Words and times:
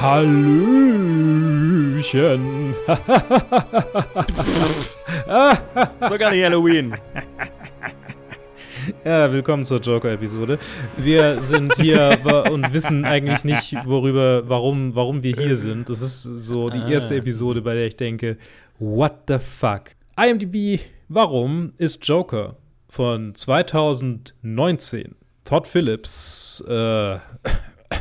Hallöchen. 0.00 2.00
Sogar 6.08 6.30
nicht 6.30 6.42
Halloween. 6.42 6.94
Ja, 9.04 9.30
willkommen 9.30 9.66
zur 9.66 9.80
Joker-Episode. 9.80 10.58
Wir 10.96 11.42
sind 11.42 11.74
hier 11.76 12.16
und 12.50 12.72
wissen 12.72 13.04
eigentlich 13.04 13.44
nicht, 13.44 13.76
worüber, 13.84 14.48
warum, 14.48 14.94
warum 14.94 15.22
wir 15.22 15.36
hier 15.36 15.56
sind. 15.56 15.90
Das 15.90 16.00
ist 16.00 16.22
so 16.22 16.70
die 16.70 16.90
erste 16.90 17.16
Episode, 17.16 17.60
bei 17.60 17.74
der 17.74 17.84
ich 17.86 17.96
denke, 17.96 18.38
what 18.78 19.12
the 19.28 19.36
fuck? 19.38 19.90
IMDb, 20.18 20.80
warum 21.08 21.74
ist 21.76 22.08
Joker 22.08 22.56
von 22.88 23.34
2019? 23.34 25.14
Todd 25.44 25.66
Phillips, 25.66 26.64
äh, 26.66 27.18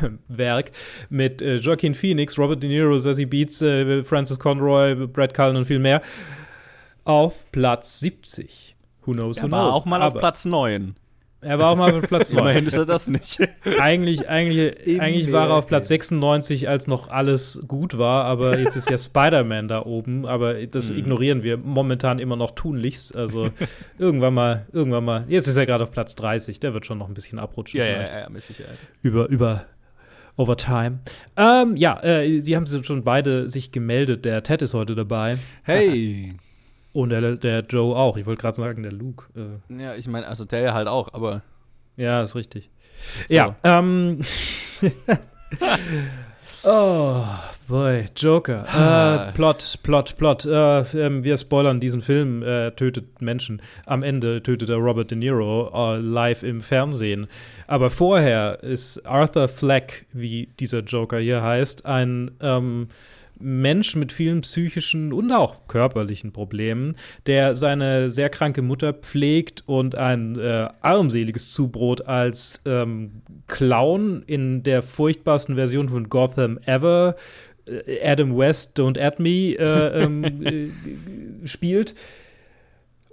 Werk 0.28 0.72
mit 1.10 1.42
äh, 1.42 1.58
Joaquin 1.58 1.94
Phoenix, 1.94 2.38
Robert 2.38 2.62
De 2.64 2.70
Niro, 2.70 2.98
Sassy 2.98 3.26
Beats, 3.26 3.62
äh, 3.62 4.04
Francis 4.04 4.40
Conroy, 4.40 4.96
Brad 5.08 5.34
Cullen 5.34 5.56
und 5.56 5.66
viel 5.66 5.80
mehr 5.80 6.02
auf 7.06 7.52
Platz 7.52 8.00
70. 8.00 8.76
Who 9.06 9.14
knows, 9.14 9.42
who 9.42 9.48
er 9.48 9.52
war 9.52 9.64
knows. 9.70 9.76
auch 9.82 9.86
mal 9.86 10.02
Aber 10.02 10.16
auf 10.16 10.20
Platz 10.20 10.46
9. 10.46 10.96
Er 11.42 11.58
war 11.58 11.70
auch 11.72 11.78
mal 11.78 11.94
auf 11.94 12.02
Platz 12.08 12.34
9. 12.34 12.42
Immerhin 12.42 12.68
ist 12.68 12.76
er 12.78 12.86
das 12.86 13.08
nicht. 13.08 13.40
eigentlich, 13.80 14.28
eigentlich, 14.28 15.00
eigentlich 15.02 15.32
war 15.32 15.48
er 15.48 15.54
auf 15.56 15.68
Platz 15.68 15.88
96, 15.88 16.68
als 16.68 16.86
noch 16.88 17.08
alles 17.10 17.64
gut 17.66 17.98
war, 17.98 18.26
aber 18.26 18.60
jetzt 18.60 18.76
ist 18.76 18.90
ja 18.90 18.98
Spider-Man 18.98 19.70
da 19.70 19.86
oben, 19.86 20.26
aber 20.26 20.66
das 20.68 20.90
Mhm. 20.92 20.98
ignorieren 20.98 21.44
wir 21.44 21.56
momentan 21.58 22.20
immer 22.20 22.36
noch 22.36 22.52
tunlichst. 22.52 23.16
Also 23.16 23.50
irgendwann 23.98 24.34
mal, 24.34 24.66
irgendwann 24.74 25.06
mal, 25.06 25.24
jetzt 25.30 25.48
ist 25.48 25.56
er 25.56 25.66
gerade 25.66 25.86
auf 25.86 25.92
Platz 25.92 26.14
30, 26.16 26.60
der 26.60 26.74
wird 26.74 26.86
schon 26.86 26.98
noch 26.98 27.08
ein 27.08 27.14
bisschen 27.14 27.40
abrutschen. 27.40 27.80
ja, 27.80 27.86
ja, 27.86 27.94
vielleicht. 27.96 28.14
ja, 28.16 28.20
ja, 28.20 28.30
mit 28.30 28.42
Sicherheit. 28.44 28.78
Über, 29.02 29.30
über 29.30 29.64
Overtime. 30.40 31.00
Ähm, 31.36 31.76
ja, 31.76 32.02
äh, 32.02 32.42
die 32.42 32.56
haben 32.56 32.66
schon 32.66 33.04
beide 33.04 33.50
sich 33.50 33.74
gemeldet. 33.74 34.24
Der 34.24 34.42
Ted 34.42 34.62
ist 34.62 34.74
heute 34.74 34.96
dabei. 34.96 35.38
Hey. 35.64 36.36
Und 36.94 37.10
der, 37.10 37.36
der 37.36 37.60
Joe 37.60 37.96
auch. 37.96 38.16
Ich 38.16 38.26
wollte 38.26 38.42
gerade 38.42 38.56
sagen, 38.56 38.82
der 38.84 38.94
Luke. 38.94 39.26
Äh, 39.36 39.82
Ja, 39.84 39.96
ich 39.96 40.08
meine, 40.08 40.28
also 40.28 40.46
der 40.46 40.62
ja 40.62 40.74
halt 40.74 40.88
auch, 40.88 41.14
aber 41.14 41.44
ja, 41.98 42.24
ist 42.24 42.36
richtig. 42.36 42.70
So. 43.28 43.36
Ja, 43.36 43.56
ähm. 43.64 44.22
oh, 46.64 47.24
boy, 47.70 48.06
Joker. 48.18 48.66
Ah. 48.68 49.30
Äh, 49.30 49.32
Plot, 49.34 49.80
Plot, 49.84 50.18
Plot. 50.18 50.46
Äh, 50.46 50.82
ähm, 50.98 51.24
wir 51.24 51.38
spoilern 51.38 51.80
diesen 51.80 52.02
Film. 52.02 52.44
Er 52.44 52.76
tötet 52.76 53.22
Menschen. 53.22 53.62
Am 53.86 54.04
Ende 54.04 54.44
tötet 54.44 54.70
er 54.70 54.78
Robert 54.78 55.12
De 55.12 55.18
Niro 55.18 55.72
äh, 55.74 56.00
live 56.00 56.44
im 56.44 56.62
Fernsehen. 56.62 57.28
Aber 57.68 57.90
vorher 57.90 58.64
ist 58.64 59.06
Arthur 59.06 59.48
Fleck, 59.48 60.06
wie 60.12 60.50
dieser 60.60 60.80
Joker 60.80 61.20
hier 61.20 61.42
heißt, 61.42 61.86
ein 61.86 62.32
ähm, 62.42 62.88
Mensch 63.40 63.96
mit 63.96 64.12
vielen 64.12 64.42
psychischen 64.42 65.14
und 65.14 65.32
auch 65.32 65.68
körperlichen 65.68 66.34
Problemen, 66.34 66.96
der 67.26 67.56
seine 67.56 68.12
sehr 68.12 68.30
kranke 68.30 68.62
Mutter 68.62 68.94
pflegt 68.94 69.64
und 69.66 69.96
ein 69.96 70.38
äh, 70.38 70.68
armseliges 70.82 71.54
Zubrot 71.54 72.06
als 72.06 72.62
ähm, 72.66 73.22
Clown 73.48 74.24
in 74.28 74.64
der 74.64 74.84
furchtbarsten 74.84 75.56
Version 75.56 75.88
von 75.88 76.10
Gotham 76.10 76.60
ever, 76.66 77.16
äh, 77.16 77.22
Adam 78.02 78.36
West, 78.36 78.78
Don't 78.78 78.98
Add 78.98 79.22
Me, 79.22 79.56
äh, 79.56 80.04
ähm, 80.04 80.24
äh, 81.44 81.48
spielt. 81.48 81.96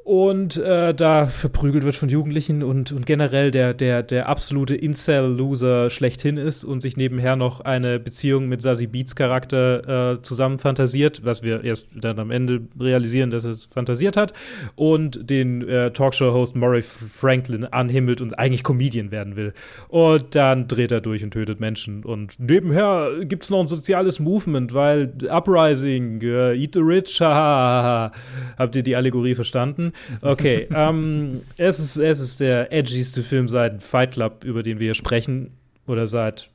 Und 0.06 0.56
äh, 0.56 0.94
da 0.94 1.26
verprügelt 1.26 1.82
wird 1.82 1.96
von 1.96 2.08
Jugendlichen 2.08 2.62
und, 2.62 2.92
und 2.92 3.06
generell 3.06 3.50
der, 3.50 3.74
der, 3.74 4.04
der 4.04 4.28
absolute 4.28 4.76
Incel-Loser 4.76 5.90
schlechthin 5.90 6.36
ist 6.36 6.62
und 6.62 6.80
sich 6.80 6.96
nebenher 6.96 7.34
noch 7.34 7.62
eine 7.62 7.98
Beziehung 7.98 8.46
mit 8.46 8.62
Sassy 8.62 8.86
Beats 8.86 9.16
Charakter 9.16 10.12
äh, 10.12 10.22
zusammen 10.22 10.61
fantasiert, 10.61 11.24
was 11.24 11.42
wir 11.42 11.64
erst 11.64 11.89
dann 11.92 12.20
am 12.20 12.30
Ende 12.30 12.61
realisieren, 12.78 13.33
dass 13.33 13.46
er 13.46 13.50
es 13.50 13.64
fantasiert 13.64 14.16
hat, 14.16 14.33
und 14.77 15.28
den 15.28 15.66
äh, 15.66 15.90
Talkshow-Host 15.90 16.55
Murray 16.55 16.83
Franklin 16.83 17.64
anhimmelt 17.64 18.20
und 18.20 18.39
eigentlich 18.39 18.62
Comedian 18.62 19.11
werden 19.11 19.34
will. 19.34 19.55
Und 19.89 20.36
dann 20.36 20.68
dreht 20.68 20.92
er 20.92 21.00
durch 21.00 21.24
und 21.24 21.33
tötet 21.33 21.58
Menschen. 21.58 22.05
Und 22.05 22.39
nebenher 22.39 23.11
gibt 23.24 23.42
es 23.42 23.50
noch 23.50 23.58
ein 23.58 23.66
soziales 23.66 24.20
Movement, 24.20 24.72
weil 24.72 25.12
Uprising, 25.28 26.20
äh, 26.22 26.55
Eat 26.55 26.74
the 26.74 26.80
Rich, 26.80 27.20
haha. 27.20 28.12
Habt 28.56 28.77
ihr 28.77 28.84
die 28.84 28.95
Allegorie 28.95 29.34
verstanden? 29.34 29.95
Okay, 30.23 30.68
ähm, 30.74 31.40
es, 31.57 31.80
ist, 31.80 31.96
es 31.96 32.20
ist 32.20 32.40
der 32.40 32.73
edgyste 32.73 33.23
Film 33.23 33.48
seit 33.48 33.83
Fight 33.83 34.12
Club, 34.12 34.45
über 34.45 34.62
den 34.62 34.80
wir 34.80 34.86
hier 34.86 34.95
sprechen. 34.95 35.51
Oder 35.86 36.07
seit 36.07 36.51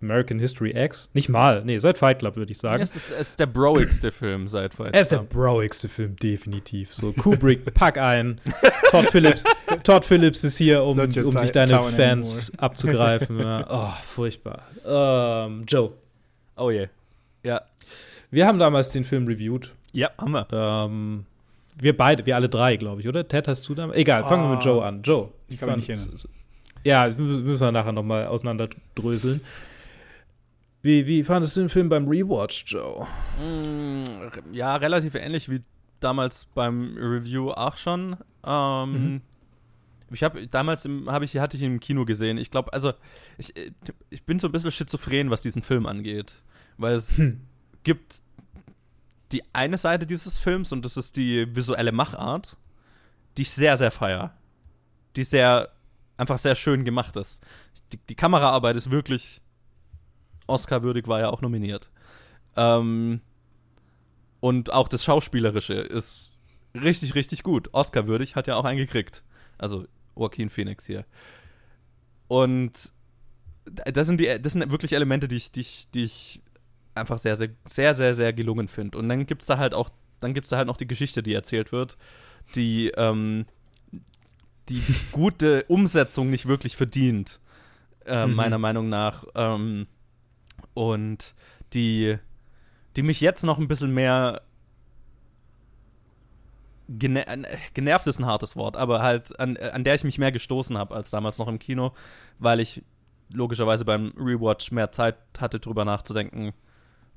American 0.00 0.38
History 0.38 0.70
X? 0.76 1.08
Nicht 1.14 1.28
mal, 1.28 1.64
nee, 1.64 1.78
seit 1.78 1.98
Fight 1.98 2.20
Club, 2.20 2.36
würde 2.36 2.52
ich 2.52 2.58
sagen. 2.58 2.80
es 2.80 2.94
ist, 2.94 3.10
es 3.10 3.30
ist 3.30 3.40
der 3.40 3.46
broigste 3.46 4.12
Film 4.12 4.46
seit 4.46 4.74
Fight 4.74 4.94
Er 4.94 5.00
ist 5.00 5.10
der 5.10 5.20
Club. 5.20 5.30
broigste 5.30 5.88
Film, 5.88 6.14
definitiv. 6.16 6.94
So, 6.94 7.12
Kubrick, 7.12 7.74
pack 7.74 7.98
ein. 7.98 8.40
Todd 8.90 9.06
Phillips, 9.08 9.44
Todd 9.82 10.04
Phillips 10.04 10.44
ist 10.44 10.58
hier, 10.58 10.82
um, 10.84 10.98
um 10.98 11.10
sich 11.10 11.50
deine 11.52 11.70
town 11.70 11.92
Fans 11.92 12.52
abzugreifen. 12.58 13.40
Ja. 13.40 13.66
Oh, 13.68 13.92
furchtbar. 14.04 14.62
Ähm, 14.86 15.64
Joe, 15.66 15.92
Oh 16.56 16.70
je. 16.70 16.88
Ja. 17.44 17.62
wir 18.30 18.46
haben 18.46 18.58
damals 18.58 18.90
den 18.90 19.04
Film 19.04 19.26
reviewed. 19.26 19.72
Ja, 19.92 20.10
haben 20.18 20.32
wir. 20.32 20.46
Ähm, 20.52 21.24
wir 21.80 21.96
beide, 21.96 22.26
wir 22.26 22.36
alle 22.36 22.48
drei, 22.48 22.76
glaube 22.76 23.00
ich, 23.00 23.08
oder? 23.08 23.26
Ted, 23.26 23.48
hast 23.48 23.68
du 23.68 23.74
damals? 23.74 23.98
Egal, 23.98 24.24
fangen 24.24 24.44
wir 24.44 24.50
mit 24.56 24.60
Ah, 24.60 24.64
Joe 24.64 24.84
an. 24.84 25.02
Joe. 25.02 25.30
ich 25.48 25.58
kann 25.58 25.68
mich 25.70 25.88
nicht 25.88 25.90
erinnern. 25.90 26.18
Ja, 26.84 27.08
müssen 27.08 27.60
wir 27.60 27.72
nachher 27.72 27.92
nochmal 27.92 28.26
auseinanderdröseln. 28.26 29.40
Wie, 30.82 31.06
wie 31.06 31.24
fandest 31.24 31.56
du 31.56 31.60
den 31.62 31.68
Film 31.68 31.88
beim 31.88 32.06
Rewatch, 32.08 32.64
Joe? 32.66 33.06
Mm, 33.42 34.04
ja, 34.52 34.76
relativ 34.76 35.14
ähnlich 35.16 35.48
wie 35.50 35.60
damals 36.00 36.46
beim 36.54 36.96
Review 36.96 37.50
auch 37.50 37.76
schon. 37.76 38.16
Ähm, 38.46 38.92
Mhm. 38.92 39.20
Ich 40.10 40.22
habe 40.22 40.46
damals 40.46 40.86
im, 40.86 41.10
hab 41.12 41.22
ich, 41.22 41.36
hatte 41.36 41.58
ich 41.58 41.62
ihn 41.62 41.72
im 41.74 41.80
Kino 41.80 42.06
gesehen. 42.06 42.38
Ich 42.38 42.50
glaube, 42.50 42.72
also 42.72 42.94
ich, 43.36 43.54
äh, 43.58 43.72
ich 44.08 44.22
bin 44.22 44.38
so 44.38 44.48
ein 44.48 44.52
bisschen 44.52 44.70
schizophren, 44.70 45.28
was 45.30 45.42
diesen 45.42 45.60
Film 45.62 45.84
angeht. 45.84 46.34
Weil 46.78 46.94
es 46.94 47.18
Hm. 47.18 47.40
gibt 47.82 48.22
die 49.32 49.42
eine 49.52 49.78
Seite 49.78 50.06
dieses 50.06 50.38
Films 50.38 50.72
und 50.72 50.84
das 50.84 50.96
ist 50.96 51.16
die 51.16 51.54
visuelle 51.54 51.92
Machart, 51.92 52.56
die 53.36 53.42
ich 53.42 53.50
sehr, 53.50 53.76
sehr 53.76 53.90
feier. 53.90 54.34
Die 55.16 55.24
sehr, 55.24 55.70
einfach 56.16 56.38
sehr 56.38 56.54
schön 56.54 56.84
gemacht 56.84 57.16
ist. 57.16 57.42
Die, 57.92 57.98
die 57.98 58.14
Kameraarbeit 58.14 58.76
ist 58.76 58.90
wirklich 58.90 59.40
Oscar-würdig, 60.46 61.06
war 61.08 61.20
ja 61.20 61.30
auch 61.30 61.42
nominiert. 61.42 61.90
Ähm, 62.56 63.20
und 64.40 64.72
auch 64.72 64.88
das 64.88 65.04
Schauspielerische 65.04 65.74
ist 65.74 66.36
richtig, 66.74 67.14
richtig 67.14 67.42
gut. 67.42 67.68
Oscar-würdig 67.72 68.36
hat 68.36 68.46
ja 68.46 68.56
auch 68.56 68.64
einen 68.64 68.78
gekriegt. 68.78 69.22
Also 69.58 69.86
Joaquin 70.16 70.50
Phoenix 70.50 70.86
hier. 70.86 71.04
Und 72.28 72.92
das 73.64 74.06
sind, 74.06 74.20
die, 74.20 74.40
das 74.40 74.52
sind 74.52 74.70
wirklich 74.70 74.92
Elemente, 74.92 75.28
die 75.28 75.36
ich, 75.36 75.52
die 75.52 75.60
ich, 75.60 75.88
die 75.92 76.04
ich 76.04 76.42
einfach 76.98 77.18
sehr, 77.18 77.36
sehr, 77.36 77.50
sehr, 77.64 77.94
sehr, 77.94 78.14
sehr 78.14 78.32
gelungen 78.32 78.68
finde. 78.68 78.98
Und 78.98 79.08
dann 79.08 79.26
gibt 79.26 79.42
es 79.42 79.48
da 79.48 79.58
halt 79.58 79.74
auch, 79.74 79.90
dann 80.20 80.34
gibt 80.34 80.44
es 80.46 80.50
da 80.50 80.56
halt 80.56 80.66
noch 80.66 80.76
die 80.76 80.86
Geschichte, 80.88 81.22
die 81.22 81.32
erzählt 81.34 81.72
wird, 81.72 81.96
die 82.54 82.88
ähm, 82.96 83.46
die 84.68 84.82
gute 85.12 85.64
Umsetzung 85.64 86.30
nicht 86.30 86.46
wirklich 86.46 86.76
verdient, 86.76 87.40
äh, 88.06 88.26
Mhm. 88.26 88.34
meiner 88.34 88.58
Meinung 88.58 88.88
nach. 88.88 89.24
Ähm, 89.34 89.86
und 90.74 91.34
die, 91.72 92.18
die 92.96 93.02
mich 93.02 93.20
jetzt 93.20 93.44
noch 93.44 93.58
ein 93.58 93.68
bisschen 93.68 93.92
mehr 93.92 94.42
gene 96.88 97.26
äh, 97.26 97.56
genervt 97.74 98.06
ist 98.06 98.18
ein 98.18 98.26
hartes 98.26 98.56
Wort, 98.56 98.76
aber 98.76 99.02
halt 99.02 99.38
an, 99.38 99.56
an 99.56 99.84
der 99.84 99.94
ich 99.94 100.04
mich 100.04 100.18
mehr 100.18 100.32
gestoßen 100.32 100.76
habe 100.78 100.94
als 100.94 101.10
damals 101.10 101.38
noch 101.38 101.48
im 101.48 101.58
Kino, 101.58 101.92
weil 102.38 102.60
ich 102.60 102.82
logischerweise 103.30 103.84
beim 103.84 104.12
Rewatch 104.16 104.72
mehr 104.72 104.90
Zeit 104.90 105.16
hatte, 105.38 105.60
drüber 105.60 105.84
nachzudenken, 105.84 106.54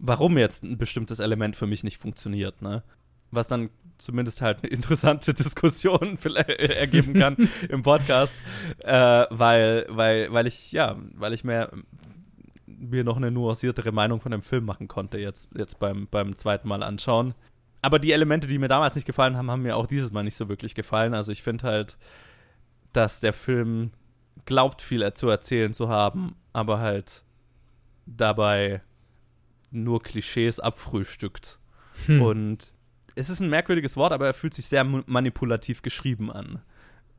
warum 0.01 0.38
jetzt 0.38 0.63
ein 0.63 0.77
bestimmtes 0.77 1.19
Element 1.19 1.56
für 1.56 1.68
mich 1.68 1.83
nicht 1.83 1.98
funktioniert, 1.98 2.62
ne? 2.62 2.83
Was 3.30 3.48
dann 3.48 3.69
zumindest 3.98 4.42
halt 4.42 4.57
eine 4.62 4.71
interessante 4.71 5.33
Diskussion 5.33 6.18
vielleicht 6.19 6.50
ergeben 6.50 7.13
kann 7.13 7.50
im 7.69 7.83
Podcast, 7.83 8.42
äh, 8.80 9.25
weil, 9.30 9.86
weil, 9.89 10.33
weil 10.33 10.48
ich, 10.48 10.71
ja, 10.71 10.98
weil 11.15 11.33
ich 11.33 11.44
mehr 11.44 11.71
mir 12.65 13.03
noch 13.03 13.18
eine 13.18 13.30
nuanciertere 13.30 13.92
Meinung 13.92 14.21
von 14.21 14.31
dem 14.31 14.42
Film 14.42 14.65
machen 14.65 14.88
konnte, 14.88 15.19
jetzt, 15.19 15.51
jetzt 15.56 15.77
beim, 15.77 16.07
beim 16.09 16.36
zweiten 16.36 16.68
Mal 16.68 16.81
anschauen. 16.81 17.36
Aber 17.83 18.00
die 18.00 18.12
Elemente, 18.12 18.47
die 18.47 18.57
mir 18.57 18.68
damals 18.68 18.95
nicht 18.95 19.06
gefallen 19.06 19.38
haben, 19.38 19.51
haben 19.51 19.62
mir 19.62 19.77
auch 19.77 19.86
dieses 19.86 20.12
Mal 20.12 20.24
nicht 20.24 20.36
so 20.36 20.50
wirklich 20.50 20.74
gefallen. 20.74 21.13
Also 21.13 21.31
ich 21.31 21.44
finde 21.44 21.65
halt, 21.65 22.00
dass 22.92 23.19
der 23.19 23.33
Film 23.33 23.92
glaubt, 24.45 24.81
viel 24.81 25.13
zu 25.13 25.30
erzählen 25.30 25.75
zu 25.75 25.89
haben, 25.89 26.36
aber 26.54 26.80
halt 26.80 27.24
dabei 28.07 28.81
nur 29.71 30.01
Klischees 30.01 30.59
abfrühstückt. 30.59 31.59
Hm. 32.06 32.21
Und 32.21 32.73
es 33.15 33.29
ist 33.29 33.39
ein 33.39 33.50
merkwürdiges 33.50 33.97
Wort, 33.97 34.13
aber 34.13 34.27
er 34.27 34.33
fühlt 34.33 34.53
sich 34.53 34.68
sehr 34.68 34.83
manipulativ 34.83 35.81
geschrieben 35.81 36.31
an. 36.31 36.62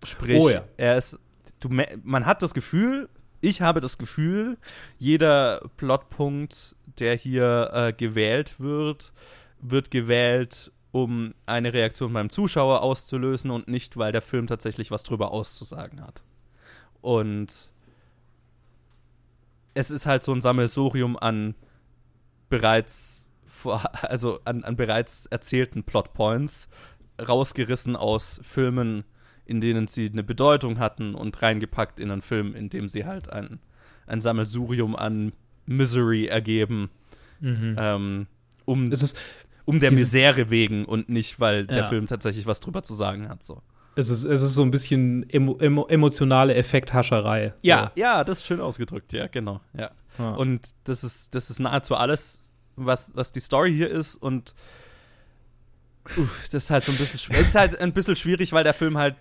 Sprich, 0.05 0.41
Oh 0.41 0.49
ja. 0.49 0.65
er 0.77 0.97
ist, 0.97 1.19
du, 1.61 1.69
man 1.69 2.27
hat 2.27 2.43
das 2.43 2.55
Gefühl, 2.55 3.09
ich 3.41 3.61
habe 3.61 3.81
das 3.81 3.99
Gefühl, 3.99 4.57
jeder 4.99 5.69
Plotpunkt, 5.77 6.77
der 6.99 7.17
hier 7.17 7.71
äh, 7.73 7.93
gewählt 7.93 8.61
wird, 8.61 9.13
wird 9.61 9.91
gewählt, 9.91 10.73
um 10.93 11.35
eine 11.47 11.73
Reaktion 11.73 12.13
beim 12.13 12.31
Zuschauer 12.31 12.83
auszulösen 12.83 13.51
und 13.51 13.67
nicht, 13.69 13.97
weil 13.97 14.13
der 14.13 14.23
Film 14.23 14.47
tatsächlich 14.47 14.91
was 14.91 15.03
drüber 15.03 15.31
auszusagen 15.31 16.01
hat. 16.03 16.23
Und 17.01 17.73
es 19.75 19.91
ist 19.91 20.07
halt 20.07 20.23
so 20.23 20.33
ein 20.33 20.41
Sammelsurium 20.41 21.17
an 21.19 21.55
bereits 22.53 23.31
vor, 23.47 23.83
also 24.03 24.41
an, 24.45 24.63
an 24.63 24.77
bereits 24.77 25.25
erzählten 25.27 25.85
Plotpoints, 25.85 26.69
rausgerissen 27.19 27.97
aus 27.97 28.41
Filmen, 28.43 29.05
in 29.47 29.63
denen 29.63 29.87
sie 29.89 30.11
eine 30.11 30.23
Bedeutung 30.23 30.79
hatten 30.79 31.15
und 31.15 31.41
reingepackt 31.41 31.99
in 31.99 32.11
einen 32.11 32.21
Film, 32.21 32.55
in 32.55 32.69
dem 32.69 32.89
sie 32.89 33.07
halt 33.07 33.33
ein, 33.33 33.59
ein 34.07 34.21
Sammelsurium 34.21 34.95
an 34.95 35.33
Misery 35.65 36.27
ergeben, 36.27 36.91
mhm. 37.41 37.77
ähm, 37.79 38.27
um, 38.67 38.93
ist, 38.93 39.17
um 39.65 39.81
der 39.81 39.91
Misere 39.91 40.51
wegen 40.51 40.85
und 40.85 41.09
nicht, 41.09 41.41
weil 41.41 41.67
der 41.67 41.87
Film 41.87 42.07
tatsächlich 42.07 42.45
was 42.47 42.61
drüber 42.61 42.83
zu 42.83 42.93
sagen 42.93 43.31
hat. 43.31 43.43
So. 43.43 43.63
Es 43.95 44.11
ist, 44.11 44.25
es 44.25 44.43
ist 44.43 44.55
so 44.55 44.63
ein 44.63 44.71
bisschen 44.71 45.29
emo, 45.31 45.57
emo, 45.59 45.87
emotionale 45.87 46.55
Effekthascherei. 46.55 47.55
Ja, 47.63 47.93
so. 47.95 48.01
ja, 48.01 48.25
das 48.25 48.39
ist 48.39 48.47
schön 48.47 48.61
ausgedrückt, 48.61 49.13
ja, 49.15 49.27
genau. 49.27 49.61
Ja. 49.73 49.91
Ah. 50.19 50.33
Und 50.33 50.61
das 50.85 51.05
ist, 51.05 51.35
das 51.35 51.51
ist 51.51 51.59
nahezu 51.59 51.95
alles, 51.95 52.51
was, 52.77 53.15
was 53.15 53.33
die 53.33 53.41
Story 53.41 53.75
hier 53.75 53.91
ist 53.91 54.17
und 54.17 54.55
uff, 56.17 56.49
das 56.51 56.65
ist 56.65 56.71
halt 56.71 56.85
so 56.85 56.93
ein 56.93 56.99
bisschen 56.99 57.19
schwierig. 57.19 57.43
Es 57.43 57.49
ist 57.49 57.55
halt 57.55 57.81
ein 57.81 57.93
bisschen 57.93 58.17
schwierig, 58.17 58.53
weil 58.53 58.65
der 58.65 58.75
Film 58.75 58.99
halt 58.99 59.17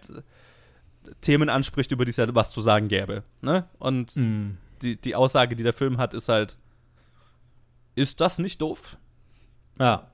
Themen 1.22 1.50
anspricht, 1.50 1.92
über 1.92 2.06
die 2.06 2.12
es 2.12 2.18
ja 2.18 2.34
was 2.34 2.52
zu 2.52 2.62
sagen 2.62 2.88
gäbe. 2.88 3.24
Ne? 3.42 3.66
Und 3.80 4.16
mm. 4.16 4.58
die, 4.82 4.98
die 4.98 5.16
Aussage, 5.16 5.56
die 5.56 5.64
der 5.64 5.74
Film 5.74 5.98
hat, 5.98 6.14
ist 6.14 6.30
halt: 6.30 6.58
Ist 7.96 8.22
das 8.22 8.40
nicht 8.40 8.62
doof? 8.62 8.98
Ja. 9.80 10.08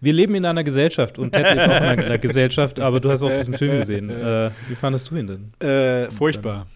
Wir 0.00 0.12
leben 0.12 0.34
in 0.34 0.44
einer 0.44 0.64
Gesellschaft 0.64 1.18
und 1.18 1.32
Ted 1.32 1.56
lebt 1.56 1.70
auch 1.70 1.76
in 1.76 2.04
einer 2.04 2.18
Gesellschaft, 2.28 2.78
aber 2.78 3.00
du 3.00 3.10
hast 3.10 3.22
auch 3.22 3.32
diesen 3.32 3.54
Film 3.54 3.78
gesehen. 3.78 4.10
Äh, 4.26 4.50
wie 4.68 4.74
fandest 4.74 5.10
du 5.10 5.16
ihn 5.16 5.26
denn? 5.26 5.66
Äh, 5.66 6.10
furchtbar. 6.10 6.66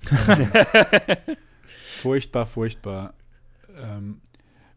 furchtbar, 2.00 2.46
furchtbar. 2.46 3.14
Ähm, 3.82 4.20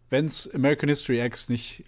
Wenn 0.10 0.26
es 0.26 0.54
American 0.54 0.90
History 0.90 1.24
X 1.26 1.50
nicht 1.50 1.84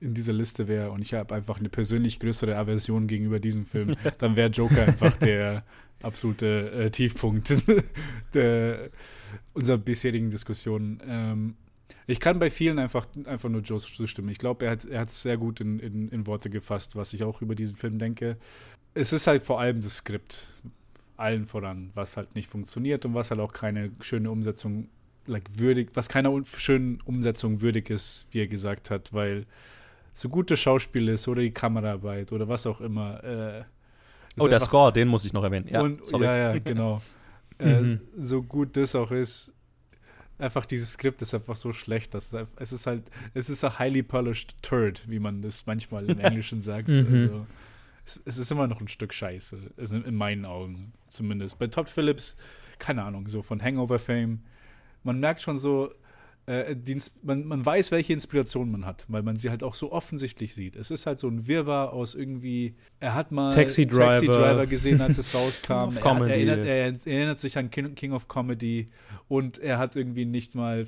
in 0.00 0.14
dieser 0.14 0.32
Liste 0.32 0.68
wäre 0.68 0.90
und 0.90 1.02
ich 1.02 1.14
habe 1.14 1.34
einfach 1.34 1.58
eine 1.58 1.68
persönlich 1.68 2.20
größere 2.20 2.56
Aversion 2.56 3.06
gegenüber 3.06 3.40
diesem 3.40 3.66
Film, 3.66 3.96
dann 4.18 4.36
wäre 4.36 4.50
Joker 4.50 4.86
einfach 4.86 5.16
der 5.16 5.64
absolute 6.02 6.70
äh, 6.70 6.90
Tiefpunkt 6.90 7.56
der, 8.34 8.90
unserer 9.54 9.78
bisherigen 9.78 10.30
Diskussion. 10.30 11.00
Ähm, 11.04 11.54
ich 12.06 12.20
kann 12.20 12.38
bei 12.38 12.50
vielen 12.50 12.78
einfach, 12.78 13.06
einfach 13.24 13.48
nur 13.48 13.62
Joe 13.62 13.80
zustimmen. 13.80 14.28
Ich 14.28 14.38
glaube, 14.38 14.66
er 14.66 14.72
hat 14.72 14.84
er 14.84 15.04
es 15.04 15.20
sehr 15.20 15.36
gut 15.36 15.60
in, 15.60 15.78
in, 15.78 16.08
in 16.08 16.26
Worte 16.26 16.48
gefasst, 16.48 16.96
was 16.96 17.12
ich 17.12 17.24
auch 17.24 17.42
über 17.42 17.54
diesen 17.54 17.76
Film 17.76 17.98
denke. 17.98 18.36
Es 18.94 19.12
ist 19.12 19.26
halt 19.26 19.42
vor 19.42 19.60
allem 19.60 19.80
das 19.80 19.96
Skript, 19.96 20.48
allen 21.18 21.46
voran, 21.46 21.90
was 21.94 22.16
halt 22.16 22.34
nicht 22.34 22.48
funktioniert 22.48 23.04
und 23.04 23.14
was 23.14 23.30
halt 23.30 23.40
auch 23.40 23.52
keine 23.52 23.90
schöne 24.00 24.30
Umsetzung 24.30 24.88
like, 25.26 25.44
würdig, 25.58 25.90
was 25.94 26.08
keiner 26.08 26.32
schönen 26.56 27.00
Umsetzung 27.02 27.60
würdig 27.60 27.90
ist, 27.90 28.26
wie 28.30 28.40
er 28.40 28.46
gesagt 28.46 28.90
hat, 28.90 29.12
weil 29.12 29.46
so 30.12 30.28
gut 30.28 30.50
das 30.50 30.60
Schauspiel 30.60 31.08
ist 31.08 31.28
oder 31.28 31.42
die 31.42 31.50
Kameraarbeit 31.50 32.32
oder 32.32 32.48
was 32.48 32.66
auch 32.66 32.80
immer. 32.80 33.22
Äh, 33.22 33.64
oh, 34.38 34.48
der 34.48 34.60
Score, 34.60 34.92
den 34.92 35.08
muss 35.08 35.24
ich 35.24 35.32
noch 35.32 35.44
erwähnen. 35.44 35.68
Ja, 35.68 35.82
und, 35.82 36.00
ja, 36.12 36.36
ja, 36.36 36.58
genau. 36.58 37.02
äh, 37.58 37.80
mhm. 37.80 38.00
So 38.16 38.42
gut 38.42 38.76
das 38.76 38.94
auch 38.94 39.10
ist, 39.10 39.52
einfach 40.38 40.64
dieses 40.64 40.92
Skript 40.92 41.22
ist 41.22 41.34
einfach 41.34 41.56
so 41.56 41.72
schlecht, 41.72 42.14
dass 42.14 42.32
es, 42.32 42.48
es 42.56 42.72
ist 42.72 42.86
halt, 42.86 43.04
es 43.34 43.50
ist 43.50 43.64
ein 43.64 43.78
highly 43.78 44.02
polished 44.02 44.56
turd, 44.62 45.04
wie 45.08 45.18
man 45.18 45.42
das 45.42 45.66
manchmal 45.66 46.08
im 46.08 46.18
Englischen 46.20 46.60
sagt. 46.60 46.88
Mhm. 46.88 47.06
Also, 47.12 47.46
es, 48.08 48.20
es, 48.24 48.38
ist 48.38 48.50
immer 48.50 48.66
noch 48.66 48.80
ein 48.80 48.88
Stück 48.88 49.12
Scheiße, 49.12 49.58
also 49.76 49.96
in 49.96 50.14
meinen 50.14 50.44
Augen 50.44 50.92
zumindest. 51.08 51.58
Bei 51.58 51.66
Todd 51.66 51.90
Phillips, 51.90 52.36
keine 52.78 53.02
Ahnung, 53.02 53.28
so 53.28 53.42
von 53.42 53.62
Hangover 53.62 53.98
Fame, 53.98 54.40
man 55.02 55.20
merkt 55.20 55.42
schon 55.42 55.58
so, 55.58 55.92
äh, 56.46 56.74
die, 56.74 56.96
man, 57.22 57.44
man 57.44 57.64
weiß, 57.64 57.90
welche 57.90 58.14
Inspiration 58.14 58.70
man 58.70 58.86
hat, 58.86 59.04
weil 59.08 59.22
man 59.22 59.36
sie 59.36 59.50
halt 59.50 59.62
auch 59.62 59.74
so 59.74 59.92
offensichtlich 59.92 60.54
sieht. 60.54 60.76
Es 60.76 60.90
ist 60.90 61.06
halt 61.06 61.18
so 61.18 61.28
ein 61.28 61.46
Wirrwarr 61.46 61.92
aus 61.92 62.14
irgendwie, 62.14 62.74
er 63.00 63.14
hat 63.14 63.32
mal 63.32 63.52
Taxi 63.52 63.86
Driver, 63.86 64.12
Taxi 64.12 64.26
Driver 64.26 64.66
gesehen, 64.66 65.00
als 65.00 65.18
es 65.18 65.34
rauskam. 65.34 65.96
er, 65.96 66.06
er, 66.06 66.30
erinnert, 66.30 66.64
er, 66.64 67.06
erinnert, 67.06 67.40
sich 67.40 67.58
an 67.58 67.70
King, 67.70 67.94
King 67.94 68.12
of 68.12 68.28
Comedy 68.28 68.86
und 69.28 69.58
er 69.58 69.78
hat 69.78 69.94
irgendwie 69.94 70.24
nicht 70.24 70.54
mal 70.54 70.86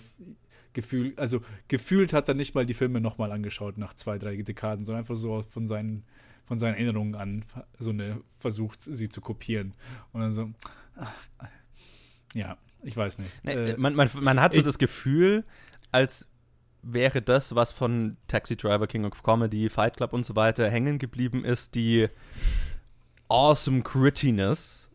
gefühlt, 0.72 1.18
also 1.18 1.40
gefühlt 1.68 2.12
hat 2.12 2.28
er 2.28 2.34
nicht 2.34 2.54
mal 2.54 2.64
die 2.64 2.74
Filme 2.74 3.00
nochmal 3.00 3.32
angeschaut 3.32 3.76
nach 3.76 3.94
zwei, 3.94 4.18
drei 4.18 4.36
Dekaden, 4.36 4.84
sondern 4.84 5.00
einfach 5.00 5.16
so 5.16 5.42
von 5.42 5.66
seinen, 5.66 6.04
von 6.50 6.58
seinen 6.58 6.74
Erinnerungen 6.74 7.14
an 7.14 7.44
so 7.78 7.90
eine 7.90 8.22
versucht, 8.36 8.82
sie 8.82 9.08
zu 9.08 9.20
kopieren. 9.20 9.72
Und 10.12 10.22
dann 10.22 10.32
so, 10.32 10.50
ach, 10.96 11.12
ja, 12.34 12.56
ich 12.82 12.96
weiß 12.96 13.20
nicht. 13.20 13.30
Nee, 13.44 13.52
äh, 13.52 13.76
man, 13.76 13.94
man, 13.94 14.10
man 14.20 14.40
hat 14.40 14.54
so 14.54 14.60
das 14.60 14.76
Gefühl, 14.76 15.44
als 15.92 16.26
wäre 16.82 17.22
das, 17.22 17.54
was 17.54 17.70
von 17.70 18.16
Taxi 18.26 18.56
Driver, 18.56 18.88
King 18.88 19.04
of 19.04 19.22
Comedy, 19.22 19.70
Fight 19.70 19.96
Club 19.96 20.12
und 20.12 20.26
so 20.26 20.34
weiter 20.34 20.68
hängen 20.68 20.98
geblieben 20.98 21.44
ist, 21.44 21.76
die 21.76 22.08
awesome 23.28 23.82
Grittiness 23.82 24.88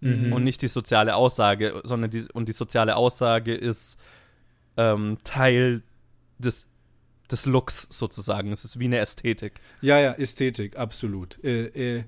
mhm. 0.00 0.34
und 0.34 0.44
nicht 0.44 0.60
die 0.60 0.68
soziale 0.68 1.16
Aussage, 1.16 1.80
sondern 1.84 2.10
die, 2.10 2.26
und 2.34 2.50
die 2.50 2.52
soziale 2.52 2.96
Aussage 2.96 3.54
ist 3.54 3.98
ähm, 4.76 5.16
Teil 5.24 5.82
des, 6.36 6.68
des 7.30 7.46
Looks 7.46 7.88
sozusagen. 7.90 8.52
Es 8.52 8.64
ist 8.64 8.78
wie 8.78 8.86
eine 8.86 8.98
Ästhetik. 8.98 9.60
Ja, 9.80 9.98
ja, 9.98 10.12
Ästhetik, 10.12 10.76
absolut. 10.76 11.42
Äh, 11.44 11.98
äh, 11.98 12.04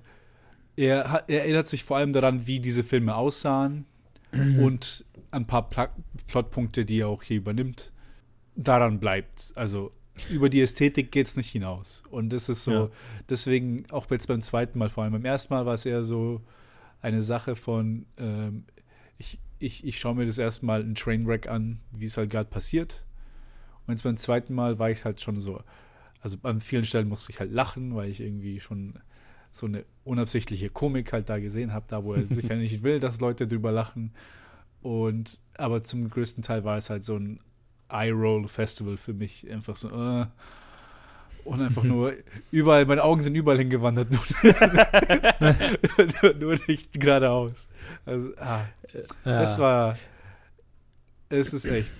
er, 0.76 1.24
er 1.26 1.42
erinnert 1.42 1.68
sich 1.68 1.84
vor 1.84 1.96
allem 1.96 2.12
daran, 2.12 2.46
wie 2.46 2.60
diese 2.60 2.84
Filme 2.84 3.14
aussahen 3.14 3.86
mhm. 4.32 4.62
und 4.62 5.04
ein 5.30 5.46
paar 5.46 5.68
Pl 5.68 5.88
Plotpunkte, 6.26 6.84
die 6.84 7.00
er 7.00 7.08
auch 7.08 7.22
hier 7.22 7.38
übernimmt, 7.38 7.92
daran 8.54 9.00
bleibt. 9.00 9.52
Also 9.56 9.92
über 10.30 10.48
die 10.48 10.60
Ästhetik 10.60 11.10
geht 11.10 11.26
es 11.26 11.36
nicht 11.36 11.50
hinaus. 11.50 12.02
Und 12.10 12.32
das 12.32 12.48
ist 12.48 12.64
so, 12.64 12.72
ja. 12.72 12.90
deswegen 13.28 13.84
auch 13.90 14.08
jetzt 14.10 14.28
beim 14.28 14.42
zweiten 14.42 14.78
Mal, 14.78 14.88
vor 14.88 15.04
allem 15.04 15.12
beim 15.12 15.24
ersten 15.24 15.54
Mal 15.54 15.66
war 15.66 15.74
es 15.74 15.86
eher 15.86 16.04
so 16.04 16.40
eine 17.00 17.22
Sache 17.22 17.56
von, 17.56 18.06
ähm, 18.18 18.64
ich, 19.18 19.38
ich, 19.58 19.84
ich 19.84 19.98
schaue 19.98 20.14
mir 20.14 20.26
das 20.26 20.38
erstmal 20.38 20.82
ein 20.82 20.94
Trainwreck 20.94 21.48
an, 21.48 21.80
wie 21.92 22.04
es 22.04 22.16
halt 22.16 22.30
gerade 22.30 22.48
passiert. 22.48 23.04
Und 23.90 23.94
jetzt 23.94 24.04
beim 24.04 24.16
zweiten 24.16 24.54
Mal 24.54 24.78
war 24.78 24.88
ich 24.88 25.04
halt 25.04 25.20
schon 25.20 25.36
so, 25.36 25.64
also 26.20 26.38
an 26.44 26.60
vielen 26.60 26.84
Stellen 26.84 27.08
musste 27.08 27.32
ich 27.32 27.40
halt 27.40 27.50
lachen, 27.50 27.96
weil 27.96 28.08
ich 28.08 28.20
irgendwie 28.20 28.60
schon 28.60 28.94
so 29.50 29.66
eine 29.66 29.84
unabsichtliche 30.04 30.70
Komik 30.70 31.12
halt 31.12 31.28
da 31.28 31.40
gesehen 31.40 31.72
habe, 31.72 31.86
da 31.88 32.04
wo 32.04 32.14
er 32.14 32.24
sicher 32.28 32.54
nicht 32.54 32.84
will, 32.84 33.00
dass 33.00 33.18
Leute 33.18 33.48
drüber 33.48 33.72
lachen. 33.72 34.12
Und 34.80 35.38
aber 35.58 35.82
zum 35.82 36.08
größten 36.08 36.44
Teil 36.44 36.62
war 36.62 36.76
es 36.76 36.88
halt 36.88 37.02
so 37.02 37.16
ein 37.16 37.40
Eye-Roll-Festival 37.88 38.96
für 38.96 39.12
mich. 39.12 39.50
Einfach 39.50 39.74
so, 39.74 39.88
äh, 39.88 40.26
und 41.44 41.60
einfach 41.60 41.82
nur 41.82 42.12
überall, 42.52 42.86
meine 42.86 43.02
Augen 43.02 43.22
sind 43.22 43.34
überall 43.34 43.58
hingewandert, 43.58 44.12
nur, 44.12 44.22
nur, 46.22 46.34
nur 46.38 46.58
nicht 46.68 46.92
geradeaus. 46.92 47.68
Also, 48.06 48.30
ah, 48.36 48.66
ja. 49.24 49.42
es 49.42 49.58
war, 49.58 49.98
es 51.28 51.52
ist 51.52 51.64
echt, 51.66 51.92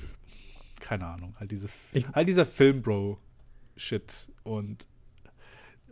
keine 0.90 1.06
Ahnung, 1.06 1.36
halt, 1.38 1.52
diese, 1.52 1.68
halt 2.12 2.26
dieser 2.26 2.44
Film-Bro-Shit 2.44 4.32
und, 4.42 4.88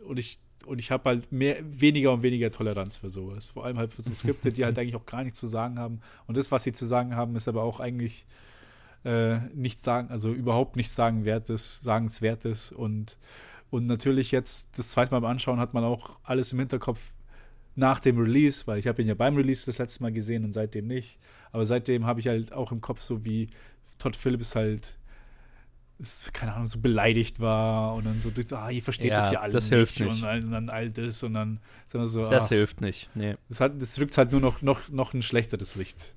und 0.03 0.19
ich 0.19 0.39
und 0.65 0.77
ich 0.77 0.91
habe 0.91 1.05
halt 1.05 1.31
mehr, 1.31 1.55
weniger 1.63 2.11
und 2.11 2.21
weniger 2.21 2.51
Toleranz 2.51 2.97
für 2.97 3.09
sowas. 3.09 3.47
Vor 3.47 3.63
allem 3.63 3.77
halt 3.77 3.93
für 3.93 4.01
so 4.01 4.11
Skripte, 4.11 4.51
die 4.51 4.65
halt 4.65 4.77
eigentlich 4.77 4.97
auch 4.97 5.05
gar 5.05 5.23
nichts 5.23 5.39
zu 5.39 5.47
sagen 5.47 5.79
haben. 5.79 6.01
Und 6.27 6.35
das, 6.35 6.51
was 6.51 6.63
sie 6.63 6.73
zu 6.73 6.85
sagen 6.85 7.15
haben, 7.15 7.37
ist 7.37 7.47
aber 7.47 7.63
auch 7.63 7.79
eigentlich 7.79 8.25
äh, 9.05 9.37
nichts 9.55 9.83
sagen, 9.83 10.09
also 10.09 10.33
überhaupt 10.33 10.75
nichts 10.75 10.95
sagenwertes, 10.95 11.79
sagenswertes. 11.79 12.73
Und, 12.73 13.17
und 13.69 13.87
natürlich 13.87 14.31
jetzt 14.31 14.77
das 14.77 14.89
zweite 14.89 15.11
Mal 15.11 15.21
beim 15.21 15.31
Anschauen 15.31 15.61
hat 15.61 15.73
man 15.73 15.85
auch 15.85 16.19
alles 16.23 16.51
im 16.51 16.59
Hinterkopf 16.59 17.13
nach 17.75 18.01
dem 18.01 18.19
Release, 18.19 18.67
weil 18.67 18.79
ich 18.79 18.87
habe 18.87 19.01
ihn 19.01 19.07
ja 19.07 19.15
beim 19.15 19.37
Release 19.37 19.65
das 19.65 19.77
letzte 19.77 20.03
Mal 20.03 20.11
gesehen 20.11 20.43
und 20.43 20.51
seitdem 20.51 20.87
nicht. 20.87 21.19
Aber 21.53 21.65
seitdem 21.65 22.05
habe 22.05 22.19
ich 22.19 22.27
halt 22.27 22.51
auch 22.51 22.73
im 22.73 22.81
Kopf 22.81 22.99
so 22.99 23.23
wie 23.23 23.47
Todd 23.99 24.15
Phillips 24.15 24.55
halt 24.55 24.97
keine 26.31 26.53
Ahnung, 26.53 26.65
so 26.65 26.79
beleidigt 26.79 27.39
war 27.39 27.93
und 27.95 28.05
dann 28.05 28.19
so, 28.19 28.31
ah, 28.55 28.69
ihr 28.69 28.81
versteht 28.81 29.11
ja, 29.11 29.17
das 29.17 29.31
ja 29.31 29.41
alles 29.41 29.53
das 29.53 29.69
hilft 29.69 29.99
nicht. 29.99 30.23
Und, 30.23 30.45
und 30.45 30.51
dann 30.51 30.69
all 30.69 30.89
das 30.89 31.23
und 31.23 31.33
dann 31.33 31.59
sagen 31.87 32.03
wir 32.03 32.07
so, 32.07 32.25
Das 32.25 32.45
ach, 32.45 32.49
hilft 32.49 32.79
nicht, 32.79 33.09
nee. 33.15 33.35
Das, 33.49 33.59
hat, 33.59 33.81
das 33.81 33.99
rückt 33.99 34.17
halt 34.17 34.31
nur 34.31 34.39
noch, 34.39 34.61
noch, 34.61 34.87
noch 34.89 35.13
ein 35.13 35.21
schlechteres 35.21 35.75
Licht. 35.75 36.15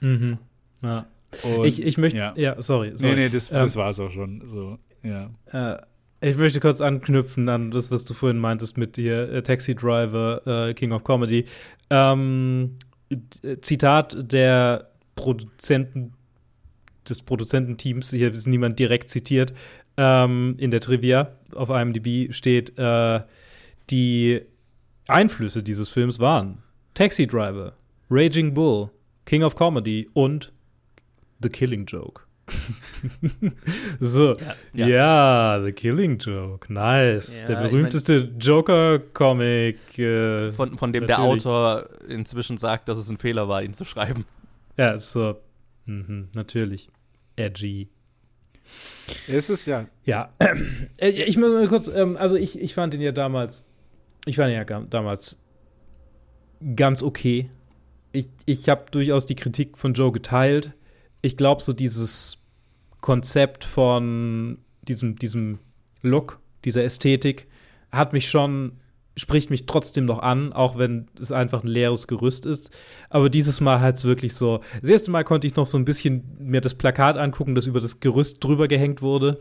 Mhm. 0.00 0.38
Ja. 0.82 1.06
Und, 1.42 1.66
ich, 1.66 1.82
ich 1.82 1.98
möchte, 1.98 2.18
ja. 2.18 2.32
ja, 2.36 2.60
sorry, 2.62 2.92
sorry. 2.96 3.14
Nee, 3.14 3.20
nee, 3.24 3.28
das, 3.28 3.50
ähm, 3.50 3.58
das 3.58 3.76
war 3.76 3.90
es 3.90 4.00
auch 4.00 4.10
schon, 4.10 4.46
so, 4.46 4.78
ja. 5.02 5.30
Äh, 5.52 5.82
ich 6.20 6.36
möchte 6.36 6.58
kurz 6.58 6.80
anknüpfen 6.80 7.48
an 7.48 7.70
das, 7.70 7.90
was 7.90 8.04
du 8.04 8.14
vorhin 8.14 8.38
meintest 8.38 8.78
mit 8.78 8.96
dir, 8.96 9.30
äh, 9.30 9.42
Taxi 9.42 9.74
Driver, 9.74 10.68
äh, 10.68 10.74
King 10.74 10.92
of 10.92 11.04
Comedy. 11.04 11.44
Ähm, 11.90 12.78
äh, 13.10 13.58
Zitat 13.60 14.16
der 14.32 14.90
Produzenten 15.14 16.14
des 17.10 17.22
Produzententeams, 17.22 18.10
hier 18.10 18.32
ist 18.32 18.46
niemand 18.46 18.78
direkt 18.78 19.10
zitiert, 19.10 19.52
ähm, 19.96 20.54
in 20.58 20.70
der 20.70 20.80
Trivia 20.80 21.32
auf 21.54 21.70
IMDb 21.70 22.32
steht, 22.32 22.78
äh, 22.78 23.20
die 23.90 24.42
Einflüsse 25.08 25.62
dieses 25.62 25.88
Films 25.88 26.18
waren 26.18 26.58
Taxi 26.94 27.26
Driver, 27.26 27.74
Raging 28.10 28.54
Bull, 28.54 28.90
King 29.24 29.42
of 29.42 29.56
Comedy 29.56 30.08
und 30.14 30.52
The 31.42 31.48
Killing 31.48 31.86
Joke. 31.86 32.22
so, 34.00 34.34
ja, 34.72 34.86
ja. 34.86 34.88
ja, 34.88 35.62
The 35.64 35.72
Killing 35.72 36.18
Joke, 36.18 36.72
nice. 36.72 37.40
Ja, 37.40 37.46
der 37.46 37.68
berühmteste 37.68 38.16
ich 38.16 38.30
mein, 38.30 38.38
Joker-Comic. 38.38 39.98
Äh, 39.98 40.52
von, 40.52 40.78
von 40.78 40.92
dem 40.92 41.04
natürlich. 41.04 41.06
der 41.06 41.18
Autor 41.20 41.88
inzwischen 42.08 42.56
sagt, 42.56 42.88
dass 42.88 42.98
es 42.98 43.10
ein 43.10 43.18
Fehler 43.18 43.48
war, 43.48 43.62
ihn 43.62 43.74
zu 43.74 43.84
schreiben. 43.84 44.24
Ja, 44.76 44.96
so, 44.96 45.36
mhm, 45.86 46.28
natürlich. 46.34 46.88
Edgy. 47.38 47.88
Ist 49.26 49.48
es 49.48 49.66
ja. 49.66 49.86
Ja, 50.04 50.32
äh, 50.98 51.08
ich 51.08 51.36
muss 51.36 51.50
mal 51.50 51.66
kurz, 51.68 51.88
ähm, 51.88 52.16
also 52.16 52.36
ich, 52.36 52.60
ich 52.60 52.74
fand 52.74 52.94
ihn 52.94 53.00
ja 53.00 53.12
damals, 53.12 53.66
ich 54.26 54.36
fand 54.36 54.50
ihn 54.50 54.56
ja 54.56 54.64
damals 54.64 55.40
ganz 56.76 57.02
okay. 57.02 57.48
Ich, 58.12 58.28
ich 58.46 58.68
habe 58.68 58.90
durchaus 58.90 59.26
die 59.26 59.36
Kritik 59.36 59.78
von 59.78 59.94
Joe 59.94 60.12
geteilt. 60.12 60.72
Ich 61.22 61.36
glaube, 61.36 61.62
so 61.62 61.72
dieses 61.72 62.38
Konzept 63.00 63.64
von 63.64 64.58
diesem, 64.82 65.16
diesem 65.16 65.58
Look, 66.02 66.40
dieser 66.64 66.84
Ästhetik, 66.84 67.46
hat 67.92 68.12
mich 68.12 68.28
schon, 68.28 68.80
spricht 69.18 69.50
mich 69.50 69.66
trotzdem 69.66 70.04
noch 70.04 70.20
an, 70.20 70.52
auch 70.52 70.78
wenn 70.78 71.08
es 71.20 71.32
einfach 71.32 71.64
ein 71.64 71.66
leeres 71.66 72.06
Gerüst 72.06 72.46
ist. 72.46 72.70
Aber 73.10 73.28
dieses 73.28 73.60
Mal 73.60 73.80
halt 73.80 73.96
es 73.96 74.04
wirklich 74.04 74.34
so. 74.34 74.60
Das 74.80 74.88
erste 74.88 75.10
Mal 75.10 75.24
konnte 75.24 75.46
ich 75.46 75.56
noch 75.56 75.66
so 75.66 75.76
ein 75.76 75.84
bisschen 75.84 76.36
mir 76.38 76.60
das 76.60 76.74
Plakat 76.74 77.16
angucken, 77.16 77.54
das 77.54 77.66
über 77.66 77.80
das 77.80 77.98
Gerüst 77.98 78.42
drüber 78.42 78.68
gehängt 78.68 79.02
wurde. 79.02 79.38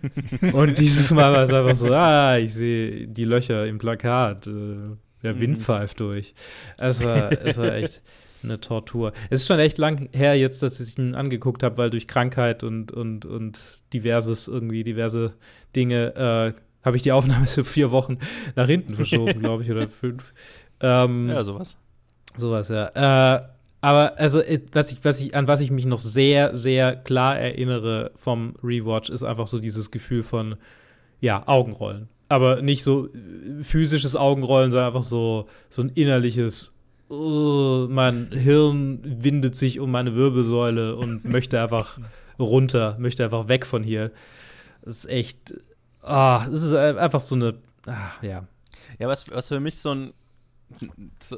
Und 0.52 0.78
dieses 0.78 1.12
Mal 1.12 1.32
war 1.32 1.44
es 1.44 1.52
einfach 1.52 1.76
so, 1.76 1.92
ah, 1.94 2.38
ich 2.38 2.52
sehe 2.52 3.06
die 3.06 3.24
Löcher 3.24 3.66
im 3.66 3.78
Plakat. 3.78 4.48
Äh, 4.48 4.96
der 5.22 5.38
Wind 5.38 5.58
mhm. 5.58 5.62
pfeift 5.62 6.00
durch. 6.00 6.34
Es 6.78 7.04
war, 7.04 7.30
es 7.30 7.58
war 7.58 7.74
echt 7.74 8.02
eine 8.42 8.58
Tortur. 8.58 9.12
Es 9.28 9.42
ist 9.42 9.46
schon 9.46 9.58
echt 9.58 9.78
lang 9.78 10.08
her 10.12 10.34
jetzt, 10.34 10.62
dass 10.62 10.80
ich 10.80 10.98
ihn 10.98 11.14
angeguckt 11.14 11.62
habe, 11.62 11.76
weil 11.76 11.90
durch 11.90 12.08
Krankheit 12.08 12.64
und, 12.64 12.90
und, 12.90 13.26
und 13.26 13.60
diverses, 13.92 14.48
irgendwie 14.48 14.82
diverse 14.82 15.34
Dinge, 15.76 16.54
äh, 16.56 16.60
habe 16.84 16.96
ich 16.96 17.02
die 17.02 17.12
Aufnahme 17.12 17.46
für 17.46 17.64
vier 17.64 17.90
Wochen 17.90 18.18
nach 18.56 18.66
hinten 18.66 18.94
verschoben, 18.94 19.38
glaube 19.40 19.62
ich, 19.62 19.70
oder 19.70 19.88
fünf. 19.88 20.32
Ähm, 20.80 21.28
ja, 21.28 21.42
sowas. 21.44 21.78
Sowas, 22.36 22.68
ja. 22.68 23.36
Äh, 23.36 23.42
aber 23.82 24.18
also, 24.18 24.42
was 24.72 24.92
ich, 24.92 25.04
was 25.04 25.20
ich, 25.20 25.34
an 25.34 25.48
was 25.48 25.60
ich 25.60 25.70
mich 25.70 25.86
noch 25.86 25.98
sehr, 25.98 26.54
sehr 26.54 26.96
klar 26.96 27.38
erinnere 27.38 28.10
vom 28.14 28.54
Rewatch, 28.62 29.08
ist 29.08 29.22
einfach 29.22 29.46
so 29.46 29.58
dieses 29.58 29.90
Gefühl 29.90 30.22
von, 30.22 30.56
ja, 31.20 31.46
Augenrollen 31.46 32.08
aber 32.30 32.62
nicht 32.62 32.84
so 32.84 33.08
äh, 33.08 33.64
physisches 33.64 34.16
Augenrollen, 34.16 34.70
sondern 34.70 34.86
einfach 34.86 35.02
so, 35.02 35.48
so 35.68 35.82
ein 35.82 35.90
innerliches, 35.90 36.72
uh, 37.10 37.88
mein 37.90 38.28
Hirn 38.30 39.00
windet 39.02 39.56
sich 39.56 39.80
um 39.80 39.90
meine 39.90 40.14
Wirbelsäule 40.14 40.96
und 40.96 41.24
möchte 41.30 41.60
einfach 41.60 41.98
runter, 42.38 42.96
möchte 42.98 43.24
einfach 43.24 43.48
weg 43.48 43.66
von 43.66 43.82
hier. 43.82 44.12
Das 44.82 44.98
ist 44.98 45.10
echt, 45.10 45.54
ah, 46.02 46.46
das 46.48 46.62
ist 46.62 46.74
einfach 46.74 47.20
so 47.20 47.34
eine, 47.34 47.58
ah, 47.86 48.12
ja. 48.22 48.46
Ja, 48.98 49.08
was, 49.08 49.30
was 49.30 49.48
für 49.48 49.60
mich 49.60 49.78
so 49.78 49.94
ein, 49.94 50.12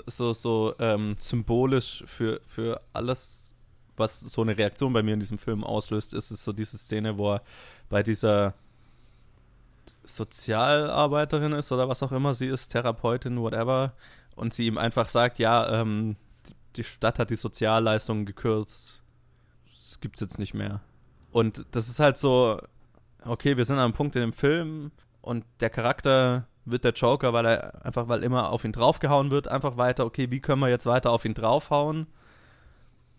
so, 0.07 0.33
so 0.33 0.75
ähm, 0.78 1.16
symbolisch 1.19 2.04
für, 2.07 2.40
für 2.45 2.81
alles, 2.92 3.54
was 3.97 4.21
so 4.21 4.42
eine 4.42 4.57
Reaktion 4.57 4.92
bei 4.92 5.02
mir 5.02 5.14
in 5.14 5.21
diesem 5.21 5.38
Film 5.38 5.64
auslöst, 5.64 6.14
ist 6.14 6.31
es 6.31 6.45
so 6.45 6.52
diese 6.52 6.78
Szene, 6.78 7.19
wo 7.19 7.35
er 7.35 7.42
bei 7.88 8.02
dieser 8.02 8.54
Sozialarbeiterin 10.04 11.52
ist 11.52 11.73
oder 11.73 11.88
was 11.88 12.02
auch 12.02 12.12
immer 12.12 12.35
sie 12.35 12.47
ist, 12.47 12.69
Therapeutin, 12.69 13.40
whatever, 13.40 13.95
und 14.35 14.54
sie 14.54 14.66
ihm 14.66 14.78
einfach 14.78 15.09
sagt, 15.09 15.38
ja, 15.38 15.81
ähm, 15.81 16.16
die 16.76 16.85
Stadt 16.85 17.19
hat 17.19 17.31
die 17.31 17.37
Sozialleistungen 17.37 18.25
gekürzt, 18.25 19.02
das 19.66 20.00
gibt's 20.00 20.21
jetzt 20.21 20.38
nicht 20.38 20.54
mehr. 20.54 20.81
Und 21.31 21.64
das 21.73 21.88
ist 21.88 22.00
halt 22.00 22.16
so, 22.16 22.61
okay, 23.26 23.57
wir 23.57 23.64
sind 23.64 23.76
an 23.76 23.85
einem 23.85 23.93
Punkt 23.93 24.17
in 24.17 24.23
dem 24.23 24.33
Film 24.33 24.91
und 25.21 25.45
der 25.61 25.71
Charakter 25.71 26.47
wird 26.64 26.85
der 26.85 26.93
Joker, 26.93 27.33
weil 27.33 27.47
er 27.47 27.85
einfach, 27.85 28.09
weil 28.09 28.23
immer 28.23 28.50
auf 28.50 28.64
ihn 28.64 28.73
draufgehauen 28.73 29.31
wird, 29.31 29.49
einfach 29.49 29.76
weiter, 29.76 30.07
okay, 30.07 30.31
wie 30.31 30.41
können 30.41 30.61
wir 30.61 30.69
jetzt 30.69 30.87
weiter 30.87 31.11
auf 31.11 31.25
ihn 31.25 31.35
draufhauen? 31.35 32.07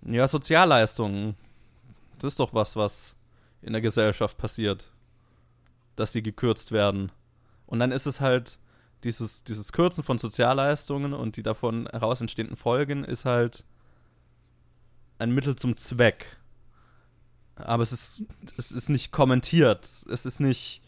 Ja, 0.05 0.27
Sozialleistungen. 0.27 1.35
Das 2.19 2.33
ist 2.33 2.39
doch 2.39 2.53
was, 2.53 2.75
was 2.75 3.17
in 3.61 3.73
der 3.73 3.81
Gesellschaft 3.81 4.37
passiert 4.37 4.93
dass 5.95 6.11
sie 6.11 6.23
gekürzt 6.23 6.71
werden. 6.71 7.11
Und 7.65 7.79
dann 7.79 7.91
ist 7.91 8.05
es 8.05 8.21
halt 8.21 8.59
dieses, 9.03 9.43
dieses 9.43 9.71
Kürzen 9.71 10.03
von 10.03 10.17
Sozialleistungen 10.17 11.13
und 11.13 11.37
die 11.37 11.43
davon 11.43 11.87
heraus 11.87 12.21
entstehenden 12.21 12.55
Folgen 12.55 13.03
ist 13.03 13.25
halt 13.25 13.65
ein 15.19 15.31
Mittel 15.31 15.55
zum 15.55 15.77
Zweck. 15.77 16.37
Aber 17.55 17.83
es 17.83 17.91
ist, 17.91 18.23
es 18.57 18.71
ist 18.71 18.89
nicht 18.89 19.11
kommentiert, 19.11 19.87
es 20.09 20.25
ist 20.25 20.39
nicht 20.39 20.81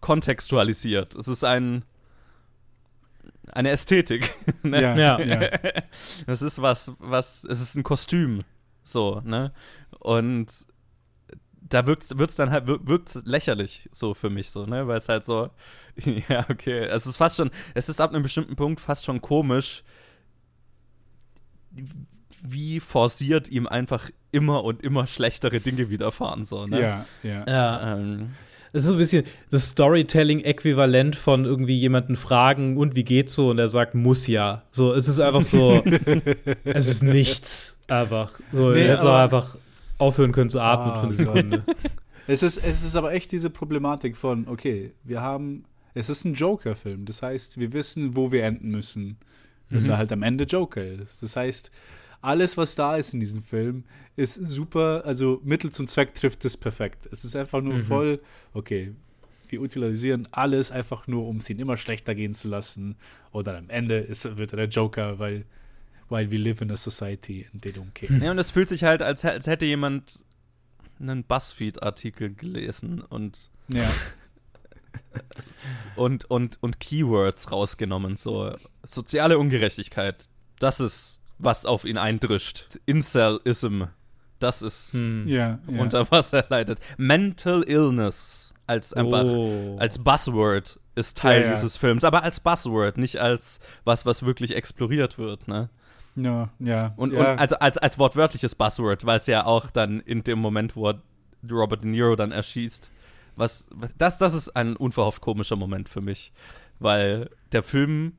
kontextualisiert. 0.00 1.14
Es 1.14 1.28
ist 1.28 1.44
ein 1.44 1.84
eine 3.52 3.70
Ästhetik. 3.70 4.34
ne? 4.62 4.82
ja, 4.82 4.96
ja, 4.96 5.20
ja. 5.20 5.50
Es 6.26 6.42
ist 6.42 6.60
was, 6.60 6.92
was, 6.98 7.44
es 7.44 7.60
ist 7.60 7.76
ein 7.76 7.82
Kostüm. 7.82 8.42
So, 8.82 9.20
ne? 9.24 9.52
Und 10.00 10.48
da 11.60 11.86
wirkt 11.86 12.02
es 12.10 12.36
dann 12.36 12.50
halt 12.50 12.66
wirkt's 12.66 13.20
lächerlich 13.24 13.88
so 13.92 14.14
für 14.14 14.30
mich 14.30 14.50
so, 14.50 14.64
ne, 14.66 14.86
weil 14.88 14.98
es 14.98 15.08
halt 15.08 15.24
so 15.24 15.50
ja, 16.28 16.46
okay, 16.48 16.84
es 16.84 17.06
ist 17.06 17.16
fast 17.16 17.36
schon 17.36 17.50
es 17.74 17.88
ist 17.88 18.00
ab 18.00 18.10
einem 18.10 18.22
bestimmten 18.22 18.56
Punkt 18.56 18.80
fast 18.80 19.04
schon 19.04 19.20
komisch 19.20 19.82
wie 22.40 22.80
forciert 22.80 23.48
ihm 23.48 23.66
einfach 23.66 24.10
immer 24.30 24.64
und 24.64 24.82
immer 24.82 25.06
schlechtere 25.06 25.60
Dinge 25.60 25.90
widerfahren 25.90 26.44
so, 26.44 26.66
ne? 26.66 26.80
Ja, 26.80 27.06
ja. 27.22 27.44
ja. 27.46 27.94
Ähm, 27.94 28.30
es 28.72 28.82
ist 28.82 28.88
so 28.88 28.94
ein 28.94 28.98
bisschen 28.98 29.24
das 29.50 29.68
Storytelling-Äquivalent 29.68 31.16
von 31.16 31.44
irgendwie 31.44 31.76
jemanden 31.76 32.16
fragen, 32.16 32.76
und 32.76 32.94
wie 32.94 33.04
geht's 33.04 33.34
so? 33.34 33.50
Und 33.50 33.58
er 33.58 33.68
sagt, 33.68 33.94
muss 33.94 34.26
ja. 34.26 34.62
So, 34.72 34.92
es 34.92 35.08
ist 35.08 35.20
einfach 35.20 35.42
so, 35.42 35.82
es 36.64 36.88
ist 36.88 37.02
nichts 37.02 37.78
einfach. 37.88 38.32
So, 38.52 38.70
nee, 38.70 38.82
er 38.82 38.94
ist 38.94 39.06
einfach 39.06 39.56
aufhören 39.96 40.32
können 40.32 40.50
zu 40.50 40.60
atmen 40.60 40.92
oh, 40.92 41.00
für 41.00 41.06
eine 41.06 41.12
Sekunde. 41.14 41.64
es, 42.26 42.42
ist, 42.42 42.58
es 42.58 42.84
ist 42.84 42.94
aber 42.94 43.12
echt 43.12 43.32
diese 43.32 43.50
Problematik 43.50 44.16
von, 44.16 44.46
okay, 44.48 44.92
wir 45.02 45.22
haben, 45.22 45.64
es 45.94 46.10
ist 46.10 46.24
ein 46.24 46.34
Joker-Film. 46.34 47.06
Das 47.06 47.22
heißt, 47.22 47.58
wir 47.58 47.72
wissen, 47.72 48.16
wo 48.16 48.30
wir 48.32 48.44
enden 48.44 48.70
müssen. 48.70 49.16
Dass 49.70 49.84
mhm. 49.84 49.90
er 49.90 49.98
halt 49.98 50.12
am 50.12 50.22
Ende 50.22 50.44
Joker 50.44 50.82
ist. 50.82 51.22
Das 51.22 51.36
heißt, 51.36 51.70
alles, 52.20 52.56
was 52.56 52.74
da 52.74 52.96
ist 52.96 53.14
in 53.14 53.20
diesem 53.20 53.42
Film, 53.42 53.84
ist 54.16 54.34
super, 54.34 55.02
also 55.04 55.40
Mittel 55.44 55.70
zum 55.70 55.86
Zweck 55.86 56.14
trifft 56.14 56.44
es 56.44 56.56
perfekt. 56.56 57.08
Es 57.12 57.24
ist 57.24 57.36
einfach 57.36 57.62
nur 57.62 57.74
mhm. 57.74 57.84
voll, 57.84 58.20
okay, 58.52 58.92
wir 59.48 59.60
utilisieren 59.60 60.28
alles 60.30 60.70
einfach 60.70 61.06
nur, 61.06 61.26
um 61.26 61.36
es 61.36 61.48
ihn 61.48 61.58
immer 61.58 61.76
schlechter 61.76 62.14
gehen 62.14 62.34
zu 62.34 62.48
lassen. 62.48 62.96
Oder 63.32 63.56
am 63.56 63.70
Ende 63.70 63.98
ist, 63.98 64.36
wird 64.36 64.52
er 64.52 64.56
der 64.56 64.68
Joker, 64.68 65.18
weil 65.18 65.44
while 66.08 66.30
we 66.30 66.36
live 66.36 66.60
in 66.60 66.70
a 66.70 66.76
society 66.76 67.46
and 67.52 67.62
they 67.62 67.72
don't 67.72 67.92
care. 67.94 68.12
Ja, 68.22 68.30
und 68.30 68.38
es 68.38 68.50
fühlt 68.50 68.68
sich 68.68 68.84
halt, 68.84 69.02
als, 69.02 69.24
als 69.24 69.46
hätte 69.46 69.64
jemand 69.64 70.24
einen 71.00 71.24
Buzzfeed-Artikel 71.24 72.34
gelesen 72.34 73.00
und 73.00 73.50
ja. 73.68 73.88
und, 75.96 76.24
und, 76.26 76.62
und 76.62 76.80
Keywords 76.80 77.52
rausgenommen, 77.52 78.16
so 78.16 78.54
soziale 78.84 79.38
Ungerechtigkeit, 79.38 80.28
das 80.58 80.80
ist, 80.80 81.17
was 81.38 81.66
auf 81.66 81.84
ihn 81.84 81.98
eindrischt. 81.98 82.78
Incelism, 82.86 83.84
das 84.38 84.62
ist 84.62 84.92
hm. 84.92 85.26
ja, 85.26 85.58
ja. 85.68 85.80
unter 85.80 86.10
was 86.10 86.32
er 86.32 86.46
leidet. 86.48 86.78
Mental 86.96 87.62
Illness 87.62 88.54
als 88.66 88.92
einfach 88.92 89.24
oh. 89.24 89.76
als 89.78 89.98
Buzzword 89.98 90.78
ist 90.94 91.16
Teil 91.16 91.44
ja, 91.44 91.50
dieses 91.50 91.76
Films, 91.76 92.04
aber 92.04 92.22
als 92.22 92.40
Buzzword, 92.40 92.98
nicht 92.98 93.18
als 93.18 93.60
was, 93.84 94.04
was 94.04 94.24
wirklich 94.24 94.54
exploriert 94.54 95.16
wird, 95.16 95.48
ne? 95.48 95.70
Ja, 96.16 96.50
ja. 96.58 96.92
Und, 96.96 97.12
ja. 97.12 97.32
und 97.32 97.38
also 97.38 97.56
als, 97.58 97.78
als 97.78 97.98
wortwörtliches 97.98 98.54
Buzzword, 98.54 99.06
weil 99.06 99.18
es 99.18 99.26
ja 99.26 99.44
auch 99.44 99.70
dann 99.70 100.00
in 100.00 100.24
dem 100.24 100.40
Moment, 100.40 100.76
wo 100.76 100.92
Robert 101.48 101.84
De 101.84 101.90
Niro 101.90 102.16
dann 102.16 102.32
erschießt, 102.32 102.90
was, 103.36 103.68
das, 103.96 104.18
das 104.18 104.34
ist 104.34 104.56
ein 104.56 104.76
unverhofft 104.76 105.22
komischer 105.22 105.56
Moment 105.56 105.88
für 105.88 106.00
mich, 106.00 106.32
weil 106.80 107.30
der 107.52 107.62
Film 107.62 108.14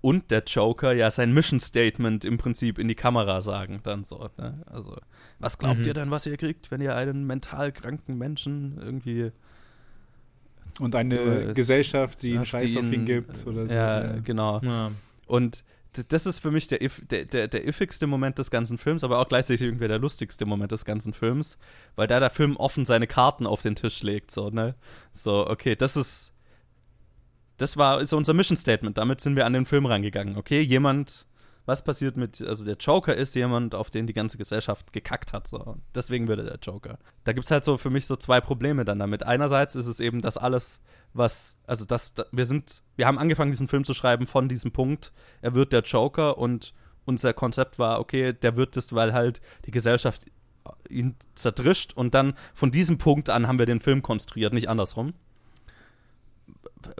und 0.00 0.30
der 0.30 0.44
Joker 0.44 0.92
ja 0.92 1.10
sein 1.10 1.32
Mission 1.32 1.60
Statement 1.60 2.24
im 2.24 2.38
Prinzip 2.38 2.78
in 2.78 2.88
die 2.88 2.94
Kamera 2.94 3.40
sagen 3.40 3.80
dann 3.82 4.04
so. 4.04 4.28
Ne? 4.38 4.62
Also, 4.66 4.96
was 5.38 5.58
glaubt 5.58 5.80
mhm. 5.80 5.86
ihr 5.86 5.94
denn, 5.94 6.10
was 6.10 6.26
ihr 6.26 6.36
kriegt, 6.36 6.70
wenn 6.70 6.80
ihr 6.80 6.94
einen 6.94 7.26
mental 7.26 7.72
kranken 7.72 8.16
Menschen 8.16 8.78
irgendwie 8.80 9.32
und 10.78 10.94
eine 10.94 11.52
Gesellschaft, 11.54 12.22
die 12.22 12.36
einen 12.36 12.44
Scheiß 12.44 12.76
auf 12.76 12.92
ihn 12.92 13.04
gibt 13.04 13.46
oder 13.46 13.66
so. 13.66 13.74
Ja, 13.74 14.18
genau. 14.20 14.60
Ja. 14.62 14.92
Und 15.26 15.64
das 16.08 16.26
ist 16.26 16.38
für 16.38 16.50
mich 16.50 16.68
der, 16.68 16.78
der, 17.10 17.24
der, 17.24 17.48
der 17.48 17.66
iffigste 17.66 18.06
Moment 18.06 18.38
des 18.38 18.50
ganzen 18.50 18.78
Films, 18.78 19.02
aber 19.02 19.18
auch 19.18 19.28
gleichzeitig 19.28 19.62
irgendwie 19.62 19.88
der 19.88 19.98
lustigste 19.98 20.46
Moment 20.46 20.70
des 20.70 20.84
ganzen 20.84 21.12
Films, 21.12 21.58
weil 21.96 22.06
da 22.06 22.20
der 22.20 22.30
Film 22.30 22.56
offen 22.56 22.84
seine 22.84 23.06
Karten 23.06 23.46
auf 23.46 23.62
den 23.62 23.74
Tisch 23.74 24.02
legt, 24.02 24.30
so, 24.30 24.50
ne? 24.50 24.74
So, 25.12 25.48
okay, 25.48 25.74
das 25.74 25.96
ist, 25.96 26.32
das 27.58 27.76
war, 27.76 28.00
ist 28.00 28.12
unser 28.12 28.34
Mission 28.34 28.56
Statement, 28.56 28.96
damit 28.96 29.20
sind 29.20 29.36
wir 29.36 29.44
an 29.44 29.52
den 29.52 29.66
Film 29.66 29.86
rangegangen, 29.86 30.36
okay? 30.36 30.60
Jemand, 30.60 31.26
was 31.66 31.84
passiert 31.84 32.16
mit, 32.16 32.40
also 32.40 32.64
der 32.64 32.76
Joker 32.76 33.14
ist 33.14 33.34
jemand, 33.34 33.74
auf 33.74 33.90
den 33.90 34.06
die 34.06 34.14
ganze 34.14 34.38
Gesellschaft 34.38 34.92
gekackt 34.92 35.32
hat, 35.32 35.48
so. 35.48 35.76
Deswegen 35.94 36.28
würde 36.28 36.44
der 36.44 36.58
Joker. 36.62 36.98
Da 37.24 37.32
gibt 37.32 37.44
es 37.44 37.50
halt 37.50 37.64
so 37.64 37.76
für 37.76 37.90
mich 37.90 38.06
so 38.06 38.16
zwei 38.16 38.40
Probleme 38.40 38.84
dann 38.84 38.98
damit. 38.98 39.24
Einerseits 39.24 39.74
ist 39.74 39.86
es 39.86 40.00
eben, 40.00 40.22
dass 40.22 40.38
alles 40.38 40.80
was, 41.12 41.56
also 41.66 41.84
das, 41.84 42.14
wir 42.32 42.46
sind, 42.46 42.82
wir 42.96 43.06
haben 43.06 43.18
angefangen, 43.18 43.50
diesen 43.50 43.68
Film 43.68 43.84
zu 43.84 43.92
schreiben 43.92 44.26
von 44.26 44.48
diesem 44.48 44.72
Punkt, 44.72 45.12
er 45.42 45.54
wird 45.54 45.72
der 45.72 45.82
Joker 45.82 46.38
und 46.38 46.74
unser 47.04 47.32
Konzept 47.32 47.78
war, 47.78 48.00
okay, 48.00 48.32
der 48.34 48.56
wird 48.56 48.76
es, 48.76 48.94
weil 48.94 49.12
halt 49.12 49.40
die 49.66 49.70
Gesellschaft 49.70 50.26
ihn 50.88 51.16
zerdrischt 51.34 51.92
und 51.94 52.14
dann 52.14 52.34
von 52.54 52.70
diesem 52.70 52.98
Punkt 52.98 53.30
an 53.30 53.48
haben 53.48 53.58
wir 53.58 53.66
den 53.66 53.80
Film 53.80 54.02
konstruiert, 54.02 54.52
nicht 54.52 54.68
andersrum. 54.68 55.14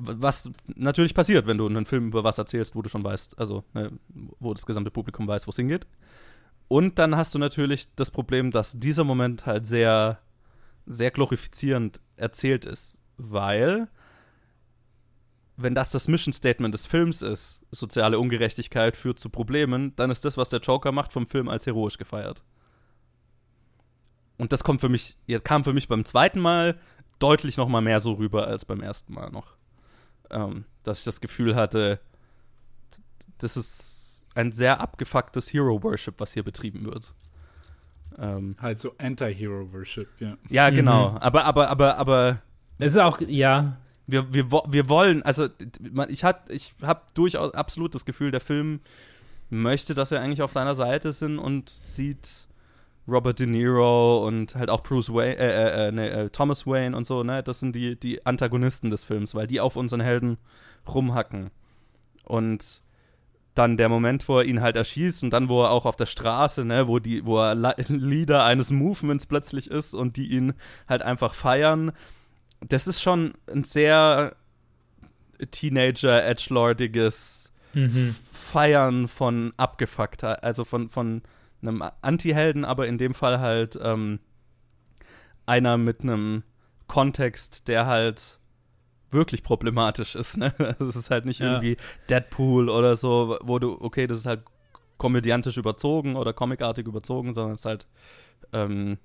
Was 0.00 0.50
natürlich 0.66 1.14
passiert, 1.14 1.46
wenn 1.46 1.58
du 1.58 1.66
einen 1.66 1.86
Film 1.86 2.08
über 2.08 2.24
was 2.24 2.38
erzählst, 2.38 2.74
wo 2.74 2.82
du 2.82 2.88
schon 2.88 3.04
weißt, 3.04 3.38
also 3.38 3.64
ne, 3.74 3.92
wo 4.38 4.54
das 4.54 4.66
gesamte 4.66 4.90
Publikum 4.90 5.26
weiß, 5.26 5.46
wo 5.46 5.50
es 5.50 5.56
hingeht. 5.56 5.86
Und 6.68 6.98
dann 6.98 7.16
hast 7.16 7.34
du 7.34 7.38
natürlich 7.38 7.94
das 7.94 8.10
Problem, 8.10 8.50
dass 8.50 8.78
dieser 8.78 9.04
Moment 9.04 9.46
halt 9.46 9.66
sehr, 9.66 10.20
sehr 10.86 11.10
glorifizierend 11.10 12.00
erzählt 12.16 12.64
ist, 12.64 12.98
weil 13.16 13.88
wenn 15.56 15.74
das 15.74 15.90
das 15.90 16.06
Mission 16.06 16.32
Statement 16.32 16.72
des 16.72 16.86
Films 16.86 17.20
ist, 17.20 17.60
soziale 17.72 18.18
Ungerechtigkeit 18.20 18.96
führt 18.96 19.18
zu 19.18 19.28
Problemen, 19.28 19.94
dann 19.96 20.10
ist 20.10 20.24
das, 20.24 20.36
was 20.36 20.50
der 20.50 20.60
Joker 20.60 20.92
macht, 20.92 21.12
vom 21.12 21.26
Film 21.26 21.48
als 21.48 21.66
heroisch 21.66 21.98
gefeiert. 21.98 22.44
Und 24.36 24.52
das 24.52 24.62
kommt 24.62 24.80
für 24.80 24.88
mich, 24.88 25.16
kam 25.42 25.64
für 25.64 25.72
mich 25.72 25.88
beim 25.88 26.04
zweiten 26.04 26.38
Mal 26.38 26.78
deutlich 27.18 27.56
noch 27.56 27.68
mal 27.68 27.80
mehr 27.80 27.98
so 27.98 28.12
rüber 28.12 28.46
als 28.46 28.64
beim 28.64 28.80
ersten 28.80 29.12
Mal 29.12 29.30
noch. 29.30 29.57
Ähm, 30.30 30.64
dass 30.82 31.00
ich 31.00 31.04
das 31.04 31.20
Gefühl 31.20 31.54
hatte, 31.54 32.00
das 33.38 33.56
ist 33.56 34.26
ein 34.34 34.52
sehr 34.52 34.80
abgefucktes 34.80 35.52
Hero-Worship, 35.52 36.14
was 36.18 36.32
hier 36.32 36.42
betrieben 36.42 36.86
wird. 36.86 37.12
Ähm, 38.18 38.56
halt 38.60 38.78
so 38.78 38.94
Anti-Hero-Worship, 38.98 40.08
ja. 40.20 40.36
Ja, 40.48 40.70
genau. 40.70 41.10
Mhm. 41.10 41.16
Aber, 41.18 41.44
aber, 41.44 41.68
aber, 41.68 41.96
aber. 41.98 42.42
Es 42.78 42.92
ist 42.94 42.98
auch, 42.98 43.20
ja, 43.20 43.76
wir, 44.06 44.32
wir, 44.32 44.50
wir 44.50 44.88
wollen, 44.88 45.22
also 45.22 45.48
ich, 46.08 46.24
hat, 46.24 46.48
ich 46.50 46.72
habe 46.82 47.02
durchaus 47.14 47.54
absolut 47.54 47.94
das 47.94 48.04
Gefühl, 48.04 48.30
der 48.30 48.40
Film 48.40 48.80
möchte, 49.50 49.94
dass 49.94 50.10
wir 50.10 50.20
eigentlich 50.20 50.42
auf 50.42 50.52
seiner 50.52 50.74
Seite 50.74 51.12
sind 51.12 51.38
und 51.38 51.68
sieht 51.70 52.46
Robert 53.08 53.38
De 53.38 53.46
Niro 53.46 54.26
und 54.26 54.54
halt 54.54 54.70
auch 54.70 54.82
Bruce 54.82 55.12
Wayne, 55.12 55.36
äh, 55.36 55.46
äh, 55.46 55.88
äh, 55.88 55.92
nee, 55.92 56.08
äh, 56.08 56.30
Thomas 56.30 56.66
Wayne 56.66 56.96
und 56.96 57.04
so, 57.04 57.22
ne? 57.22 57.42
Das 57.42 57.60
sind 57.60 57.74
die, 57.74 57.98
die 57.98 58.24
Antagonisten 58.26 58.90
des 58.90 59.04
Films, 59.04 59.34
weil 59.34 59.46
die 59.46 59.60
auf 59.60 59.76
unseren 59.76 60.00
Helden 60.00 60.38
rumhacken. 60.86 61.50
Und 62.24 62.82
dann 63.54 63.76
der 63.76 63.88
Moment, 63.88 64.28
wo 64.28 64.38
er 64.38 64.44
ihn 64.44 64.60
halt 64.60 64.76
erschießt 64.76 65.24
und 65.24 65.30
dann, 65.30 65.48
wo 65.48 65.64
er 65.64 65.70
auch 65.70 65.86
auf 65.86 65.96
der 65.96 66.06
Straße, 66.06 66.64
ne, 66.64 66.86
wo 66.86 66.98
die, 66.98 67.26
wo 67.26 67.40
er 67.40 67.54
Leader 67.88 68.44
eines 68.44 68.70
Movements 68.70 69.26
plötzlich 69.26 69.70
ist 69.70 69.94
und 69.94 70.16
die 70.16 70.28
ihn 70.28 70.54
halt 70.86 71.02
einfach 71.02 71.34
feiern 71.34 71.92
das 72.60 72.86
ist 72.86 73.02
schon 73.02 73.34
ein 73.46 73.64
sehr 73.64 74.36
Teenager-Edgelordiges 75.50 77.52
mhm. 77.74 78.14
Feiern 78.32 79.08
von 79.08 79.52
Abgefucktheit, 79.56 80.42
also 80.42 80.64
von, 80.64 80.88
von 80.88 81.22
einem 81.62 81.82
Anti-Helden, 82.02 82.64
aber 82.64 82.86
in 82.86 82.98
dem 82.98 83.14
Fall 83.14 83.40
halt 83.40 83.78
ähm, 83.82 84.20
einer 85.46 85.78
mit 85.78 86.02
einem 86.02 86.42
Kontext, 86.86 87.68
der 87.68 87.86
halt 87.86 88.38
wirklich 89.10 89.42
problematisch 89.42 90.14
ist. 90.14 90.36
Ne? 90.36 90.52
Es 90.80 90.96
ist 90.96 91.10
halt 91.10 91.24
nicht 91.24 91.40
ja. 91.40 91.46
irgendwie 91.46 91.76
Deadpool 92.10 92.68
oder 92.68 92.96
so, 92.96 93.38
wo 93.42 93.58
du, 93.58 93.80
okay, 93.80 94.06
das 94.06 94.18
ist 94.18 94.26
halt 94.26 94.42
komödiantisch 94.98 95.56
überzogen 95.56 96.16
oder 96.16 96.32
comicartig 96.32 96.86
überzogen, 96.86 97.32
sondern 97.32 97.54
es 97.54 97.60
ist 97.60 97.66
halt 97.66 97.86
ähm, 98.52 98.98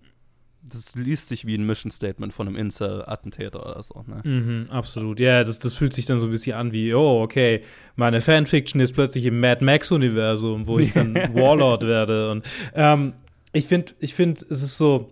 das 0.65 0.95
liest 0.95 1.27
sich 1.27 1.45
wie 1.45 1.55
ein 1.55 1.65
Mission 1.65 1.91
Statement 1.91 2.33
von 2.33 2.47
einem 2.47 2.55
Incel-Attentäter 2.55 3.61
oder 3.61 3.83
so. 3.83 4.03
Ne? 4.07 4.21
Mhm, 4.23 4.67
absolut. 4.69 5.19
Ja, 5.19 5.43
das, 5.43 5.59
das 5.59 5.75
fühlt 5.75 5.93
sich 5.93 6.05
dann 6.05 6.17
so 6.17 6.27
ein 6.27 6.31
bisschen 6.31 6.55
an 6.55 6.71
wie, 6.71 6.93
oh, 6.93 7.21
okay, 7.21 7.63
meine 7.95 8.21
Fanfiction 8.21 8.79
ist 8.79 8.93
plötzlich 8.93 9.25
im 9.25 9.39
Mad 9.39 9.63
Max-Universum, 9.63 10.65
wo 10.65 10.79
ich 10.79 10.93
dann 10.93 11.15
Warlord 11.33 11.83
werde. 11.83 12.31
Und 12.31 12.45
ähm, 12.75 13.13
ich 13.51 13.67
finde, 13.67 13.93
ich 13.99 14.13
find, 14.13 14.41
es 14.49 14.63
ist 14.63 14.77
so, 14.77 15.11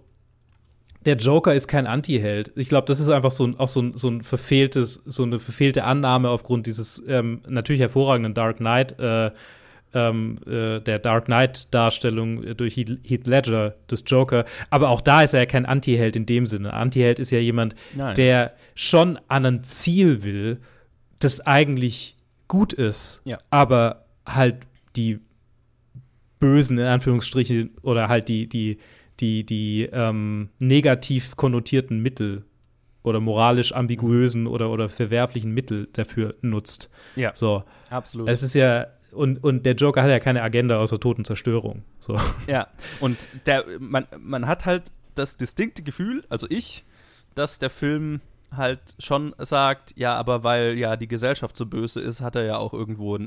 der 1.05 1.17
Joker 1.17 1.53
ist 1.53 1.67
kein 1.67 1.87
Anti-Held. 1.87 2.53
Ich 2.55 2.69
glaube, 2.69 2.87
das 2.87 2.99
ist 2.99 3.09
einfach 3.09 3.31
so, 3.31 3.49
auch 3.57 3.67
so 3.67 3.81
ein, 3.81 3.97
so 3.97 4.07
ein 4.07 4.21
verfehltes, 4.21 5.01
so 5.05 5.23
eine 5.23 5.39
verfehlte 5.39 5.83
Annahme 5.83 6.29
aufgrund 6.29 6.67
dieses 6.67 7.03
ähm, 7.07 7.41
natürlich 7.47 7.81
hervorragenden 7.81 8.33
Dark 8.33 8.57
Knight 8.57 8.97
äh, 8.99 9.31
ähm, 9.93 10.37
äh, 10.45 10.79
der 10.79 10.99
Dark 10.99 11.25
Knight-Darstellung 11.25 12.55
durch 12.55 12.75
Heath 12.75 13.27
Ledger 13.27 13.75
des 13.89 14.03
Joker. 14.05 14.45
Aber 14.69 14.89
auch 14.89 15.01
da 15.01 15.21
ist 15.21 15.33
er 15.33 15.41
ja 15.41 15.45
kein 15.45 15.65
Anti-Held 15.65 16.15
in 16.15 16.25
dem 16.25 16.45
Sinne. 16.45 16.73
Anti-Held 16.73 17.19
ist 17.19 17.31
ja 17.31 17.39
jemand, 17.39 17.75
Nein. 17.95 18.15
der 18.15 18.53
schon 18.75 19.19
an 19.27 19.45
ein 19.45 19.63
Ziel 19.63 20.23
will, 20.23 20.59
das 21.19 21.41
eigentlich 21.41 22.15
gut 22.47 22.73
ist, 22.73 23.21
ja. 23.23 23.37
aber 23.49 24.05
halt 24.27 24.57
die 24.95 25.19
bösen, 26.39 26.77
in 26.77 26.85
Anführungsstrichen, 26.85 27.71
oder 27.81 28.09
halt 28.09 28.27
die, 28.27 28.47
die, 28.47 28.77
die, 29.19 29.45
die 29.45 29.87
ähm, 29.91 30.49
negativ 30.59 31.35
konnotierten 31.35 31.99
Mittel 31.99 32.43
oder 33.03 33.19
moralisch 33.19 33.73
ambiguösen 33.73 34.47
oder, 34.47 34.69
oder 34.69 34.89
verwerflichen 34.89 35.51
Mittel 35.51 35.87
dafür 35.93 36.35
nutzt. 36.41 36.89
Ja. 37.15 37.31
So. 37.33 37.63
Absolut. 37.89 38.27
Es 38.29 38.43
ist 38.43 38.53
ja 38.53 38.87
und, 39.11 39.43
und 39.43 39.65
der 39.65 39.75
Joker 39.75 40.03
hat 40.03 40.09
ja 40.09 40.19
keine 40.19 40.41
Agenda 40.41 40.79
außer 40.79 40.99
Tod 40.99 41.17
und 41.17 41.25
Zerstörung. 41.25 41.83
So. 41.99 42.19
Ja, 42.47 42.67
und 42.99 43.17
der, 43.45 43.65
man, 43.79 44.07
man 44.19 44.47
hat 44.47 44.65
halt 44.65 44.91
das 45.15 45.37
distinkte 45.37 45.83
Gefühl, 45.83 46.23
also 46.29 46.47
ich, 46.49 46.83
dass 47.35 47.59
der 47.59 47.69
Film 47.69 48.21
halt 48.55 48.81
schon 48.99 49.33
sagt, 49.37 49.93
ja, 49.95 50.15
aber 50.15 50.43
weil 50.43 50.77
ja 50.77 50.95
die 50.97 51.07
Gesellschaft 51.07 51.55
so 51.55 51.65
böse 51.65 52.01
ist, 52.01 52.21
hat 52.21 52.35
er 52.35 52.43
ja 52.43 52.57
auch 52.57 52.73
irgendwo 52.73 53.17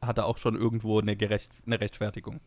hat 0.00 0.18
er 0.18 0.26
auch 0.26 0.38
schon 0.38 0.54
irgendwo 0.54 1.00
eine, 1.00 1.16
Gerecht, 1.16 1.50
eine 1.66 1.80
Rechtfertigung. 1.80 2.40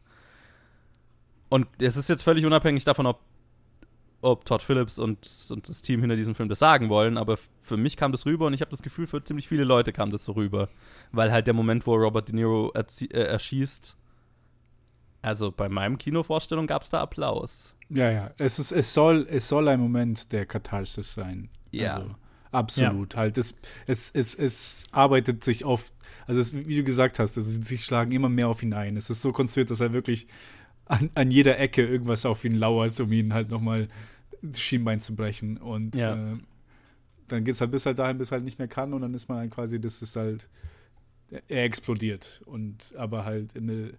Und 1.50 1.67
es 1.82 1.98
ist 1.98 2.10
jetzt 2.10 2.24
völlig 2.24 2.46
unabhängig 2.46 2.84
davon, 2.84 3.08
ob 3.08 3.20
ob 4.21 4.45
Todd 4.45 4.62
Phillips 4.62 4.97
und, 4.97 5.27
und 5.49 5.69
das 5.69 5.82
Team 5.82 6.01
hinter 6.01 6.15
diesem 6.15 6.36
Film 6.36 6.49
das 6.49 6.60
sagen 6.60 6.89
wollen, 6.89 7.17
aber 7.17 7.38
für 7.62 7.77
mich 7.77 7.97
kam 7.97 8.12
das 8.12 8.25
rüber 8.25 8.47
und 8.47 8.53
ich 8.53 8.62
habe 8.62 8.71
das 8.71 8.82
Gefühl, 8.82 9.08
für 9.08 9.23
ziemlich 9.23 9.47
viele 9.47 9.63
Leute 9.63 9.93
kam 9.93 10.10
das 10.10 10.23
so 10.23 10.32
rüber. 10.32 10.69
Weil 11.12 11.32
halt 11.32 11.47
der 11.47 11.53
Moment, 11.53 11.86
wo 11.86 11.95
Robert 11.95 12.27
De 12.27 12.36
Niro 12.36 12.73
äh, 12.73 13.06
erschießt, 13.08 13.95
also 15.21 15.51
bei 15.51 15.69
meinem 15.69 15.97
Kinovorstellung 15.97 16.67
gab 16.67 16.84
es 16.84 16.89
da 16.89 17.01
Applaus. 17.01 17.73
Ja, 17.89 18.12
ja, 18.12 18.32
es, 18.38 18.60
ist, 18.60 18.71
es, 18.71 18.93
soll, 18.93 19.27
es 19.30 19.47
soll 19.47 19.67
ein 19.67 19.80
Moment 19.80 20.32
der 20.32 20.45
Katharsis 20.45 21.13
sein. 21.13 21.49
Ja. 21.71 21.95
Also, 21.95 22.15
absolut. 22.51 23.13
Ja. 23.13 23.19
Halt, 23.21 23.38
es, 23.38 23.58
es, 23.86 24.12
es, 24.12 24.36
es 24.36 24.86
arbeitet 24.91 25.43
sich 25.43 25.63
oft, 25.63 25.93
also 26.25 26.41
es, 26.41 26.53
wie 26.53 26.77
du 26.77 26.84
gesagt 26.84 27.19
hast, 27.19 27.38
also 27.38 27.62
sie 27.62 27.77
schlagen 27.77 28.12
immer 28.12 28.30
mehr 28.30 28.47
auf 28.47 28.63
ihn 28.63 28.73
ein. 28.73 28.97
Es 28.97 29.10
ist 29.10 29.21
so 29.21 29.32
konstruiert, 29.32 29.71
dass 29.71 29.80
er 29.80 29.93
wirklich 29.93 30.27
an, 30.88 31.10
an 31.15 31.32
jeder 31.32 31.60
Ecke 31.60 31.86
irgendwas 31.86 32.26
auf 32.26 32.43
ihn 32.45 32.56
lauert, 32.56 33.00
um 33.00 33.12
ihn 33.12 33.34
halt 33.34 33.50
nochmal 33.50 33.88
das 34.41 34.60
Schienbein 34.60 35.00
zu 35.00 35.15
brechen. 35.15 35.58
Und 35.58 35.95
ja. 35.95 36.15
äh, 36.15 36.38
dann 37.28 37.43
geht 37.43 37.56
es 37.56 37.62
halt 37.62 37.71
bis 37.71 37.86
halt 37.86 38.00
dahin, 38.00 38.17
bis 38.17 38.32
halt 38.32 38.43
nicht 38.43 38.60
mehr 38.60 38.67
kann 38.67 38.93
und 38.93 39.02
dann 39.02 39.13
ist 39.13 39.28
man 39.28 39.39
halt 39.39 39.52
quasi, 39.52 39.80
das 39.80 40.02
ist 40.02 40.15
halt, 40.15 40.47
er 41.47 41.63
explodiert. 41.63 42.41
Und 42.45 42.93
aber 42.97 43.26
halt 43.26 43.56
eine, 43.56 43.93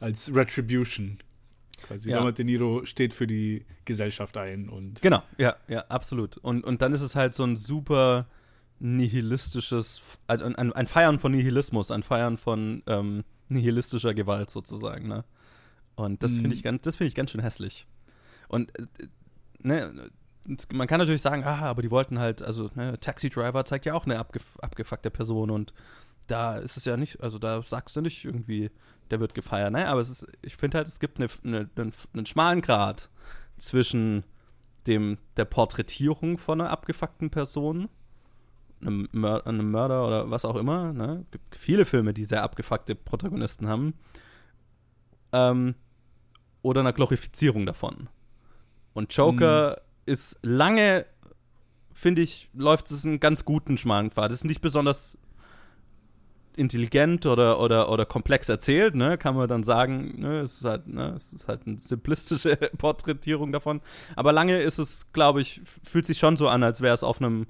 als 0.00 0.34
Retribution. 0.34 1.18
Quasi 1.82 2.10
ja. 2.10 2.18
Robert 2.18 2.38
De 2.38 2.44
Niro 2.44 2.84
steht 2.84 3.12
für 3.12 3.26
die 3.26 3.64
Gesellschaft 3.84 4.36
ein 4.36 4.68
und. 4.68 5.02
Genau, 5.02 5.22
ja, 5.36 5.56
ja, 5.68 5.80
absolut. 5.88 6.38
Und, 6.38 6.64
und 6.64 6.80
dann 6.82 6.92
ist 6.92 7.02
es 7.02 7.14
halt 7.14 7.34
so 7.34 7.44
ein 7.44 7.56
super 7.56 8.26
nihilistisches, 8.80 10.00
also 10.26 10.44
ein, 10.46 10.72
ein 10.72 10.86
Feiern 10.86 11.18
von 11.18 11.32
Nihilismus, 11.32 11.90
ein 11.90 12.02
Feiern 12.02 12.36
von 12.36 12.82
ähm, 12.86 13.24
nihilistischer 13.48 14.14
Gewalt 14.14 14.50
sozusagen, 14.50 15.08
ne? 15.08 15.24
Und 15.96 16.22
das 16.22 16.34
finde 16.36 16.54
ich, 16.54 16.64
mhm. 16.64 16.80
ganz, 16.82 16.96
find 16.96 17.08
ich 17.08 17.14
ganz 17.14 17.30
schön 17.30 17.40
hässlich. 17.40 17.86
Und 18.48 18.76
äh, 18.78 18.86
ne, 19.60 20.10
man 20.72 20.86
kann 20.86 20.98
natürlich 20.98 21.22
sagen, 21.22 21.44
ah, 21.44 21.60
aber 21.60 21.82
die 21.82 21.90
wollten 21.90 22.18
halt, 22.18 22.42
also 22.42 22.70
ne, 22.74 22.98
Taxi 23.00 23.30
Driver 23.30 23.64
zeigt 23.64 23.86
ja 23.86 23.94
auch 23.94 24.04
eine 24.04 24.18
abgef 24.18 24.58
abgefuckte 24.60 25.10
Person 25.10 25.50
und 25.50 25.72
da 26.26 26.56
ist 26.56 26.76
es 26.76 26.84
ja 26.84 26.96
nicht, 26.96 27.22
also 27.22 27.38
da 27.38 27.62
sagst 27.62 27.96
du 27.96 28.00
nicht 28.00 28.24
irgendwie, 28.24 28.70
der 29.10 29.20
wird 29.20 29.34
gefeiert, 29.34 29.72
ne? 29.72 29.86
Aber 29.88 30.00
es 30.00 30.08
ist, 30.08 30.26
ich 30.42 30.56
finde 30.56 30.78
halt, 30.78 30.88
es 30.88 31.00
gibt 31.00 31.18
eine, 31.18 31.28
eine, 31.44 31.68
einen, 31.76 31.92
einen 32.14 32.26
schmalen 32.26 32.62
Grad 32.62 33.10
zwischen 33.56 34.24
dem, 34.86 35.18
der 35.36 35.44
Porträtierung 35.44 36.38
von 36.38 36.60
einer 36.60 36.70
abgefuckten 36.70 37.30
Person, 37.30 37.88
einem, 38.80 39.08
Mör 39.12 39.46
einem 39.46 39.70
Mörder 39.70 40.06
oder 40.06 40.30
was 40.30 40.44
auch 40.44 40.56
immer. 40.56 40.92
Ne? 40.92 41.22
Es 41.24 41.30
gibt 41.30 41.56
viele 41.56 41.84
Filme, 41.84 42.14
die 42.14 42.24
sehr 42.24 42.42
abgefuckte 42.42 42.94
Protagonisten 42.94 43.68
haben. 43.68 43.94
Ähm, 45.32 45.74
oder 46.64 46.80
einer 46.80 46.94
Glorifizierung 46.94 47.66
davon. 47.66 48.08
Und 48.94 49.14
Joker 49.14 49.82
mhm. 50.06 50.12
ist 50.12 50.38
lange, 50.42 51.04
finde 51.92 52.22
ich, 52.22 52.48
läuft 52.54 52.90
es 52.90 53.04
einen 53.04 53.20
ganz 53.20 53.44
guten 53.44 53.76
schmalen 53.76 54.10
Pfad. 54.10 54.30
Es 54.30 54.38
ist 54.38 54.44
nicht 54.44 54.62
besonders 54.62 55.18
intelligent 56.56 57.26
oder, 57.26 57.60
oder, 57.60 57.90
oder 57.90 58.06
komplex 58.06 58.48
erzählt, 58.48 58.94
ne, 58.94 59.18
kann 59.18 59.34
man 59.34 59.48
dann 59.48 59.62
sagen, 59.62 60.20
ne, 60.20 60.40
es 60.40 60.58
ist 60.58 60.64
halt, 60.64 60.86
ne, 60.86 61.12
es 61.16 61.32
ist 61.32 61.48
halt 61.48 61.66
eine 61.66 61.78
simplistische 61.78 62.56
Porträtierung 62.78 63.52
davon. 63.52 63.82
Aber 64.16 64.32
lange 64.32 64.62
ist 64.62 64.78
es, 64.78 65.12
glaube 65.12 65.42
ich, 65.42 65.60
fühlt 65.82 66.06
sich 66.06 66.18
schon 66.18 66.36
so 66.36 66.48
an, 66.48 66.62
als 66.62 66.80
wäre 66.80 66.94
es 66.94 67.04
auf 67.04 67.20
einem, 67.20 67.46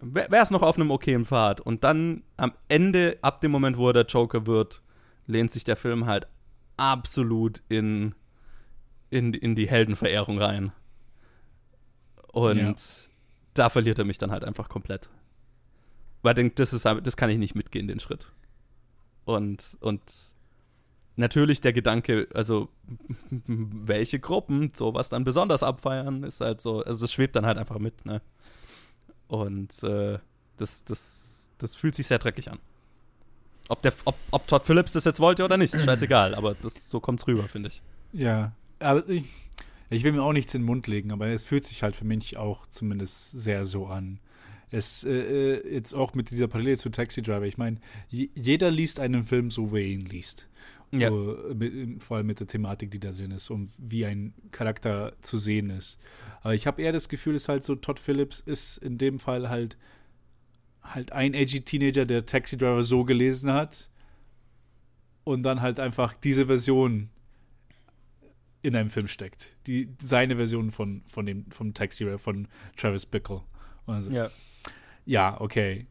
wäre 0.00 0.42
es 0.42 0.50
noch 0.50 0.62
auf 0.62 0.76
einem 0.76 0.90
okayen 0.90 1.26
Pfad. 1.26 1.60
Und 1.60 1.84
dann 1.84 2.22
am 2.38 2.52
Ende, 2.68 3.18
ab 3.20 3.42
dem 3.42 3.50
Moment, 3.50 3.76
wo 3.76 3.88
er 3.88 3.92
der 3.92 4.06
Joker 4.06 4.46
wird, 4.46 4.80
lehnt 5.26 5.50
sich 5.50 5.64
der 5.64 5.76
Film 5.76 6.06
halt 6.06 6.26
absolut 6.78 7.62
in, 7.68 8.14
in, 9.10 9.34
in 9.34 9.54
die 9.54 9.68
Heldenverehrung 9.68 10.38
rein. 10.38 10.72
Und 12.32 12.56
ja. 12.56 12.74
da 13.54 13.68
verliert 13.68 13.98
er 13.98 14.04
mich 14.04 14.18
dann 14.18 14.30
halt 14.30 14.44
einfach 14.44 14.68
komplett. 14.68 15.08
Weil 16.22 16.38
ich 16.38 16.54
das, 16.54 16.72
ist, 16.72 16.84
das 16.84 17.16
kann 17.16 17.30
ich 17.30 17.38
nicht 17.38 17.54
mitgehen, 17.54 17.88
den 17.88 18.00
Schritt. 18.00 18.32
Und, 19.24 19.76
und 19.80 20.02
natürlich 21.16 21.60
der 21.60 21.72
Gedanke, 21.72 22.28
also 22.32 22.68
welche 23.28 24.18
Gruppen 24.18 24.72
sowas 24.74 25.08
dann 25.08 25.24
besonders 25.24 25.62
abfeiern, 25.62 26.22
ist 26.22 26.40
halt 26.40 26.60
so, 26.60 26.82
also 26.82 27.04
es 27.04 27.12
schwebt 27.12 27.36
dann 27.36 27.46
halt 27.46 27.58
einfach 27.58 27.78
mit, 27.78 28.06
ne? 28.06 28.22
Und 29.26 29.82
äh, 29.82 30.18
das, 30.56 30.84
das, 30.84 31.50
das 31.58 31.74
fühlt 31.74 31.94
sich 31.94 32.06
sehr 32.06 32.18
dreckig 32.18 32.50
an. 32.50 32.58
Ob, 33.68 33.82
der, 33.82 33.92
ob, 34.04 34.16
ob 34.30 34.46
Todd 34.46 34.64
Phillips 34.64 34.92
das 34.92 35.04
jetzt 35.04 35.20
wollte 35.20 35.44
oder 35.44 35.56
nicht, 35.56 35.74
ist 35.74 35.84
scheißegal, 35.84 36.34
aber 36.34 36.54
das, 36.54 36.88
so 36.88 37.00
kommt's 37.00 37.26
rüber, 37.26 37.48
finde 37.48 37.68
ich. 37.68 37.82
Ja, 38.12 38.52
aber 38.78 39.08
ich, 39.08 39.24
ich 39.90 40.04
will 40.04 40.12
mir 40.12 40.22
auch 40.22 40.32
nichts 40.32 40.54
in 40.54 40.62
den 40.62 40.66
Mund 40.66 40.86
legen, 40.86 41.12
aber 41.12 41.28
es 41.28 41.44
fühlt 41.44 41.64
sich 41.64 41.82
halt 41.82 41.94
für 41.94 42.06
mich 42.06 42.36
auch 42.36 42.66
zumindest 42.66 43.32
sehr 43.32 43.66
so 43.66 43.86
an 43.86 44.20
es 44.70 45.04
äh, 45.04 45.10
äh, 45.10 45.74
jetzt 45.74 45.94
auch 45.94 46.14
mit 46.14 46.30
dieser 46.30 46.48
Parallele 46.48 46.76
zu 46.76 46.90
Taxi 46.90 47.22
Driver, 47.22 47.46
ich 47.46 47.58
meine, 47.58 47.78
jeder 48.10 48.70
liest 48.70 49.00
einen 49.00 49.24
Film 49.24 49.50
so, 49.50 49.72
wie 49.72 49.80
er 49.80 49.86
ihn 49.86 50.06
liest. 50.06 50.48
Ja. 50.90 51.10
Uh, 51.10 51.54
mit, 51.54 52.02
vor 52.02 52.16
allem 52.16 52.26
mit 52.26 52.40
der 52.40 52.46
Thematik, 52.46 52.90
die 52.90 52.98
da 52.98 53.12
drin 53.12 53.30
ist 53.30 53.50
und 53.50 53.70
wie 53.76 54.06
ein 54.06 54.32
Charakter 54.52 55.12
zu 55.20 55.36
sehen 55.36 55.68
ist. 55.68 55.98
Aber 56.40 56.54
ich 56.54 56.66
habe 56.66 56.80
eher 56.80 56.92
das 56.92 57.10
Gefühl, 57.10 57.34
es 57.34 57.42
ist 57.42 57.48
halt 57.48 57.64
so, 57.64 57.74
Todd 57.74 58.00
Phillips 58.00 58.40
ist 58.40 58.78
in 58.78 58.96
dem 58.96 59.18
Fall 59.18 59.50
halt 59.50 59.76
halt 60.82 61.12
ein 61.12 61.34
edgy 61.34 61.60
Teenager, 61.60 62.06
der 62.06 62.26
Taxi 62.26 62.56
Driver 62.56 62.82
so 62.82 63.04
gelesen 63.04 63.52
hat 63.52 63.88
und 65.24 65.42
dann 65.42 65.60
halt 65.60 65.80
einfach 65.80 66.14
diese 66.14 66.46
Version 66.46 67.10
in 68.62 68.74
einem 68.74 68.90
Film 68.90 69.08
steckt. 69.08 69.56
Die, 69.66 69.94
seine 70.00 70.36
Version 70.36 70.70
von, 70.70 71.02
von 71.06 71.26
dem, 71.26 71.50
vom 71.50 71.74
Taxi 71.74 72.04
Driver, 72.04 72.18
von 72.18 72.48
Travis 72.76 73.06
Bickle. 73.06 73.42
Also, 73.86 74.10
ja. 74.10 74.30
Ja, 75.04 75.40
okay. 75.40 75.86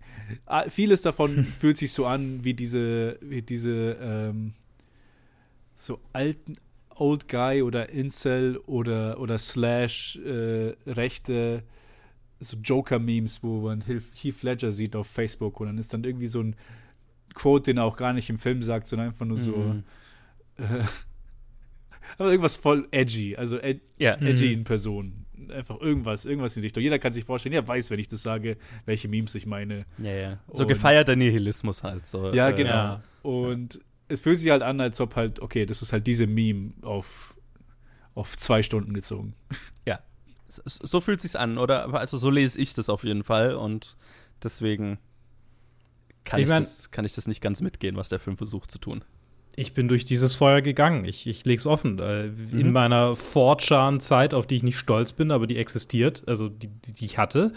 Ah, 0.45 0.69
vieles 0.69 1.01
davon 1.01 1.43
fühlt 1.59 1.77
sich 1.77 1.91
so 1.91 2.05
an 2.05 2.43
wie 2.43 2.53
diese, 2.53 3.17
wie 3.21 3.41
diese 3.41 3.97
ähm, 3.99 4.53
so 5.73 5.99
alten 6.13 6.53
Old 6.95 7.27
Guy 7.27 7.63
oder 7.63 7.89
Incel 7.89 8.57
oder, 8.67 9.19
oder 9.19 9.39
Slash 9.39 10.17
äh, 10.17 10.75
rechte 10.85 11.63
so 12.39 12.57
Joker-Memes, 12.57 13.43
wo 13.43 13.61
man 13.61 13.81
Heath 13.81 14.43
Ledger 14.43 14.71
sieht 14.71 14.95
auf 14.95 15.07
Facebook 15.07 15.59
und 15.59 15.67
dann 15.67 15.77
ist 15.77 15.93
dann 15.93 16.03
irgendwie 16.03 16.27
so 16.27 16.41
ein 16.41 16.55
Quote, 17.33 17.71
den 17.71 17.77
er 17.77 17.83
auch 17.83 17.97
gar 17.97 18.13
nicht 18.13 18.29
im 18.29 18.39
Film 18.39 18.61
sagt, 18.61 18.87
sondern 18.87 19.09
einfach 19.09 19.25
nur 19.25 19.37
so 19.37 19.55
mhm. 19.55 19.83
äh, 20.57 20.63
aber 22.17 22.31
irgendwas 22.31 22.57
voll 22.57 22.87
edgy, 22.91 23.35
also 23.35 23.57
ed 23.57 23.81
ja. 23.97 24.15
edgy 24.15 24.47
mhm. 24.47 24.53
in 24.53 24.63
Person 24.63 25.25
einfach 25.51 25.79
irgendwas, 25.79 26.25
irgendwas 26.25 26.55
in 26.55 26.61
die 26.61 26.67
Richtung. 26.67 26.83
Jeder 26.83 26.99
kann 26.99 27.13
sich 27.13 27.23
vorstellen, 27.23 27.53
jeder 27.53 27.67
weiß, 27.67 27.91
wenn 27.91 27.99
ich 27.99 28.07
das 28.07 28.23
sage, 28.23 28.57
welche 28.85 29.07
Memes 29.07 29.35
ich 29.35 29.45
meine. 29.45 29.85
Ja, 29.97 30.13
ja. 30.13 30.39
So 30.51 30.63
und, 30.63 30.67
gefeierter 30.67 31.15
Nihilismus 31.15 31.83
halt. 31.83 32.05
So. 32.05 32.33
Ja, 32.33 32.49
äh, 32.49 32.53
genau. 32.53 32.69
Ja. 32.69 33.03
Und 33.21 33.79
es 34.07 34.21
fühlt 34.21 34.39
sich 34.39 34.51
halt 34.51 34.63
an, 34.63 34.79
als 34.81 34.99
ob 35.01 35.15
halt, 35.15 35.39
okay, 35.39 35.65
das 35.65 35.81
ist 35.81 35.93
halt 35.93 36.07
diese 36.07 36.27
Meme 36.27 36.73
auf, 36.81 37.35
auf 38.15 38.35
zwei 38.37 38.63
Stunden 38.63 38.93
gezogen. 38.93 39.35
Ja. 39.85 39.99
So, 40.47 41.01
fühlt 41.01 41.21
sich's 41.21 41.35
an, 41.35 41.57
oder? 41.57 41.93
Also 41.93 42.17
so 42.17 42.29
lese 42.29 42.59
ich 42.59 42.73
das 42.73 42.89
auf 42.89 43.03
jeden 43.03 43.23
Fall 43.23 43.55
und 43.55 43.97
deswegen 44.43 44.97
kann 46.23 46.39
ich, 46.39 46.45
ich 46.45 46.49
mein, 46.49 46.61
das, 46.61 46.91
kann 46.91 47.05
ich 47.05 47.13
das 47.13 47.27
nicht 47.27 47.41
ganz 47.41 47.61
mitgehen, 47.61 47.95
was 47.95 48.09
der 48.09 48.19
Film 48.19 48.37
versucht 48.37 48.71
zu 48.71 48.79
tun 48.79 49.03
ich 49.59 49.73
bin 49.73 49.87
durch 49.87 50.05
dieses 50.05 50.35
Feuer 50.35 50.61
gegangen. 50.61 51.03
Ich, 51.03 51.25
ich 51.25 51.43
leg's 51.43 51.65
offen. 51.65 51.97
Äh, 51.99 52.27
mhm. 52.27 52.59
In 52.59 52.71
meiner 52.71 53.15
Fortschan-Zeit, 53.15 54.35
auf 54.35 54.45
die 54.45 54.55
ich 54.55 54.63
nicht 54.63 54.77
stolz 54.77 55.13
bin, 55.13 55.31
aber 55.31 55.47
die 55.47 55.57
existiert, 55.57 56.23
also 56.27 56.47
die, 56.47 56.67
die 56.67 57.03
ich 57.03 57.17
hatte, 57.17 57.53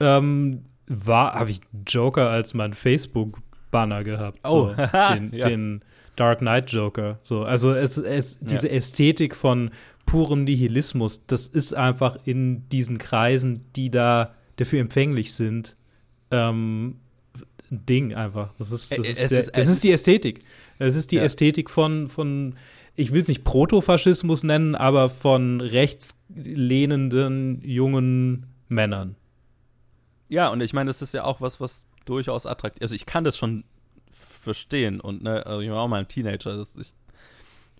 ähm, 0.00 0.66
war, 0.86 1.34
habe 1.34 1.50
ich 1.50 1.62
Joker 1.86 2.28
als 2.28 2.52
mein 2.52 2.74
Facebook-Banner 2.74 4.04
gehabt. 4.04 4.40
Oh, 4.44 4.68
so, 4.68 4.74
den, 5.14 5.32
ja. 5.32 5.48
den, 5.48 5.82
Dark 6.16 6.40
Knight 6.40 6.70
Joker. 6.70 7.18
So, 7.22 7.44
also 7.44 7.72
es, 7.72 7.96
es, 7.96 8.38
diese 8.40 8.68
ja. 8.68 8.74
Ästhetik 8.74 9.34
von 9.34 9.70
purem 10.10 10.42
Nihilismus, 10.42 11.24
das 11.28 11.46
ist 11.46 11.72
einfach 11.72 12.18
in 12.24 12.68
diesen 12.68 12.98
Kreisen, 12.98 13.64
die 13.76 13.90
da 13.90 14.34
dafür 14.56 14.80
empfänglich 14.80 15.34
sind, 15.34 15.76
ähm, 16.32 16.96
ein 17.70 17.86
Ding 17.86 18.14
einfach. 18.14 18.52
Das 18.58 18.72
ist, 18.72 18.90
das, 18.90 19.06
ist, 19.06 19.20
der, 19.20 19.38
ist, 19.38 19.56
das 19.56 19.68
ist 19.68 19.84
die 19.84 19.92
Ästhetik. 19.92 20.40
Es 20.80 20.96
ist 20.96 21.12
die 21.12 21.16
ja. 21.16 21.22
Ästhetik 21.22 21.70
von, 21.70 22.08
von 22.08 22.56
ich 22.96 23.12
will 23.12 23.20
es 23.20 23.28
nicht 23.28 23.44
Protofaschismus 23.44 24.42
nennen, 24.42 24.74
aber 24.74 25.10
von 25.10 25.60
rechtslehnenden 25.60 27.62
jungen 27.62 28.46
Männern. 28.68 29.14
Ja, 30.28 30.48
und 30.48 30.60
ich 30.60 30.72
meine, 30.72 30.88
das 30.88 31.02
ist 31.02 31.14
ja 31.14 31.22
auch 31.22 31.40
was, 31.40 31.60
was 31.60 31.86
durchaus 32.04 32.46
attraktiv 32.46 32.82
Also 32.82 32.96
ich 32.96 33.06
kann 33.06 33.22
das 33.22 33.38
schon 33.38 33.62
verstehen 34.10 35.00
und 35.00 35.22
ne, 35.22 35.46
also 35.46 35.60
ich 35.60 35.70
war 35.70 35.78
auch 35.78 35.88
mal 35.88 36.00
ein 36.00 36.08
Teenager, 36.08 36.56
das, 36.56 36.74
ich, 36.74 36.92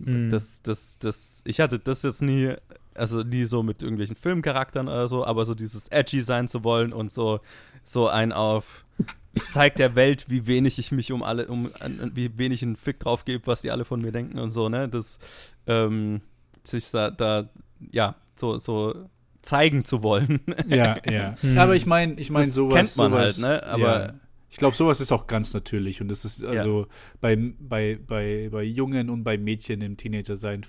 mm. 0.05 0.31
das, 0.31 0.63
das, 0.63 0.99
das, 0.99 1.43
ich 1.45 1.61
hatte 1.61 1.79
das 1.79 2.03
jetzt 2.03 2.23
nie, 2.23 2.55
also 2.95 3.23
nie 3.23 3.45
so 3.45 3.63
mit 3.63 3.83
irgendwelchen 3.83 4.17
Filmcharakteren 4.17 4.89
oder 4.89 5.09
so, 5.09 5.25
aber 5.25 5.45
so 5.45 5.55
dieses 5.55 5.89
edgy 5.89 6.23
sein 6.23 6.49
zu 6.49 6.65
wollen 6.65 6.93
und 6.93 7.11
so, 7.11 7.41
so 7.83 8.09
ein 8.09 8.33
auf 8.33 8.85
ich 9.33 9.47
zeige 9.47 9.77
der 9.77 9.95
Welt, 9.95 10.27
wie 10.29 10.47
wenig 10.47 10.79
ich 10.79 10.91
mich 10.91 11.13
um 11.13 11.23
alle, 11.23 11.47
um 11.47 11.71
wie 12.15 12.37
wenig 12.37 12.63
einen 12.63 12.77
Fick 12.77 12.99
drauf 12.99 13.25
gebe, 13.25 13.47
was 13.47 13.63
die 13.63 13.71
alle 13.71 13.85
von 13.85 14.01
mir 14.01 14.13
denken 14.13 14.39
und 14.39 14.51
so, 14.51 14.69
ne? 14.69 14.89
Das 14.89 15.19
ähm, 15.67 16.21
sich 16.65 16.91
da, 16.91 17.11
da, 17.11 17.49
ja, 17.93 18.17
so, 18.35 18.59
so 18.59 19.09
zeigen 19.43 19.85
zu 19.85 20.03
wollen. 20.03 20.41
Ja, 20.67 20.99
ja. 21.09 21.35
Hm. 21.41 21.59
Aber 21.59 21.77
ich 21.77 21.87
meine, 21.87 22.15
ich 22.15 22.31
meine, 22.31 22.51
sowas. 22.51 22.75
Kennt 22.75 22.97
man 22.97 23.13
sowas, 23.13 23.43
halt, 23.43 23.63
ne? 23.63 23.67
Aber. 23.69 24.01
Ja. 24.07 24.15
Ich 24.51 24.57
glaube, 24.57 24.77
sowas 24.77 25.01
ist 25.01 25.13
auch 25.13 25.27
ganz 25.27 25.55
natürlich 25.55 26.01
und 26.01 26.09
das 26.09 26.25
ist 26.25 26.45
also 26.45 26.83
ja. 26.83 26.87
bei, 27.21 27.37
bei, 27.37 27.99
bei, 28.05 28.49
bei 28.51 28.63
Jungen 28.65 29.09
und 29.09 29.23
bei 29.23 29.39
Mädchen 29.39 29.81
im 29.81 29.97
Teenager-Sein. 29.97 30.67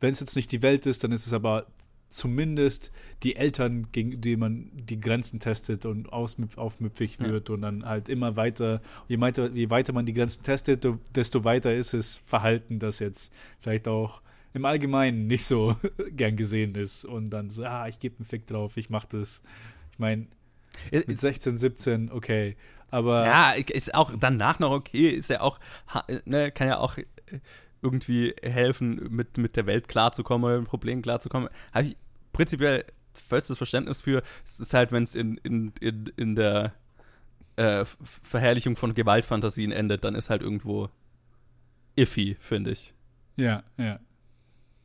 Wenn 0.00 0.12
es 0.12 0.20
jetzt 0.20 0.34
nicht 0.34 0.50
die 0.50 0.62
Welt 0.62 0.86
ist, 0.86 1.04
dann 1.04 1.12
ist 1.12 1.26
es 1.26 1.32
aber 1.32 1.66
zumindest 2.08 2.90
die 3.22 3.36
Eltern, 3.36 3.88
gegen 3.92 4.20
die 4.20 4.36
man 4.36 4.70
die 4.72 4.98
Grenzen 4.98 5.40
testet 5.40 5.84
und 5.84 6.10
aufmüpfig 6.10 7.20
wird 7.20 7.48
ja. 7.48 7.54
und 7.54 7.62
dann 7.62 7.84
halt 7.84 8.08
immer 8.08 8.36
weiter, 8.36 8.80
je 9.08 9.20
weiter, 9.20 9.50
je 9.52 9.68
weiter 9.68 9.92
man 9.92 10.06
die 10.06 10.14
Grenzen 10.14 10.42
testet, 10.42 10.86
desto 11.14 11.44
weiter 11.44 11.74
ist 11.74 11.92
es 11.92 12.20
Verhalten, 12.24 12.78
das 12.78 12.98
jetzt 12.98 13.32
vielleicht 13.60 13.88
auch 13.88 14.22
im 14.54 14.64
Allgemeinen 14.64 15.26
nicht 15.26 15.44
so 15.44 15.76
gern 16.12 16.36
gesehen 16.36 16.74
ist 16.74 17.04
und 17.04 17.30
dann 17.30 17.50
so, 17.50 17.64
ah, 17.64 17.86
ich 17.88 17.98
gebe 17.98 18.16
einen 18.18 18.24
Fick 18.24 18.46
drauf, 18.46 18.76
ich 18.76 18.88
mach 18.88 19.04
das. 19.04 19.42
Ich 19.92 19.98
meine, 19.98 20.28
mit 20.90 21.18
16, 21.18 21.56
17, 21.56 22.10
okay, 22.10 22.56
aber 22.90 23.26
ja, 23.26 23.52
ist 23.52 23.94
auch 23.94 24.12
danach 24.18 24.58
noch 24.58 24.70
okay, 24.70 25.08
ist 25.08 25.30
ja 25.30 25.40
auch, 25.40 25.58
ne, 26.24 26.50
kann 26.50 26.68
ja 26.68 26.78
auch 26.78 26.96
irgendwie 27.82 28.34
helfen, 28.42 29.06
mit, 29.10 29.38
mit 29.38 29.56
der 29.56 29.66
Welt 29.66 29.88
klarzukommen 29.88 30.44
oder 30.44 30.60
mit 30.60 30.68
Problemen 30.68 31.02
klarzukommen. 31.02 31.48
Habe 31.72 31.88
ich 31.88 31.96
prinzipiell 32.32 32.84
vollstes 33.12 33.56
Verständnis 33.56 34.00
für. 34.00 34.22
Es 34.44 34.60
ist 34.60 34.74
halt, 34.74 34.92
wenn 34.92 35.02
es 35.02 35.14
in, 35.14 35.38
in, 35.38 35.72
in, 35.80 36.12
in 36.16 36.34
der 36.34 36.72
äh, 37.56 37.84
Verherrlichung 38.22 38.76
von 38.76 38.94
Gewaltfantasien 38.94 39.72
endet, 39.72 40.04
dann 40.04 40.14
ist 40.14 40.30
halt 40.30 40.42
irgendwo 40.42 40.88
iffy, 41.96 42.36
finde 42.40 42.70
ich. 42.70 42.94
Ja, 43.36 43.62
ja. 43.76 43.98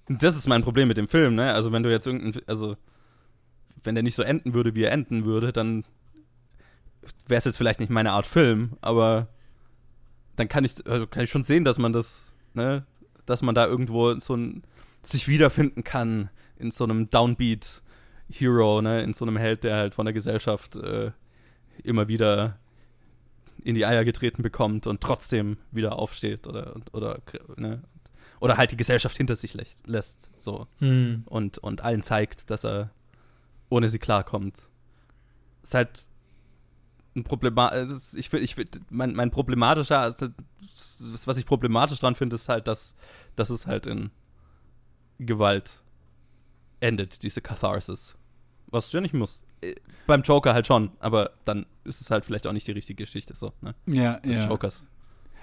Das 0.08 0.36
ist 0.36 0.48
mein 0.48 0.64
Problem 0.64 0.88
mit 0.88 0.98
dem 0.98 1.08
Film, 1.08 1.36
ne? 1.36 1.54
Also, 1.54 1.72
wenn 1.72 1.84
du 1.84 1.90
jetzt 1.90 2.08
irgendein, 2.08 2.42
also, 2.48 2.76
wenn 3.84 3.96
der 3.96 4.04
nicht 4.04 4.16
so 4.16 4.24
enden 4.24 4.54
würde, 4.54 4.76
wie 4.76 4.84
er 4.84 4.92
enden 4.92 5.26
würde, 5.26 5.54
dann 5.54 5.86
wäre 7.28 7.38
es 7.38 7.46
jetzt 7.46 7.58
vielleicht 7.58 7.80
nicht 7.80 7.90
meine 7.90 8.12
Art 8.12 8.28
Film, 8.28 8.78
aber 8.82 9.28
dann 10.36 10.48
kann 10.48 10.64
ich, 10.64 10.86
also 10.88 11.08
kann 11.08 11.24
ich 11.24 11.30
schon 11.30 11.44
sehen, 11.44 11.64
dass 11.64 11.78
man 11.78 11.94
das 11.94 12.34
ne? 12.54 12.86
Dass 13.26 13.42
man 13.42 13.56
da 13.56 13.66
irgendwo 13.66 14.18
so 14.20 14.36
ein, 14.36 14.64
sich 15.02 15.28
wiederfinden 15.28 15.84
kann 15.84 16.30
in 16.58 16.72
so 16.72 16.84
einem 16.84 17.10
Downbeat 17.10 17.82
Hero, 18.30 18.82
ne? 18.82 19.02
In 19.02 19.14
so 19.14 19.26
einem 19.26 19.38
Held, 19.38 19.64
der 19.64 19.76
halt 19.78 19.96
von 19.96 20.06
der 20.06 20.14
Gesellschaft 20.14 20.76
äh, 20.76 21.12
immer 21.84 22.08
wieder 22.08 22.60
in 23.64 23.76
die 23.76 23.86
Eier 23.86 24.04
getreten 24.04 24.44
bekommt 24.44 24.88
und 24.88 25.02
trotzdem 25.02 25.58
wieder 25.72 25.98
aufsteht 25.98 26.48
oder, 26.48 26.76
oder, 26.92 27.22
ne, 27.56 27.82
oder 28.42 28.58
halt 28.58 28.72
die 28.72 28.78
Gesellschaft 28.78 29.16
hinter 29.16 29.36
sich 29.38 29.54
lässt, 29.54 29.88
lässt 29.88 30.30
so 30.38 30.68
Hm. 30.80 31.24
und, 31.26 31.60
und 31.60 31.82
allen 31.82 32.04
zeigt, 32.04 32.50
dass 32.50 32.66
er 32.66 32.92
ohne 33.70 33.88
sie 33.88 34.00
klarkommt. 34.00 34.58
Ist 35.62 35.76
halt 35.76 36.10
ein 37.16 37.24
Problema 37.24 37.72
ich 38.16 38.32
will, 38.32 38.44
ich 38.44 38.58
will, 38.58 38.68
mein, 38.90 39.14
mein 39.14 39.32
problematischer, 39.32 40.00
also 40.00 40.30
was 41.26 41.38
ich 41.38 41.46
problematisch 41.46 42.00
dran 42.00 42.16
finde, 42.16 42.36
ist 42.36 42.50
halt, 42.50 42.68
dass, 42.68 42.96
dass 43.36 43.50
es 43.50 43.68
halt 43.68 43.86
in 43.86 44.12
Gewalt 45.20 45.84
endet, 46.80 47.24
diese 47.24 47.42
Catharsis. 47.42 48.16
Was 48.68 48.92
ja 48.92 49.02
nicht 49.02 49.14
muss. 49.14 49.46
Äh, 49.62 49.76
Beim 50.08 50.24
Joker 50.24 50.54
halt 50.54 50.68
schon, 50.68 50.92
aber 51.00 51.32
dann 51.46 51.66
ist 51.84 52.02
es 52.02 52.10
halt 52.10 52.26
vielleicht 52.26 52.48
auch 52.48 52.54
nicht 52.54 52.68
die 52.68 52.72
richtige 52.72 53.04
Geschichte 53.04 53.36
so, 53.36 53.54
ne? 53.62 53.76
Ja, 53.86 54.20
Des 54.20 54.38
ja. 54.38 54.50
Jokers. 54.50 54.86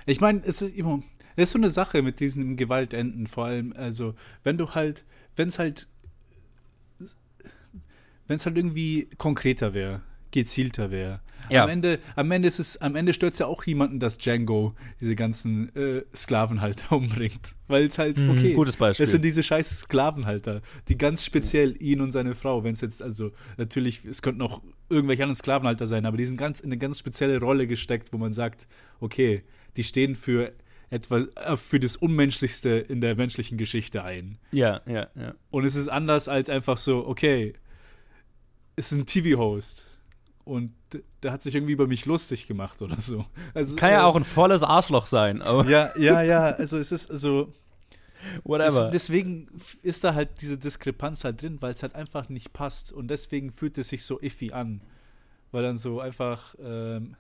Ich 0.06 0.20
meine, 0.20 0.42
es 0.44 0.62
ist 0.62 0.74
immer, 0.74 1.02
es 1.37 1.44
ist 1.44 1.52
so 1.52 1.59
eine 1.59 1.70
Sache 1.70 2.02
mit 2.02 2.20
diesen 2.20 2.56
Gewaltenden, 2.56 3.26
vor 3.26 3.46
allem, 3.46 3.72
also, 3.76 4.14
wenn 4.42 4.59
du 4.59 4.74
halt, 4.74 5.04
wenn 5.37 5.48
es 5.48 5.59
halt, 5.59 5.88
wenn 8.26 8.37
es 8.37 8.46
halt 8.46 8.56
irgendwie 8.56 9.09
konkreter 9.16 9.74
wäre, 9.74 10.02
gezielter 10.31 10.90
wäre. 10.90 11.21
Ja. 11.49 11.64
Am 11.64 11.69
Ende, 11.71 11.99
am 12.14 12.31
Ende 12.31 12.47
ist 12.47 12.59
es, 12.61 12.77
am 12.77 12.95
Ende 12.95 13.12
stört 13.12 13.33
es 13.33 13.40
ja 13.40 13.47
auch 13.47 13.64
jemanden, 13.64 13.99
dass 13.99 14.19
Django 14.19 14.75
diese 15.01 15.16
ganzen 15.16 15.75
äh, 15.75 16.03
Sklavenhalter 16.14 16.93
umbringt. 16.97 17.55
Weil 17.66 17.85
es 17.87 17.99
halt, 17.99 18.19
Mhm, 18.19 18.31
okay, 18.31 18.53
Gutes 18.55 18.77
Beispiel. 18.77 19.05
es 19.05 19.11
sind 19.11 19.25
diese 19.25 19.43
scheiß 19.43 19.81
Sklavenhalter, 19.81 20.62
die 20.88 20.97
ganz 20.99 21.25
speziell 21.25 21.75
ihn 21.83 22.01
und 22.01 22.12
seine 22.12 22.35
Frau, 22.35 22.62
wenn 22.62 22.75
es 22.75 22.81
jetzt, 22.83 23.03
also 23.03 23.33
natürlich, 23.57 24.05
es 24.05 24.23
könnten 24.23 24.43
auch 24.43 24.62
irgendwelche 24.88 25.23
anderen 25.23 25.37
Sklavenhalter 25.37 25.87
sein, 25.87 26.07
aber 26.07 26.16
die 26.16 26.27
sind 26.27 26.37
ganz 26.37 26.61
in 26.61 26.66
eine 26.66 26.79
ganz 26.79 26.99
spezielle 26.99 27.40
Rolle 27.40 27.66
gesteckt, 27.66 28.12
wo 28.12 28.19
man 28.19 28.33
sagt, 28.33 28.69
okay, 29.01 29.43
die 29.77 29.85
stehen 29.85 30.14
für 30.14 30.53
etwas, 30.90 31.27
äh, 31.37 31.57
für 31.57 31.81
das 31.81 31.97
Unmenschlichste 31.97 32.71
in 32.71 33.01
der 33.01 33.16
menschlichen 33.16 33.59
Geschichte 33.59 34.05
ein. 34.05 34.38
ja, 34.53 34.83
ja, 34.87 35.09
ja. 35.16 35.35
Und 35.51 35.64
es 35.64 35.75
ist 35.75 35.88
anders 35.88 36.29
als 36.29 36.49
einfach 36.49 36.77
so, 36.77 37.07
okay, 37.07 37.55
es 38.77 38.93
ist 38.93 38.99
ein 38.99 39.07
TV-Host 39.07 39.87
und 40.50 40.72
der 41.22 41.32
hat 41.32 41.42
sich 41.42 41.54
irgendwie 41.54 41.72
über 41.72 41.86
mich 41.86 42.06
lustig 42.06 42.46
gemacht 42.48 42.82
oder 42.82 43.00
so. 43.00 43.24
Also, 43.54 43.76
Kann 43.76 43.92
ja 43.92 44.00
äh, 44.00 44.04
auch 44.04 44.16
ein 44.16 44.24
volles 44.24 44.62
Arschloch 44.62 45.06
sein, 45.06 45.42
aber 45.42 45.68
Ja, 45.68 45.92
ja, 45.96 46.22
ja, 46.22 46.40
also 46.50 46.76
es 46.78 46.90
ist 46.92 47.04
so. 47.04 47.52
whatever. 48.44 48.82
Des, 48.84 48.92
deswegen 48.92 49.48
ist 49.82 50.02
da 50.04 50.14
halt 50.14 50.28
diese 50.40 50.58
Diskrepanz 50.58 51.24
halt 51.24 51.40
drin, 51.40 51.58
weil 51.60 51.72
es 51.72 51.82
halt 51.82 51.94
einfach 51.94 52.28
nicht 52.28 52.52
passt. 52.52 52.92
Und 52.92 53.08
deswegen 53.08 53.52
fühlt 53.52 53.78
es 53.78 53.88
sich 53.88 54.04
so 54.04 54.20
iffy 54.20 54.52
an. 54.52 54.80
Weil 55.52 55.62
dann 55.62 55.76
so 55.76 56.00
einfach. 56.00 56.54
Ähm, 56.62 57.16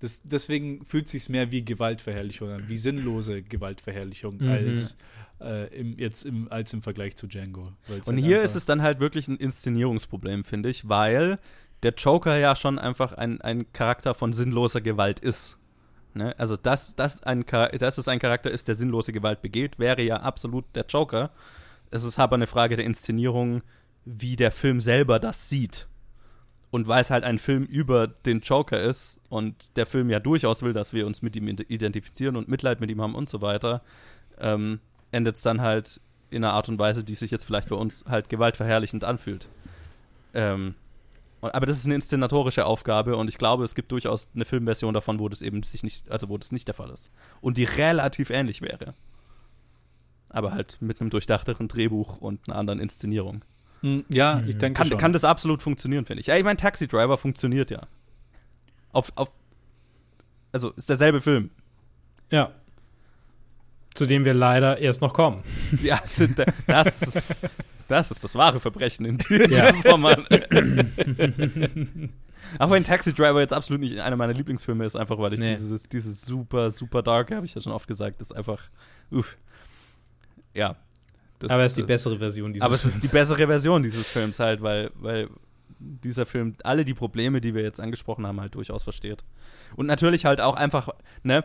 das, 0.00 0.20
deswegen 0.24 0.84
fühlt 0.84 1.06
es 1.06 1.12
sich 1.12 1.28
mehr 1.28 1.50
wie 1.52 1.64
Gewaltverherrlichung 1.64 2.50
an, 2.50 2.68
wie 2.68 2.76
sinnlose 2.76 3.42
Gewaltverherrlichung 3.42 4.36
Mhm. 4.38 4.48
als, 4.48 4.96
äh, 5.40 5.68
im, 5.74 5.98
jetzt 5.98 6.26
im, 6.26 6.50
als 6.50 6.72
im 6.74 6.82
Vergleich 6.82 7.16
zu 7.16 7.26
Django. 7.26 7.72
Und 7.88 8.06
halt 8.06 8.18
hier 8.18 8.42
ist 8.42 8.54
es 8.54 8.66
dann 8.66 8.82
halt 8.82 9.00
wirklich 9.00 9.28
ein 9.28 9.36
Inszenierungsproblem, 9.36 10.44
finde 10.44 10.68
ich, 10.68 10.88
weil 10.88 11.38
der 11.84 11.94
Joker 11.94 12.36
ja 12.38 12.56
schon 12.56 12.78
einfach 12.78 13.12
ein, 13.12 13.40
ein 13.40 13.72
Charakter 13.72 14.14
von 14.14 14.32
sinnloser 14.32 14.80
Gewalt 14.80 15.20
ist. 15.20 15.58
Ne? 16.14 16.34
Also, 16.38 16.56
dass, 16.56 16.94
dass, 16.94 17.22
ein, 17.22 17.44
dass 17.46 17.98
es 17.98 18.08
ein 18.08 18.18
Charakter 18.18 18.50
ist, 18.50 18.68
der 18.68 18.74
sinnlose 18.74 19.12
Gewalt 19.12 19.42
begeht, 19.42 19.78
wäre 19.78 20.02
ja 20.02 20.16
absolut 20.16 20.64
der 20.74 20.86
Joker. 20.86 21.30
Es 21.90 22.04
ist 22.04 22.18
aber 22.18 22.36
eine 22.36 22.46
Frage 22.46 22.76
der 22.76 22.84
Inszenierung, 22.84 23.62
wie 24.04 24.36
der 24.36 24.50
Film 24.50 24.80
selber 24.80 25.18
das 25.18 25.48
sieht. 25.48 25.88
Und 26.70 26.88
weil 26.88 27.02
es 27.02 27.10
halt 27.10 27.22
ein 27.22 27.38
Film 27.38 27.64
über 27.64 28.08
den 28.08 28.40
Joker 28.40 28.80
ist 28.80 29.20
und 29.28 29.76
der 29.76 29.86
Film 29.86 30.10
ja 30.10 30.18
durchaus 30.18 30.62
will, 30.62 30.72
dass 30.72 30.92
wir 30.92 31.06
uns 31.06 31.22
mit 31.22 31.36
ihm 31.36 31.46
identifizieren 31.46 32.36
und 32.36 32.48
Mitleid 32.48 32.80
mit 32.80 32.90
ihm 32.90 33.00
haben 33.00 33.14
und 33.14 33.28
so 33.28 33.40
weiter, 33.42 33.82
ähm, 34.38 34.80
endet 35.12 35.36
es 35.36 35.42
dann 35.42 35.60
halt 35.60 36.00
in 36.30 36.42
einer 36.42 36.52
Art 36.52 36.68
und 36.68 36.78
Weise, 36.80 37.04
die 37.04 37.14
sich 37.14 37.30
jetzt 37.30 37.44
vielleicht 37.44 37.68
für 37.68 37.76
uns 37.76 38.04
halt 38.08 38.28
gewaltverherrlichend 38.28 39.04
anfühlt. 39.04 39.48
Ähm, 40.32 40.74
aber 41.52 41.66
das 41.66 41.78
ist 41.78 41.84
eine 41.86 41.94
inszenatorische 41.96 42.64
Aufgabe 42.66 43.16
und 43.16 43.28
ich 43.28 43.38
glaube, 43.38 43.64
es 43.64 43.74
gibt 43.74 43.90
durchaus 43.92 44.28
eine 44.34 44.44
Filmversion 44.44 44.94
davon, 44.94 45.18
wo 45.18 45.28
das 45.28 45.42
eben 45.42 45.62
sich 45.62 45.82
nicht, 45.82 46.10
also 46.10 46.28
wo 46.28 46.38
das 46.38 46.52
nicht 46.52 46.66
der 46.68 46.74
Fall 46.74 46.90
ist. 46.90 47.10
Und 47.40 47.56
die 47.58 47.64
relativ 47.64 48.30
ähnlich 48.30 48.62
wäre. 48.62 48.94
Aber 50.28 50.52
halt 50.52 50.78
mit 50.80 51.00
einem 51.00 51.10
durchdachteren 51.10 51.68
Drehbuch 51.68 52.16
und 52.18 52.40
einer 52.48 52.58
anderen 52.58 52.80
Inszenierung. 52.80 53.44
Hm, 53.82 54.04
Ja, 54.08 54.40
ich 54.40 54.54
Mhm. 54.54 54.58
denke 54.58 54.78
Kann, 54.78 54.88
schon. 54.88 54.98
kann 54.98 55.12
das 55.12 55.24
absolut 55.24 55.62
funktionieren, 55.62 56.06
finde 56.06 56.20
ich. 56.20 56.26
Ja, 56.28 56.36
ich 56.36 56.44
meine, 56.44 56.56
Taxi 56.56 56.86
Driver 56.88 57.16
funktioniert 57.18 57.70
ja. 57.70 57.86
Auf, 58.92 59.12
auf, 59.16 59.30
also 60.52 60.70
ist 60.70 60.88
derselbe 60.88 61.20
Film. 61.20 61.50
Ja. 62.30 62.50
Zu 63.94 64.06
dem 64.06 64.24
wir 64.24 64.34
leider 64.34 64.78
erst 64.78 65.02
noch 65.02 65.12
kommen. 65.14 65.42
Ja, 65.82 66.00
das 66.66 67.02
ist, 67.02 67.34
das 67.88 68.10
ist 68.10 68.22
das 68.24 68.34
wahre 68.34 68.60
Verbrechen 68.60 69.04
in 69.06 69.18
diesem 69.18 69.50
Ja. 69.50 69.72
Format. 69.82 70.20
Auch 72.58 72.70
wenn 72.70 72.84
Taxi 72.84 73.12
Driver 73.14 73.40
jetzt 73.40 73.52
absolut 73.54 73.80
nicht 73.80 73.98
einer 74.00 74.16
meiner 74.16 74.34
Lieblingsfilme 74.34 74.84
ist, 74.84 74.96
einfach 74.96 75.18
weil 75.18 75.32
ich 75.32 75.40
Nee. 75.40 75.54
dieses, 75.56 75.88
dieses 75.88 76.22
super, 76.22 76.70
super 76.70 77.02
dark, 77.02 77.30
habe 77.32 77.46
ich 77.46 77.54
ja 77.54 77.60
schon 77.60 77.72
oft 77.72 77.88
gesagt, 77.88 78.20
ist 78.20 78.32
einfach, 78.32 78.68
uff. 79.10 79.36
Ja. 80.52 80.76
Das- 81.38 81.50
Aber 81.50 81.62
es 81.64 81.72
ist 81.72 81.78
die 81.78 81.82
bessere 81.82 82.18
Version 82.18 82.52
dieses 82.52 82.64
Aber 82.64 82.74
es 82.74 82.84
ist 82.84 82.96
die 83.02 83.08
Films. 83.08 83.12
bessere 83.28 83.46
Version 83.46 83.82
dieses 83.82 84.06
Films 84.06 84.38
halt, 84.38 84.62
weil, 84.62 84.90
weil 84.94 85.28
dieser 85.80 86.26
Film 86.26 86.54
alle 86.62 86.84
die 86.84 86.94
Probleme, 86.94 87.40
die 87.40 87.54
wir 87.54 87.62
jetzt 87.62 87.80
angesprochen 87.80 88.26
haben, 88.26 88.40
halt 88.40 88.54
durchaus 88.54 88.82
versteht. 88.84 89.24
Und 89.76 89.86
natürlich 89.86 90.24
halt 90.24 90.40
auch 90.40 90.54
einfach, 90.54 90.88
ne, 91.22 91.44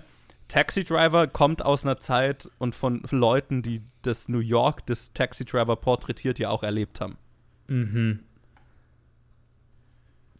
Taxi 0.49 0.83
Driver 0.83 1.27
kommt 1.27 1.63
aus 1.63 1.83
einer 1.85 1.97
Zeit 1.97 2.49
und 2.57 2.75
von 2.75 3.03
Leuten, 3.11 3.61
die 3.61 3.81
das 4.01 4.27
New 4.27 4.39
York 4.39 4.85
des 4.85 5.13
Taxi 5.13 5.45
Driver 5.45 5.77
porträtiert, 5.77 6.37
ja 6.39 6.49
auch 6.49 6.63
erlebt 6.63 6.99
haben. 6.99 7.17
Mhm. 7.67 8.19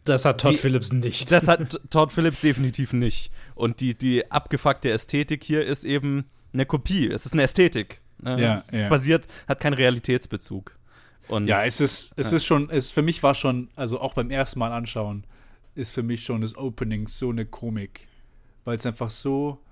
Das 0.04 0.24
hat 0.24 0.40
Todd 0.40 0.52
Die- 0.52 0.56
Phillips 0.56 0.92
nicht. 0.92 1.30
Das 1.30 1.46
hat 1.46 1.80
Todd 1.90 2.12
Phillips 2.12 2.40
definitiv 2.40 2.92
nicht. 2.92 3.30
Und 3.54 3.80
die, 3.80 3.94
die 3.96 4.30
abgefuckte 4.30 4.90
Ästhetik 4.90 5.44
hier 5.44 5.64
ist 5.64 5.84
eben 5.84 6.24
eine 6.52 6.66
Kopie. 6.66 7.06
Es 7.08 7.26
ist 7.26 7.32
eine 7.32 7.42
Ästhetik. 7.42 8.00
Ne? 8.18 8.40
Ja, 8.40 8.54
es 8.56 8.70
ja. 8.72 8.88
basiert, 8.88 9.26
hat 9.46 9.60
keinen 9.60 9.74
Realitätsbezug. 9.74 10.76
Und 11.28 11.46
Ja, 11.46 11.64
es 11.64 11.80
ist, 11.80 12.12
es 12.16 12.30
Ja. 12.30 12.38
ist 12.38 12.46
schon, 12.46 12.70
es 12.70 12.90
für 12.90 13.02
mich 13.02 13.22
war 13.22 13.34
schon, 13.34 13.68
also 13.76 14.00
auch 14.00 14.14
beim 14.14 14.30
ersten 14.30 14.58
Mal 14.58 14.72
anschauen, 14.72 15.24
ist 15.74 15.92
für 15.92 16.02
mich 16.02 16.24
schon 16.24 16.40
das 16.40 16.56
Opening 16.56 17.06
so 17.06 17.30
eine 17.30 17.46
Komik, 17.46 18.08
weil 18.64 18.76
es 18.76 18.86
einfach 18.86 19.10
so 19.10 19.62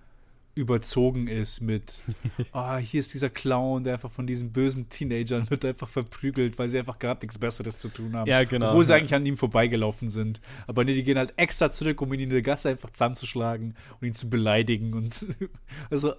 überzogen 0.58 1.28
ist 1.28 1.60
mit, 1.60 2.02
ah, 2.52 2.78
hier 2.78 2.98
ist 2.98 3.14
dieser 3.14 3.30
Clown, 3.30 3.84
der 3.84 3.92
einfach 3.94 4.10
von 4.10 4.26
diesen 4.26 4.52
bösen 4.52 4.88
Teenagern 4.88 5.48
wird 5.50 5.64
einfach 5.64 5.88
verprügelt, 5.88 6.58
weil 6.58 6.68
sie 6.68 6.80
einfach 6.80 6.98
gerade 6.98 7.20
nichts 7.24 7.38
Besseres 7.38 7.78
zu 7.78 7.88
tun 7.88 8.16
haben. 8.16 8.28
Ja, 8.28 8.42
genau. 8.42 8.70
Obwohl 8.70 8.82
sie 8.82 8.92
ja. 8.92 8.98
eigentlich 8.98 9.14
an 9.14 9.24
ihm 9.24 9.36
vorbeigelaufen 9.36 10.10
sind. 10.10 10.40
Aber 10.66 10.84
nee, 10.84 10.94
die 10.94 11.04
gehen 11.04 11.16
halt 11.16 11.32
extra 11.36 11.70
zurück, 11.70 12.02
um 12.02 12.12
ihn 12.12 12.20
in 12.20 12.30
der 12.30 12.42
Gasse 12.42 12.70
einfach 12.70 12.90
zusammenzuschlagen 12.90 13.76
und 14.00 14.06
ihn 14.06 14.14
zu 14.14 14.28
beleidigen. 14.28 14.94
Und 14.94 15.26
also, 15.90 16.14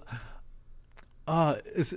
ah, 1.26 1.56
es, 1.74 1.96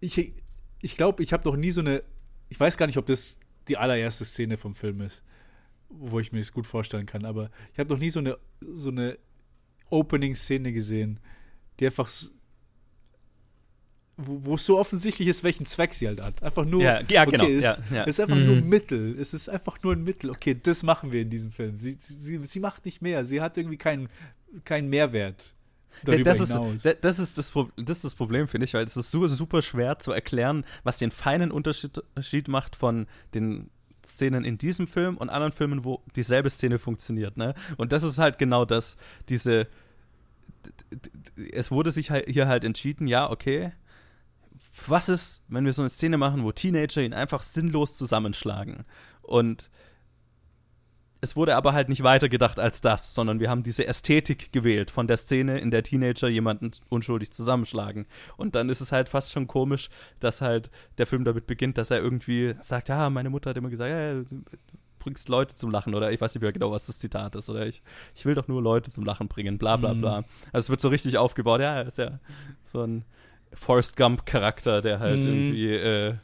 ich, 0.00 0.34
ich 0.82 0.96
glaube, 0.96 1.22
ich 1.22 1.32
habe 1.32 1.48
noch 1.48 1.56
nie 1.56 1.70
so 1.70 1.80
eine, 1.80 2.02
ich 2.50 2.60
weiß 2.60 2.76
gar 2.76 2.86
nicht, 2.86 2.98
ob 2.98 3.06
das 3.06 3.38
die 3.68 3.78
allererste 3.78 4.26
Szene 4.26 4.58
vom 4.58 4.74
Film 4.74 5.00
ist, 5.00 5.24
wo 5.88 6.20
ich 6.20 6.32
mir 6.32 6.40
das 6.40 6.52
gut 6.52 6.66
vorstellen 6.66 7.06
kann, 7.06 7.24
aber 7.24 7.50
ich 7.72 7.78
habe 7.78 7.88
noch 7.88 7.98
nie 7.98 8.10
so 8.10 8.18
eine, 8.18 8.36
so 8.60 8.90
eine 8.90 9.16
Opening-Szene 9.92 10.72
gesehen, 10.72 11.20
die 11.78 11.86
einfach 11.86 12.08
wo, 14.16 14.54
es 14.54 14.66
so 14.66 14.78
offensichtlich 14.78 15.26
ist, 15.28 15.42
welchen 15.42 15.66
Zweck 15.66 15.94
sie 15.94 16.06
halt 16.06 16.20
hat. 16.20 16.42
Einfach 16.42 16.64
nur, 16.64 16.82
Ja, 16.82 17.00
ja, 17.08 17.24
genau, 17.24 17.46
es, 17.46 17.64
ja, 17.64 17.76
ja. 17.92 18.02
ist 18.04 18.20
einfach 18.20 18.36
Mhm. 18.36 18.46
nur 18.46 18.56
ein 18.56 18.68
Mittel. 18.68 19.18
Es 19.18 19.34
ist 19.34 19.48
einfach 19.48 19.82
nur 19.82 19.94
ein 19.94 20.04
Mittel. 20.04 20.30
Okay, 20.30 20.56
das 20.60 20.82
machen 20.82 21.12
wir 21.12 21.22
in 21.22 21.30
diesem 21.30 21.50
Film. 21.50 21.76
Sie, 21.76 21.96
sie, 21.98 22.44
sie, 22.44 22.60
macht 22.60 22.84
nicht 22.84 23.00
mehr. 23.02 23.24
Sie 23.24 23.40
hat 23.40 23.56
irgendwie 23.56 23.78
keinen, 23.78 24.08
keinen 24.64 24.88
Mehrwert 24.90 25.54
darüber 26.04 26.24
das, 26.24 26.40
ist, 26.40 26.50
das, 27.02 27.18
ist 27.18 27.38
das, 27.38 27.52
das 27.76 27.96
ist 27.98 28.04
das 28.04 28.14
Problem, 28.14 28.48
finde 28.48 28.64
ich, 28.64 28.74
weil 28.74 28.84
es 28.84 28.96
ist 28.96 29.10
super, 29.10 29.28
super 29.28 29.62
schwer 29.62 29.98
zu 29.98 30.12
erklären, 30.12 30.64
was 30.84 30.98
den 30.98 31.10
feinen 31.10 31.50
Unterschied 31.50 31.98
Unterschied 31.98 32.48
macht 32.48 32.76
von 32.76 33.06
den 33.34 33.70
Szenen 34.04 34.44
in 34.44 34.58
diesem 34.58 34.88
Film 34.88 35.16
und 35.16 35.30
anderen 35.30 35.52
Filmen, 35.52 35.84
wo 35.84 36.02
dieselbe 36.16 36.50
Szene 36.50 36.78
funktioniert. 36.78 37.36
Ne? 37.36 37.54
Und 37.76 37.92
das 37.92 38.02
ist 38.02 38.18
halt 38.18 38.38
genau 38.38 38.64
das, 38.64 38.96
diese. 39.28 39.68
Es 41.52 41.70
wurde 41.70 41.90
sich 41.90 42.12
hier 42.26 42.48
halt 42.48 42.64
entschieden, 42.64 43.06
ja, 43.06 43.30
okay, 43.30 43.72
was 44.86 45.08
ist, 45.08 45.42
wenn 45.48 45.64
wir 45.64 45.72
so 45.72 45.82
eine 45.82 45.88
Szene 45.88 46.16
machen, 46.16 46.44
wo 46.44 46.52
Teenager 46.52 47.02
ihn 47.02 47.14
einfach 47.14 47.42
sinnlos 47.42 47.96
zusammenschlagen? 47.96 48.84
Und 49.22 49.70
es 51.22 51.36
wurde 51.36 51.54
aber 51.54 51.72
halt 51.72 51.88
nicht 51.88 52.02
weitergedacht 52.02 52.58
als 52.58 52.80
das, 52.80 53.14
sondern 53.14 53.38
wir 53.38 53.48
haben 53.48 53.62
diese 53.62 53.86
Ästhetik 53.86 54.52
gewählt 54.52 54.90
von 54.90 55.06
der 55.06 55.16
Szene, 55.16 55.60
in 55.60 55.70
der 55.70 55.84
Teenager 55.84 56.28
jemanden 56.28 56.72
unschuldig 56.88 57.30
zusammenschlagen. 57.30 58.06
Und 58.36 58.56
dann 58.56 58.68
ist 58.68 58.80
es 58.80 58.90
halt 58.90 59.08
fast 59.08 59.32
schon 59.32 59.46
komisch, 59.46 59.88
dass 60.18 60.40
halt 60.40 60.70
der 60.98 61.06
Film 61.06 61.24
damit 61.24 61.46
beginnt, 61.46 61.78
dass 61.78 61.92
er 61.92 62.00
irgendwie 62.00 62.56
sagt, 62.60 62.88
ja, 62.88 63.08
meine 63.08 63.30
Mutter 63.30 63.50
hat 63.50 63.56
immer 63.56 63.70
gesagt, 63.70 63.90
ja, 63.90 64.38
bringst 65.02 65.28
Leute 65.28 65.54
zum 65.54 65.70
Lachen 65.70 65.94
oder 65.94 66.12
ich 66.12 66.20
weiß 66.20 66.34
nicht 66.34 66.42
mehr 66.42 66.52
genau, 66.52 66.70
was 66.70 66.86
das 66.86 66.98
Zitat 66.98 67.34
ist 67.34 67.50
oder 67.50 67.66
ich, 67.66 67.82
ich 68.14 68.24
will 68.24 68.34
doch 68.34 68.48
nur 68.48 68.62
Leute 68.62 68.90
zum 68.90 69.04
Lachen 69.04 69.28
bringen, 69.28 69.58
bla 69.58 69.76
bla 69.76 69.94
bla. 69.94 70.20
Mhm. 70.20 70.26
Also 70.52 70.66
es 70.66 70.70
wird 70.70 70.80
so 70.80 70.88
richtig 70.88 71.18
aufgebaut, 71.18 71.60
ja, 71.60 71.80
ist 71.80 71.98
ja 71.98 72.20
so 72.64 72.82
ein 72.82 73.04
Forrest 73.52 73.96
Gump-Charakter, 73.96 74.80
der 74.80 75.00
halt 75.00 75.20
mhm. 75.20 75.26
irgendwie, 75.26 75.70
äh, 75.70 76.14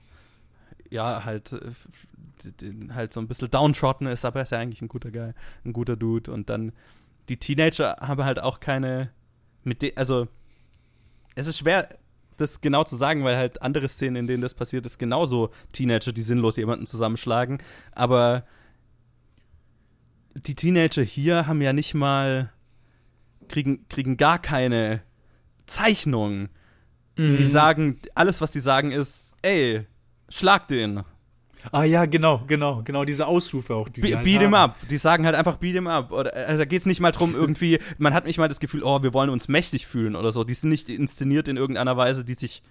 ja, 0.90 1.24
halt, 1.24 1.52
äh, 1.52 2.92
halt 2.94 3.12
so 3.12 3.20
ein 3.20 3.28
bisschen 3.28 3.50
downtrodden 3.50 4.06
ist, 4.06 4.24
aber 4.24 4.40
er 4.40 4.42
ist 4.44 4.52
ja 4.52 4.58
eigentlich 4.58 4.80
ein 4.80 4.88
guter 4.88 5.10
Guy, 5.10 5.32
ein 5.64 5.72
guter 5.72 5.96
Dude 5.96 6.32
und 6.32 6.48
dann 6.48 6.72
die 7.28 7.36
Teenager 7.36 7.96
haben 8.00 8.24
halt 8.24 8.40
auch 8.40 8.60
keine, 8.60 9.10
mit 9.64 9.82
de 9.82 9.94
also 9.96 10.28
es 11.34 11.46
ist 11.46 11.58
schwer, 11.58 11.88
das 12.38 12.60
genau 12.60 12.84
zu 12.84 12.96
sagen, 12.96 13.24
weil 13.24 13.36
halt 13.36 13.62
andere 13.62 13.88
Szenen, 13.88 14.16
in 14.16 14.26
denen 14.26 14.42
das 14.42 14.54
passiert 14.54 14.86
ist, 14.86 14.98
genauso 14.98 15.50
Teenager, 15.72 16.12
die 16.12 16.22
sinnlos 16.22 16.56
jemanden 16.56 16.86
zusammenschlagen. 16.86 17.58
Aber 17.92 18.44
die 20.40 20.54
Teenager 20.54 21.02
hier 21.02 21.46
haben 21.46 21.62
ja 21.62 21.72
nicht 21.72 21.94
mal, 21.94 22.52
kriegen, 23.48 23.86
kriegen 23.88 24.16
gar 24.16 24.38
keine 24.38 25.02
Zeichnung. 25.66 26.48
Mhm. 27.16 27.36
Die 27.36 27.46
sagen, 27.46 28.00
alles, 28.14 28.40
was 28.40 28.50
die 28.50 28.60
sagen, 28.60 28.90
ist, 28.92 29.34
ey, 29.42 29.86
schlag 30.28 30.68
den. 30.68 31.02
Ah 31.72 31.82
ja, 31.82 32.06
genau, 32.06 32.44
genau, 32.46 32.82
genau, 32.84 33.04
diese 33.04 33.26
Ausrufe 33.26 33.74
auch. 33.74 33.88
Die 33.88 34.00
Be 34.00 34.14
halt 34.14 34.24
beat 34.24 34.40
him 34.40 34.54
up. 34.54 34.76
Die 34.88 34.96
sagen 34.96 35.26
halt 35.26 35.34
einfach 35.34 35.56
beat 35.56 35.74
him 35.74 35.88
up. 35.88 36.12
Oder, 36.12 36.32
also 36.34 36.58
da 36.58 36.64
geht 36.64 36.78
es 36.78 36.86
nicht 36.86 37.00
mal 37.00 37.10
drum, 37.10 37.34
irgendwie, 37.34 37.80
man 37.98 38.14
hat 38.14 38.24
nicht 38.24 38.38
mal 38.38 38.48
das 38.48 38.60
Gefühl, 38.60 38.82
oh, 38.82 39.02
wir 39.02 39.12
wollen 39.12 39.30
uns 39.30 39.48
mächtig 39.48 39.86
fühlen 39.86 40.14
oder 40.14 40.30
so. 40.32 40.44
Die 40.44 40.54
sind 40.54 40.70
nicht 40.70 40.88
inszeniert 40.88 41.48
in 41.48 41.56
irgendeiner 41.56 41.96
Weise, 41.96 42.24
die 42.24 42.34
sich 42.34 42.62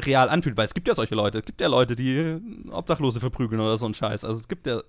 real 0.00 0.28
anfühlt. 0.28 0.56
Weil 0.56 0.66
es 0.66 0.74
gibt 0.74 0.88
ja 0.88 0.94
solche 0.94 1.14
Leute. 1.14 1.38
Es 1.38 1.44
gibt 1.46 1.60
ja 1.60 1.68
Leute, 1.68 1.96
die 1.96 2.38
Obdachlose 2.70 3.18
verprügeln 3.20 3.60
oder 3.60 3.76
so 3.78 3.86
ein 3.86 3.94
Scheiß. 3.94 4.24
Also 4.24 4.38
es 4.38 4.48
gibt 4.48 4.66
ja 4.66 4.82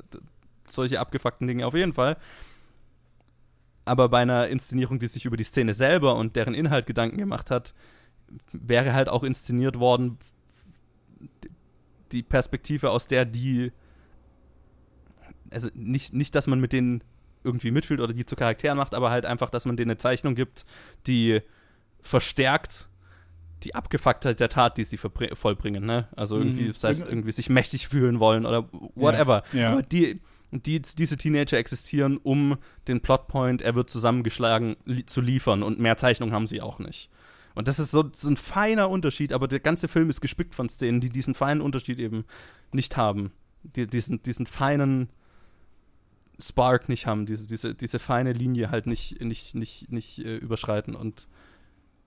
solche 0.71 0.99
abgefuckten 0.99 1.47
Dinge 1.47 1.65
auf 1.65 1.73
jeden 1.73 1.93
Fall. 1.93 2.17
Aber 3.85 4.09
bei 4.09 4.21
einer 4.21 4.47
Inszenierung, 4.47 4.99
die 4.99 5.07
sich 5.07 5.25
über 5.25 5.37
die 5.37 5.43
Szene 5.43 5.73
selber 5.73 6.15
und 6.15 6.35
deren 6.35 6.53
Inhalt 6.53 6.85
Gedanken 6.85 7.17
gemacht 7.17 7.49
hat, 7.49 7.73
wäre 8.51 8.93
halt 8.93 9.09
auch 9.09 9.23
inszeniert 9.23 9.79
worden 9.79 10.19
die 12.11 12.23
Perspektive, 12.23 12.91
aus 12.91 13.07
der 13.07 13.25
die, 13.25 13.71
also 15.51 15.69
nicht, 15.73 16.13
nicht, 16.13 16.35
dass 16.35 16.47
man 16.47 16.59
mit 16.59 16.73
denen 16.73 17.03
irgendwie 17.43 17.71
mitfühlt 17.71 17.99
oder 18.01 18.13
die 18.13 18.25
zu 18.25 18.35
Charakteren 18.35 18.77
macht, 18.77 18.93
aber 18.93 19.09
halt 19.09 19.25
einfach, 19.25 19.49
dass 19.49 19.65
man 19.65 19.77
denen 19.77 19.91
eine 19.91 19.97
Zeichnung 19.97 20.35
gibt, 20.35 20.65
die 21.07 21.41
verstärkt 22.01 22.89
die 23.63 23.75
Abgefucktheit 23.75 24.39
der 24.39 24.49
Tat, 24.49 24.77
die 24.77 24.85
sie 24.85 24.97
vollbringen, 24.97 25.85
ne? 25.85 26.07
Also 26.15 26.37
irgendwie, 26.37 26.69
mhm. 26.69 26.73
sei 26.73 26.91
es 26.91 27.01
irgendwie 27.01 27.31
sich 27.33 27.49
mächtig 27.49 27.89
fühlen 27.89 28.19
wollen 28.19 28.45
oder 28.45 28.69
whatever. 28.95 29.43
Ja. 29.51 29.59
Ja. 29.59 29.71
Aber 29.73 29.83
die, 29.83 30.21
die, 30.51 30.81
diese 30.81 31.17
Teenager 31.17 31.57
existieren, 31.57 32.17
um 32.17 32.57
den 32.87 33.01
Plotpoint, 33.01 33.61
er 33.61 33.75
wird 33.75 33.89
zusammengeschlagen, 33.89 34.77
li 34.85 35.05
zu 35.05 35.21
liefern 35.21 35.63
und 35.63 35.79
mehr 35.79 35.97
Zeichnung 35.97 36.31
haben 36.31 36.47
sie 36.47 36.61
auch 36.61 36.79
nicht. 36.79 37.09
Und 37.55 37.67
das 37.67 37.79
ist 37.79 37.91
so, 37.91 38.09
so 38.13 38.29
ein 38.29 38.37
feiner 38.37 38.89
Unterschied, 38.89 39.33
aber 39.33 39.47
der 39.47 39.59
ganze 39.59 39.87
Film 39.87 40.09
ist 40.09 40.21
gespickt 40.21 40.55
von 40.55 40.69
Szenen, 40.69 41.01
die 41.01 41.09
diesen 41.09 41.33
feinen 41.33 41.61
Unterschied 41.61 41.99
eben 41.99 42.25
nicht 42.71 42.97
haben. 42.97 43.31
Die, 43.63 43.85
diesen, 43.85 44.23
diesen 44.23 44.45
feinen 44.45 45.09
Spark 46.39 46.87
nicht 46.87 47.05
haben, 47.05 47.25
diese, 47.25 47.47
diese, 47.47 47.75
diese 47.75 47.99
feine 47.99 48.31
Linie 48.31 48.71
halt 48.71 48.87
nicht, 48.87 49.19
nicht, 49.21 49.55
nicht, 49.55 49.91
nicht 49.91 50.19
äh, 50.19 50.37
überschreiten. 50.37 50.95
Und 50.95 51.27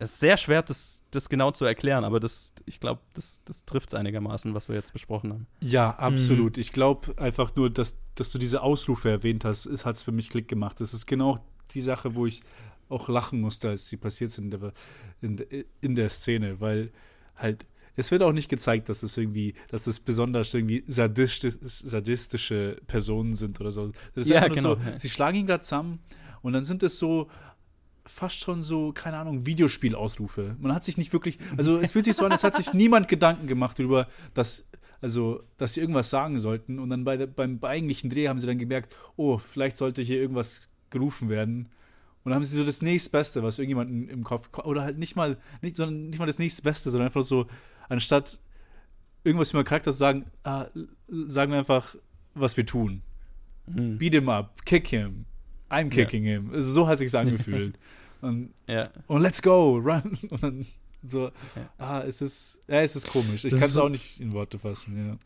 es 0.03 0.13
ist 0.15 0.21
sehr 0.21 0.37
schwer, 0.37 0.63
das, 0.63 1.05
das 1.11 1.29
genau 1.29 1.51
zu 1.51 1.65
erklären, 1.65 2.05
aber 2.05 2.21
das, 2.21 2.53
ich 2.67 2.81
glaube, 2.81 3.01
das, 3.15 3.41
das 3.45 3.65
trifft 3.65 3.89
es 3.89 3.95
einigermaßen, 3.95 4.55
was 4.55 4.69
wir 4.69 4.77
jetzt 4.77 4.93
besprochen 4.93 5.33
haben. 5.33 5.47
Ja, 5.61 5.91
absolut. 5.91 6.57
Mhm. 6.57 6.61
Ich 6.61 6.73
glaube 6.73 7.15
einfach 7.19 7.55
nur, 7.55 7.71
dass, 7.71 7.97
dass 8.15 8.31
du 8.31 8.39
diese 8.39 8.63
Ausrufe 8.63 9.11
erwähnt 9.11 9.45
hast, 9.45 9.67
hat 9.85 9.97
es 9.97 10.03
für 10.03 10.13
mich 10.13 10.29
Klick 10.31 10.49
gemacht. 10.49 10.81
Das 10.81 10.93
ist 10.93 11.07
genau 11.07 11.45
die 11.75 11.83
Sache, 11.83 12.15
wo 12.15 12.27
ich 12.27 12.43
auch 12.89 13.09
lachen 13.09 13.41
musste, 13.41 13.69
als 13.69 13.89
sie 13.89 13.97
passiert 13.97 14.31
sind 14.31 14.53
in 14.53 14.61
der, 14.61 14.73
in, 15.21 15.65
in 15.81 15.95
der 15.95 16.09
Szene, 16.09 16.61
weil 16.61 16.93
halt 17.37 17.67
es 17.95 18.11
wird 18.11 18.23
auch 18.23 18.33
nicht 18.33 18.49
gezeigt, 18.49 18.89
dass 18.89 19.03
es 19.03 19.17
irgendwie, 19.19 19.55
dass 19.69 19.87
es 19.87 20.01
besonders 20.01 20.55
irgendwie 20.55 20.83
sadistisch, 20.87 21.57
sadistische 21.61 22.77
Personen 22.87 23.35
sind 23.35 23.61
oder 23.61 23.71
so. 23.71 23.93
Das 24.15 24.25
ist 24.25 24.31
ja, 24.31 24.49
genau. 24.49 24.77
So, 24.77 24.81
sie 24.97 25.11
schlagen 25.11 25.39
ihn 25.39 25.47
gerade 25.47 25.63
zusammen 25.63 25.99
und 26.41 26.55
dann 26.55 26.65
sind 26.65 26.83
es 26.83 26.99
so 26.99 27.29
fast 28.05 28.41
schon 28.41 28.61
so, 28.61 28.93
keine 28.93 29.17
Ahnung, 29.19 29.47
Videospielausrufe. 29.47 30.57
Man 30.59 30.75
hat 30.75 30.85
sich 30.85 30.99
nicht 30.99 31.13
wirklich, 31.13 31.39
also 31.57 31.79
es 31.79 31.93
fühlt 31.93 32.05
sich 32.05 32.17
so 32.17 32.25
an, 32.25 32.33
als 32.33 32.45
hat 32.45 32.57
sich 32.57 32.73
niemand 32.73 33.09
Gedanken 33.09 33.47
gemacht 33.47 33.79
darüber, 33.79 34.09
dass, 34.35 34.67
also, 35.01 35.43
dass 35.57 35.75
sie 35.75 35.81
irgendwas 35.81 36.11
sagen 36.11 36.39
sollten. 36.39 36.79
Und 36.79 36.91
dann 36.91 37.05
bei 37.05 37.27
beim 37.27 37.59
eigentlichen 37.63 38.11
Dreh 38.11 38.29
haben 38.29 38.39
sie 38.39 38.47
dann 38.47 38.59
gemerkt, 38.59 38.97
oh, 39.17 39.39
vielleicht 39.39 39.77
sollte 39.77 40.03
hier 40.03 40.21
irgendwas 40.21 40.69
gerufen 40.91 41.29
werden. 41.29 41.69
Und 42.25 42.31
dann 42.31 42.37
haben 42.37 42.45
sie 42.45 42.57
so 42.57 42.65
das 42.65 42.83
nächstbeste, 42.83 43.43
was 43.43 43.59
irgendjemand 43.59 44.11
im 44.11 44.23
Kopf, 44.23 44.49
oder 44.59 44.83
halt 44.83 44.99
nicht 44.99 45.17
mal, 45.17 45.39
nicht, 45.61 45.77
sondern 45.77 46.09
nicht 46.09 46.19
mal 46.19 46.27
das 46.27 46.39
nächstbeste, 46.39 46.91
sondern 46.91 47.07
einfach 47.07 47.23
so, 47.23 47.47
anstatt 47.89 48.41
irgendwas 49.25 49.53
über 49.53 49.65
Charakter 49.65 49.91
zu 49.91 49.99
sagen, 49.99 50.27
ah, 50.45 50.67
sagen 51.09 51.53
wir 51.53 51.59
einfach, 51.59 51.97
was 52.35 52.57
wir 52.57 52.67
tun. 52.67 53.03
Mhm. 53.67 53.99
Beat 53.99 54.15
him 54.15 54.29
up, 54.29 54.65
kick 54.65 54.89
him, 54.89 55.25
I'm 55.73 55.89
kicking 55.89 56.25
ja. 56.25 56.35
him. 56.35 56.51
Also 56.53 56.73
so 56.73 56.87
hat 56.87 56.99
sich 56.99 57.17
angefühlt. 57.17 57.79
und, 58.21 58.53
ja. 58.67 58.91
und 59.07 59.23
let's 59.23 59.41
go, 59.41 59.79
run. 59.79 60.19
Und 60.31 60.43
dann 60.43 60.67
so, 61.05 61.25
ja. 61.25 61.33
ah, 61.79 62.03
es 62.07 62.23
ist, 62.23 62.61
ja, 62.69 62.83
es 62.83 62.95
ist 62.95 63.09
komisch. 63.09 63.45
Ich 63.45 63.53
kann 63.53 63.63
es 63.63 63.77
auch 63.77 63.89
nicht 63.89 64.21
in 64.21 64.33
Worte 64.33 64.59
fassen, 64.59 65.09
ja. 65.09 65.19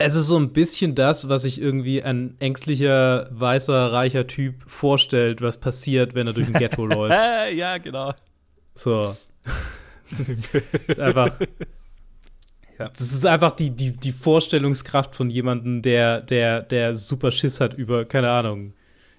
Es 0.00 0.14
ist 0.14 0.28
so 0.28 0.38
ein 0.38 0.52
bisschen 0.52 0.94
das, 0.94 1.28
was 1.28 1.42
sich 1.42 1.60
irgendwie 1.60 2.00
ein 2.04 2.36
ängstlicher, 2.38 3.28
weißer, 3.32 3.92
reicher 3.92 4.28
Typ 4.28 4.62
vorstellt, 4.64 5.42
was 5.42 5.58
passiert, 5.58 6.14
wenn 6.14 6.28
er 6.28 6.34
durch 6.34 6.46
ein 6.46 6.52
Ghetto 6.52 6.86
läuft. 6.86 7.16
ja, 7.54 7.78
genau. 7.78 8.14
So. 8.76 9.16
ist 10.86 11.00
einfach. 11.00 11.40
Ja. 12.78 12.90
Das 12.90 13.00
ist 13.00 13.26
einfach 13.26 13.52
die, 13.52 13.70
die, 13.70 13.90
die 13.90 14.12
Vorstellungskraft 14.12 15.16
von 15.16 15.30
jemandem, 15.30 15.82
der, 15.82 16.20
der, 16.20 16.62
der 16.62 16.94
super 16.94 17.32
Schiss 17.32 17.60
hat 17.60 17.74
über, 17.74 18.04
keine 18.04 18.30
Ahnung, 18.30 18.74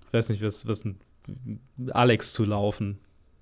ich 0.09 0.13
weiß 0.13 0.29
nicht, 0.29 0.41
was, 0.41 0.67
was 0.67 0.85
ein 0.85 0.99
Alex 1.91 2.33
zu 2.33 2.43
laufen. 2.43 2.97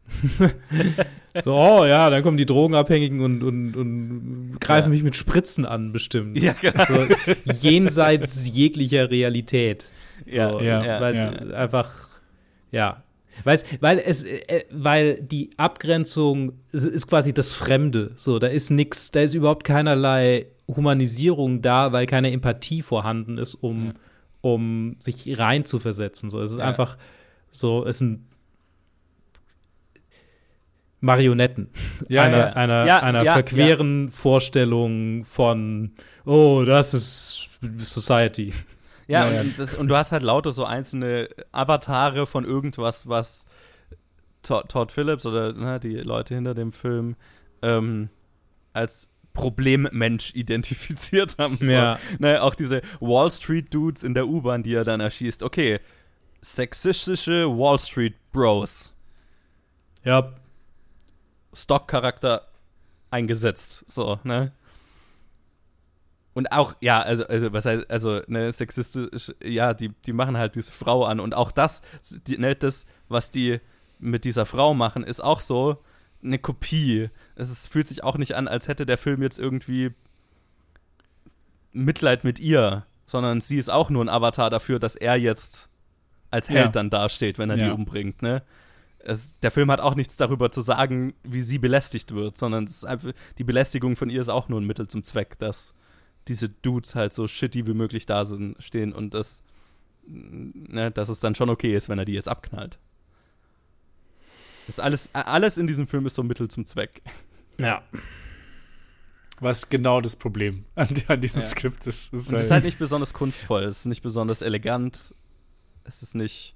so, 1.43 1.53
oh 1.53 1.85
ja, 1.85 2.09
dann 2.09 2.23
kommen 2.23 2.37
die 2.37 2.45
Drogenabhängigen 2.45 3.21
und, 3.21 3.43
und, 3.43 3.75
und 3.75 4.57
greifen 4.59 4.87
ja. 4.87 4.95
mich 4.95 5.03
mit 5.03 5.15
Spritzen 5.15 5.65
an, 5.65 5.93
bestimmt. 5.93 6.41
Ja, 6.41 6.53
genau. 6.53 6.83
So, 6.85 7.07
jenseits 7.61 8.49
jeglicher 8.53 9.09
Realität. 9.09 9.91
Ja, 10.25 10.49
so, 10.51 10.61
ja, 10.61 11.01
weil 11.01 11.15
ja. 11.15 11.29
einfach, 11.55 12.09
ja. 12.71 13.03
Weil's, 13.43 13.63
weil 13.81 13.99
es, 13.99 14.23
äh, 14.23 14.63
weil 14.71 15.21
die 15.21 15.51
Abgrenzung 15.57 16.53
ist 16.71 17.07
quasi 17.07 17.33
das 17.33 17.53
Fremde. 17.53 18.11
So, 18.15 18.39
da 18.39 18.47
ist 18.47 18.71
nichts, 18.71 19.11
da 19.11 19.21
ist 19.21 19.35
überhaupt 19.35 19.63
keinerlei 19.63 20.47
Humanisierung 20.67 21.61
da, 21.61 21.91
weil 21.91 22.07
keine 22.07 22.31
Empathie 22.31 22.81
vorhanden 22.81 23.37
ist, 23.37 23.55
um, 23.55 23.93
um 24.53 24.95
sich 24.99 25.37
reinzuversetzen. 25.37 26.29
So, 26.29 26.41
es 26.41 26.51
ist 26.51 26.59
einfach 26.59 26.97
so, 27.51 27.85
es 27.85 27.99
sind 27.99 28.25
Marionetten 30.99 31.69
ja, 32.09 32.23
einer, 32.23 32.37
ja. 32.37 32.53
einer, 32.53 32.85
ja, 32.85 32.99
einer 32.99 33.23
verqueren 33.23 34.09
Vorstellung 34.09 35.25
von, 35.25 35.91
oh, 36.25 36.63
das 36.65 36.93
ist 36.93 37.49
Society. 37.79 38.53
Ja, 39.09 39.25
und, 39.25 39.57
das, 39.57 39.73
und, 39.75 39.87
du 39.87 39.95
hast 39.95 40.11
halt 40.11 40.21
lauter 40.21 40.51
so 40.51 40.65
einzelne 40.65 41.29
Avatare 41.53 42.27
von 42.27 42.43
irgendwas, 42.43 43.07
was 43.07 43.45
Todd, 44.43 44.67
Todd 44.67 44.91
Phillips 44.91 45.25
oder 45.25 45.53
ne, 45.53 45.79
die 45.79 45.95
Leute 45.95 46.35
hinter 46.35 46.53
dem 46.53 46.73
Film 46.73 47.15
ähm, 47.61 48.09
als 48.73 49.07
Problemmensch 49.37 50.33
identifiziert 50.33 51.37
haben. 51.37 51.57
So. 51.57 51.65
Ja. 51.65 51.99
Ne, 52.17 52.41
auch 52.41 52.55
diese 52.55 52.81
Wall 52.99 53.29
Street 53.29 53.71
Dudes 53.71 54.03
in 54.03 54.15
der 54.15 54.27
U-Bahn, 54.27 54.63
die 54.63 54.73
er 54.73 54.83
dann 54.83 54.99
erschießt. 54.99 55.43
Okay, 55.43 55.79
sexistische 56.41 57.47
Wall 57.47 57.77
Street 57.77 58.15
Bros. 58.31 58.93
Ja, 60.03 60.33
Stock-Charakter 61.53 62.47
eingesetzt. 63.11 63.85
So, 63.87 64.19
ne? 64.23 64.53
Und 66.33 66.51
auch, 66.51 66.75
ja, 66.81 67.01
also, 67.01 67.25
also 67.27 67.53
was 67.53 67.65
heißt, 67.65 67.89
also, 67.89 68.21
ne, 68.27 68.51
sexistisch, 68.51 69.33
ja, 69.43 69.73
die, 69.73 69.89
die 70.05 70.13
machen 70.13 70.37
halt 70.37 70.55
diese 70.55 70.71
Frau 70.71 71.05
an. 71.05 71.19
Und 71.19 71.35
auch 71.35 71.51
das, 71.51 71.81
die, 72.25 72.37
ne, 72.37 72.55
das, 72.55 72.85
was 73.07 73.29
die 73.29 73.59
mit 73.99 74.23
dieser 74.25 74.45
Frau 74.45 74.73
machen, 74.73 75.03
ist 75.03 75.23
auch 75.23 75.41
so 75.41 75.77
eine 76.23 76.39
Kopie. 76.39 77.09
Es 77.37 77.49
ist, 77.49 77.67
fühlt 77.67 77.87
sich 77.87 78.03
auch 78.03 78.17
nicht 78.17 78.35
an, 78.35 78.47
als 78.47 78.67
hätte 78.67 78.85
der 78.85 78.97
Film 78.97 79.21
jetzt 79.21 79.39
irgendwie 79.39 79.91
Mitleid 81.71 82.23
mit 82.23 82.39
ihr, 82.39 82.85
sondern 83.05 83.41
sie 83.41 83.57
ist 83.57 83.69
auch 83.69 83.89
nur 83.89 84.03
ein 84.03 84.09
Avatar 84.09 84.49
dafür, 84.49 84.79
dass 84.79 84.95
er 84.95 85.15
jetzt 85.15 85.69
als 86.31 86.49
Held 86.49 86.65
ja. 86.65 86.71
dann 86.71 86.89
dasteht, 86.89 87.37
wenn 87.37 87.49
er 87.49 87.57
ja. 87.57 87.65
die 87.67 87.71
umbringt, 87.71 88.21
ne? 88.21 88.43
es, 89.07 89.39
der 89.39 89.51
Film 89.51 89.71
hat 89.71 89.79
auch 89.79 89.95
nichts 89.95 90.17
darüber 90.17 90.51
zu 90.51 90.61
sagen, 90.61 91.13
wie 91.23 91.41
sie 91.41 91.59
belästigt 91.59 92.13
wird, 92.13 92.37
sondern 92.37 92.67
einfach, 92.85 93.11
die 93.37 93.43
Belästigung 93.43 93.95
von 93.95 94.09
ihr 94.09 94.21
ist 94.21 94.29
auch 94.29 94.49
nur 94.49 94.59
ein 94.59 94.67
Mittel 94.67 94.87
zum 94.87 95.03
Zweck, 95.03 95.39
dass 95.39 95.73
diese 96.27 96.49
Dudes 96.49 96.95
halt 96.95 97.13
so 97.13 97.27
shitty 97.27 97.65
wie 97.67 97.73
möglich 97.73 98.05
da 98.05 98.25
sind, 98.25 98.61
stehen 98.61 98.93
und 98.93 99.13
das 99.13 99.41
ne, 100.05 100.91
dass 100.91 101.09
es 101.09 101.19
dann 101.19 101.35
schon 101.35 101.49
okay 101.49 101.75
ist, 101.75 101.89
wenn 101.89 101.99
er 101.99 102.05
die 102.05 102.13
jetzt 102.13 102.29
abknallt. 102.29 102.79
Das 104.67 104.79
alles, 104.79 105.09
alles 105.13 105.57
in 105.57 105.65
diesem 105.67 105.87
Film 105.87 106.05
ist 106.05 106.15
so 106.15 106.23
Mittel 106.23 106.47
zum 106.49 106.65
Zweck. 106.65 107.01
Ja. 107.57 107.81
Was 109.39 109.69
genau 109.69 110.01
das 110.01 110.15
Problem 110.15 110.65
an, 110.75 110.87
an 111.07 111.21
diesem 111.21 111.41
Ja. 111.41 111.47
Skript 111.47 111.85
ist. 111.87 112.13
ist 112.13 112.29
Und 112.29 112.35
es 112.37 112.43
ist 112.45 112.51
halt 112.51 112.63
nicht 112.63 112.79
besonders 112.79 113.13
kunstvoll, 113.13 113.63
es 113.63 113.79
ist 113.79 113.85
nicht 113.85 114.01
besonders 114.01 114.41
elegant, 114.41 115.13
es 115.83 116.01
ist 116.01 116.15
nicht 116.15 116.55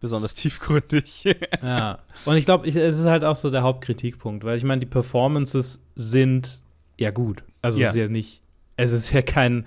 besonders 0.00 0.34
tiefgründig. 0.34 1.24
Ja. 1.62 1.98
Und 2.24 2.36
ich 2.36 2.44
glaube, 2.44 2.68
es 2.68 2.76
ist 2.76 3.04
halt 3.06 3.24
auch 3.24 3.34
so 3.36 3.50
der 3.50 3.62
Hauptkritikpunkt, 3.62 4.44
weil 4.44 4.56
ich 4.58 4.64
meine, 4.64 4.80
die 4.80 4.86
Performances 4.86 5.82
sind 5.96 6.62
ja 6.98 7.10
gut. 7.10 7.42
Also 7.62 7.78
Ja. 7.78 7.88
es 7.88 7.94
ist 7.94 8.00
ja 8.00 8.08
nicht, 8.08 8.40
es 8.76 8.92
ist 8.92 9.10
ja 9.12 9.22
kein, 9.22 9.66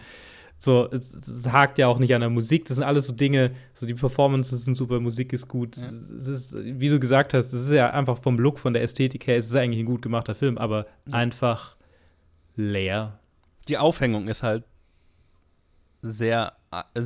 so, 0.64 0.88
es, 0.92 1.12
es 1.16 1.52
hakt 1.52 1.80
ja 1.80 1.88
auch 1.88 1.98
nicht 1.98 2.14
an 2.14 2.22
der 2.22 2.30
Musik. 2.30 2.66
Das 2.66 2.76
sind 2.78 2.84
alles 2.84 3.08
so 3.08 3.14
Dinge, 3.14 3.56
so 3.74 3.88
die 3.88 3.96
Performances 3.96 4.64
sind 4.64 4.76
super, 4.76 5.00
Musik 5.00 5.34
ist 5.34 5.48
gut. 5.48 5.78
Ja. 5.78 5.90
Es 6.16 6.28
ist, 6.28 6.56
wie 6.56 6.88
du 6.88 7.00
gesagt 7.00 7.34
hast, 7.34 7.52
es 7.52 7.64
ist 7.64 7.72
ja 7.72 7.90
einfach 7.90 8.20
vom 8.20 8.38
Look, 8.38 8.60
von 8.60 8.74
der 8.74 8.84
Ästhetik 8.84 9.26
her, 9.26 9.38
es 9.38 9.48
ist 9.48 9.56
eigentlich 9.56 9.80
ein 9.80 9.88
gut 9.88 10.04
gemachter 10.04 10.36
Film, 10.36 10.60
aber 10.60 10.86
einfach 11.12 11.78
leer. 12.56 13.18
Die 13.70 13.80
Aufhängung 13.80 14.28
ist 14.28 14.44
halt 14.44 14.64
sehr, 16.04 16.54
äh, 16.72 17.02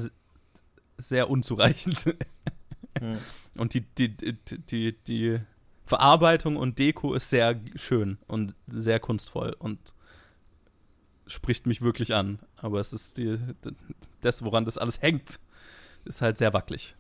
sehr 0.98 1.30
unzureichend. 1.30 2.14
Hm. 3.00 3.18
Und 3.58 3.74
die, 3.74 3.82
die, 3.82 4.16
die, 4.16 4.36
die, 4.70 4.98
die 5.08 5.40
Verarbeitung 5.86 6.58
und 6.58 6.78
Deko 6.78 7.14
ist 7.14 7.30
sehr 7.30 7.58
schön 7.76 8.18
und 8.28 8.54
sehr 8.68 9.00
kunstvoll 9.00 9.56
und 9.60 9.95
spricht 11.28 11.66
mich 11.68 11.82
wirklich 11.82 12.14
an. 12.14 12.40
Aber 12.58 12.80
es 12.80 12.94
ist 12.94 13.18
die, 13.18 13.38
das, 14.22 14.44
woran 14.44 14.66
das 14.66 14.78
alles 14.78 15.02
hängt, 15.02 15.40
ist 16.06 16.22
halt 16.22 16.38
sehr 16.38 16.54
wackelig. 16.54 16.96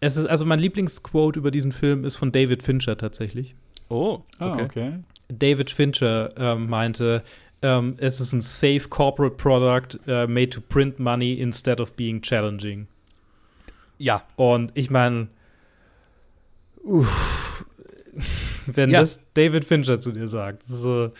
Es 0.00 0.16
ist, 0.16 0.26
also 0.26 0.44
mein 0.44 0.58
Lieblingsquote 0.58 1.38
über 1.38 1.50
diesen 1.50 1.72
Film 1.72 2.04
ist 2.04 2.16
von 2.16 2.32
David 2.32 2.62
Fincher 2.62 2.96
tatsächlich. 2.98 3.54
Oh, 3.88 4.20
Ah, 4.38 4.54
okay. 4.54 4.64
okay. 4.64 4.98
David 5.28 5.70
Fincher 5.70 6.36
ähm, 6.36 6.68
meinte, 6.68 7.22
ähm, 7.62 7.94
es 7.98 8.20
ist 8.20 8.32
ein 8.32 8.40
safe 8.42 8.88
corporate 8.88 9.36
product 9.36 9.98
äh, 10.06 10.26
made 10.26 10.50
to 10.50 10.60
print 10.60 10.98
money 11.00 11.34
instead 11.34 11.80
of 11.80 11.94
being 11.94 12.20
challenging. 12.22 12.86
Ja, 13.98 14.22
Und 14.36 14.72
ich 14.74 14.90
meine, 14.90 15.28
wenn 18.66 18.90
Ja. 18.90 19.00
das 19.00 19.20
David 19.34 19.64
Fincher 19.64 20.00
zu 20.00 20.12
dir 20.12 20.28
sagt, 20.28 20.62
so, 20.64 21.12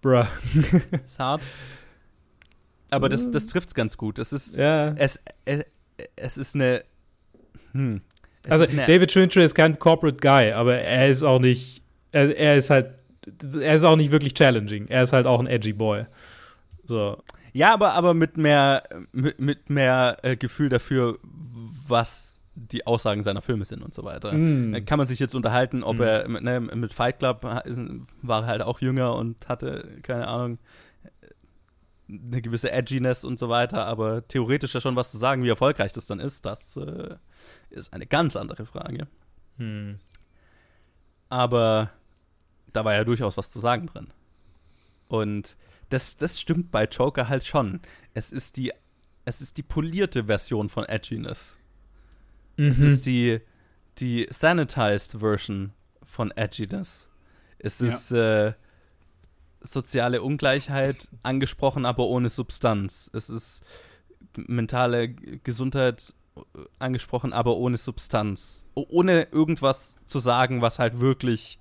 bruh. 0.00 0.24
ist 1.04 1.18
hart. 1.18 1.42
Aber 2.90 3.08
das, 3.08 3.30
das 3.30 3.46
trifft's 3.46 3.74
ganz 3.74 3.96
gut. 3.96 4.18
Es 4.18 4.32
ist, 4.32 4.56
ja. 4.56 4.94
es, 4.96 5.20
es, 5.44 5.64
es 6.14 6.38
ist 6.38 6.54
eine, 6.54 6.84
hm, 7.72 8.00
es 8.44 8.50
Also 8.50 8.64
ist 8.64 8.70
eine, 8.70 8.86
David 8.86 9.12
Fincher 9.12 9.42
ist 9.42 9.54
kein 9.54 9.78
corporate 9.78 10.18
guy, 10.18 10.52
aber 10.52 10.76
er 10.76 11.08
ist 11.08 11.24
auch 11.24 11.40
nicht, 11.40 11.82
er, 12.12 12.36
er 12.36 12.56
ist 12.56 12.70
halt, 12.70 12.94
er 13.60 13.74
ist 13.74 13.84
auch 13.84 13.96
nicht 13.96 14.12
wirklich 14.12 14.34
challenging. 14.34 14.86
Er 14.88 15.02
ist 15.02 15.12
halt 15.12 15.26
auch 15.26 15.40
ein 15.40 15.48
edgy 15.48 15.72
Boy. 15.72 16.04
So. 16.84 17.22
Ja, 17.52 17.72
aber, 17.72 17.92
aber 17.94 18.14
mit 18.14 18.36
mehr, 18.36 18.84
mit, 19.12 19.40
mit 19.40 19.68
mehr 19.68 20.18
äh, 20.22 20.36
Gefühl 20.36 20.68
dafür, 20.68 21.18
was 21.88 22.35
die 22.58 22.86
Aussagen 22.86 23.22
seiner 23.22 23.42
Filme 23.42 23.64
sind 23.66 23.82
und 23.82 23.92
so 23.92 24.02
weiter. 24.02 24.32
Mm. 24.32 24.72
Da 24.72 24.80
kann 24.80 24.98
man 24.98 25.06
sich 25.06 25.18
jetzt 25.18 25.34
unterhalten, 25.34 25.82
ob 25.82 25.98
Mm. 25.98 26.02
er 26.02 26.28
mit, 26.28 26.42
ne, 26.42 26.60
mit 26.60 26.94
Fight 26.94 27.18
Club 27.18 27.44
war 27.44 28.42
er 28.42 28.46
halt 28.46 28.62
auch 28.62 28.80
jünger 28.80 29.14
und 29.14 29.48
hatte, 29.48 29.98
keine 30.02 30.26
Ahnung, 30.26 30.58
eine 32.08 32.40
gewisse 32.40 32.70
Edginess 32.70 33.24
und 33.24 33.38
so 33.38 33.48
weiter, 33.48 33.84
aber 33.84 34.26
theoretisch 34.26 34.74
ja 34.74 34.80
schon 34.80 34.96
was 34.96 35.10
zu 35.10 35.18
sagen, 35.18 35.42
wie 35.42 35.48
erfolgreich 35.48 35.92
das 35.92 36.06
dann 36.06 36.20
ist, 36.20 36.46
das 36.46 36.76
äh, 36.76 37.16
ist 37.70 37.92
eine 37.92 38.06
ganz 38.06 38.36
andere 38.36 38.64
Frage. 38.64 39.06
Hm. 39.58 39.98
Aber 41.28 41.90
da 42.72 42.84
war 42.84 42.94
ja 42.94 43.04
durchaus 43.04 43.36
was 43.36 43.50
zu 43.50 43.58
sagen 43.58 43.86
drin. 43.86 44.08
Und 45.08 45.56
das, 45.88 46.16
das 46.16 46.40
stimmt 46.40 46.70
bei 46.70 46.84
Joker 46.84 47.28
halt 47.28 47.44
schon. 47.44 47.80
Es 48.14 48.32
ist 48.32 48.56
die, 48.56 48.72
es 49.24 49.40
ist 49.40 49.56
die 49.56 49.62
polierte 49.62 50.24
Version 50.24 50.68
von 50.68 50.84
Edginess. 50.84 51.56
Es 52.56 52.78
Mhm. 52.78 52.86
ist 52.86 53.06
die, 53.06 53.40
die 53.98 54.26
sanitized 54.30 55.18
Version 55.18 55.72
von 56.04 56.30
Edginess. 56.32 57.08
Es 57.58 57.80
Ja. 57.80 57.88
ist 57.88 58.10
äh, 58.12 58.52
soziale 59.60 60.22
Ungleichheit 60.22 61.08
angesprochen, 61.22 61.84
aber 61.86 62.06
ohne 62.06 62.28
Substanz. 62.28 63.10
Es 63.12 63.28
ist 63.30 63.64
mentale 64.36 65.08
Gesundheit 65.08 66.14
äh, 66.36 66.40
angesprochen, 66.78 67.32
aber 67.32 67.56
ohne 67.56 67.76
Substanz. 67.76 68.64
Ohne 68.74 69.24
irgendwas 69.32 69.96
zu 70.04 70.18
sagen, 70.18 70.62
was 70.62 70.78
halt 70.78 71.00
wirklich 71.00 71.58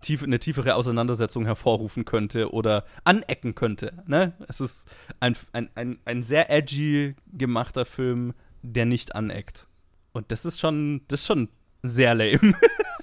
tief, 0.00 0.22
eine 0.22 0.38
tiefere 0.38 0.74
Auseinandersetzung 0.74 1.44
hervorrufen 1.44 2.04
könnte 2.04 2.52
oder 2.52 2.84
anecken 3.04 3.54
könnte. 3.54 3.92
Ne? 4.06 4.32
Es 4.48 4.60
ist 4.60 4.88
ein, 5.20 5.36
ein, 5.52 5.70
ein, 5.74 5.98
ein 6.04 6.22
sehr 6.22 6.50
edgy 6.50 7.14
gemachter 7.32 7.84
Film, 7.84 8.34
der 8.62 8.86
nicht 8.86 9.14
aneckt. 9.14 9.68
Und 10.12 10.32
das 10.32 10.44
ist 10.44 10.60
schon, 10.60 11.02
das 11.08 11.20
ist 11.20 11.26
schon 11.26 11.48
sehr 11.82 12.14
lame. 12.14 12.54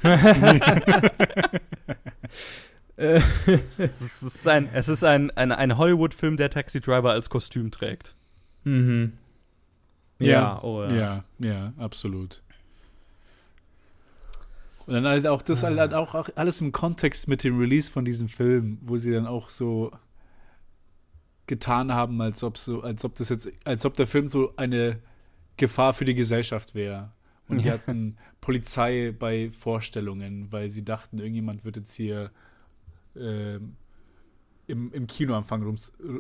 Es 2.96 4.22
ist, 4.22 4.48
ein, 4.48 4.70
es 4.72 4.88
ist 4.88 5.04
ein, 5.04 5.32
ein, 5.32 5.52
ein 5.52 5.78
Hollywood-Film, 5.78 6.38
der 6.38 6.52
Taxi 6.52 6.80
Driver 6.80 7.12
als 7.12 7.30
Kostüm 7.30 7.72
trägt. 7.72 8.16
mhm. 8.64 9.14
Ja, 10.20 10.62
oh 10.64 10.84
ja. 10.84 10.94
Ja, 10.94 11.24
ja, 11.40 11.74
absolut. 11.78 12.44
Und 14.86 14.94
dann 14.94 15.06
halt 15.06 15.28
auch 15.28 15.42
das 15.42 15.64
Ah. 15.64 15.76
halt 15.76 15.94
auch, 15.94 16.14
auch 16.16 16.30
alles 16.36 16.60
im 16.62 16.72
Kontext 16.72 17.28
mit 17.28 17.44
dem 17.44 17.58
Release 17.58 17.90
von 17.92 18.04
diesem 18.06 18.28
Film, 18.30 18.78
wo 18.82 18.98
sie 18.98 19.12
dann 19.14 19.28
auch 19.28 19.50
so 19.50 19.92
getan 21.48 21.92
haben, 21.94 22.22
als 22.22 22.44
ob 22.44 22.58
so, 22.58 22.82
als 22.82 23.04
ob 23.06 23.16
das 23.16 23.30
jetzt, 23.30 23.50
als 23.66 23.86
ob 23.86 23.96
der 23.96 24.08
Film 24.08 24.28
so 24.28 24.54
eine 24.56 25.00
Gefahr 25.58 25.94
für 25.94 26.06
die 26.06 26.16
Gesellschaft 26.16 26.74
wäre. 26.76 27.12
Und 27.50 27.64
die 27.64 27.70
hatten 27.72 28.16
Polizei 28.40 29.14
bei 29.18 29.52
Vorstellungen, 29.52 30.52
weil 30.52 30.70
sie 30.70 30.84
dachten, 30.86 31.20
irgendjemand 31.20 31.66
wird 31.66 31.76
jetzt 31.76 31.94
hier 31.94 32.32
ähm, 33.16 33.76
im, 34.68 34.92
im 34.94 35.08
Kino 35.08 35.36
anfangen 35.36 35.64
rum, 35.66 35.76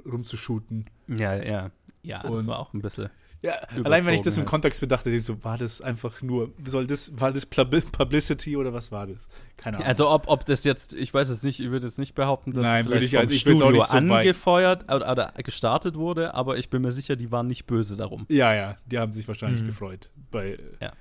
rumzushooten. 0.05 0.85
Ja, 1.07 1.41
ja. 1.41 1.71
Ja, 2.03 2.21
das 2.21 2.31
Und- 2.31 2.47
war 2.47 2.59
auch 2.59 2.73
ein 2.73 2.81
bisschen. 2.81 3.09
Ja, 3.43 3.55
allein 3.83 4.05
wenn 4.05 4.13
ich 4.13 4.21
das 4.21 4.37
im. 4.37 4.45
Kontext 4.45 4.79
bedachte, 4.79 5.09
ich 5.09 5.23
so, 5.25 5.43
war 5.43 5.57
das 5.57 5.81
einfach 5.81 6.21
nur, 6.21 6.51
soll 6.65 6.87
das, 6.87 7.11
war 7.19 7.31
das 7.33 7.45
Publicity 7.45 8.55
oder 8.55 8.73
was 8.73 8.89
war 8.91 9.05
das? 9.05 9.27
Keine 9.57 9.77
Ahnung. 9.77 9.87
Also 9.87 10.09
ob, 10.09 10.27
ob 10.29 10.45
das 10.45 10.63
jetzt, 10.63 10.93
ich 10.93 11.13
weiß 11.13 11.27
es 11.27 11.43
nicht, 11.43 11.59
ich 11.59 11.69
würde 11.69 11.85
jetzt 11.85 11.99
nicht 11.99 12.15
behaupten, 12.15 12.53
dass 12.53 12.63
Nein, 12.63 12.85
es 12.85 12.87
vielleicht 12.91 13.13
ich- 13.13 13.19
vom 13.19 13.29
ich 13.29 13.41
Studio 13.41 13.71
so 13.71 13.77
weit- 13.79 13.91
angefeuert 13.93 14.83
oder, 14.85 15.11
oder 15.11 15.33
gestartet 15.43 15.95
wurde, 15.95 16.33
aber 16.33 16.57
ich 16.57 16.69
bin 16.69 16.81
mir 16.81 16.93
sicher, 16.93 17.17
die 17.17 17.31
waren 17.31 17.47
nicht 17.47 17.65
böse 17.65 17.97
darum. 17.97 18.25
ja, 18.29 18.53
ja, 18.55 18.77
die 18.85 18.97
haben 18.97 19.11
sich 19.11 19.27
wahrscheinlich 19.27 19.61
Mhm. 19.61 19.67
gefreut. 19.67 20.09
Bei, 20.31 20.57
Ja. 20.79 20.93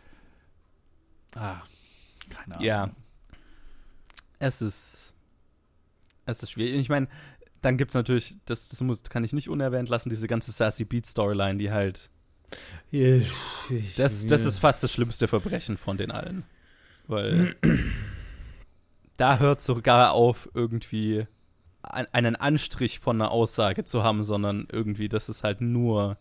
Ah, 1.37 1.63
keine 2.29 2.55
Ahnung. 2.57 2.65
Ja. 2.67 2.91
Es 4.39 4.61
ist. 4.61 5.13
Es 6.27 6.43
ist 6.43 6.51
schwierig. 6.51 6.75
Ich 6.81 6.89
meine, 6.89 7.09
dann 7.63 7.77
gibt 7.77 7.91
es 7.93 7.95
natürlich, 7.95 8.37
das, 8.47 8.69
das 8.69 8.81
muss, 8.81 9.03
kann 9.05 9.25
ich 9.25 9.33
nicht 9.33 9.49
unerwähnt 9.49 9.89
lassen, 9.89 10.11
diese 10.11 10.27
ganze 10.27 10.51
Sassy 10.53 10.85
Beat 10.85 11.07
Storyline, 11.07 11.59
die 11.59 11.71
halt. 11.71 12.11
Ich- 12.91 13.31
ich- 13.71 13.95
Das, 13.97 14.27
das 14.27 14.45
ist 14.45 14.59
fast 14.59 14.83
das 14.83 14.93
schlimmste 14.93 15.29
Verbrechen 15.29 15.77
von 15.77 15.97
den 15.97 16.11
allen. 16.11 16.45
Weil 17.09 17.57
da 19.17 19.39
hört 19.39 19.61
sogar 19.63 20.13
auf, 20.13 20.49
irgendwie 20.55 21.27
ein, 21.83 22.07
einen 22.13 22.37
Anstrich 22.37 23.01
von 23.01 23.21
einer 23.21 23.31
Aussage 23.31 23.85
zu 23.85 24.03
haben, 24.03 24.23
sondern 24.23 24.67
irgendwie, 24.71 25.09
das 25.09 25.29
ist 25.29 25.43
halt 25.43 25.61
nur. 25.61 26.19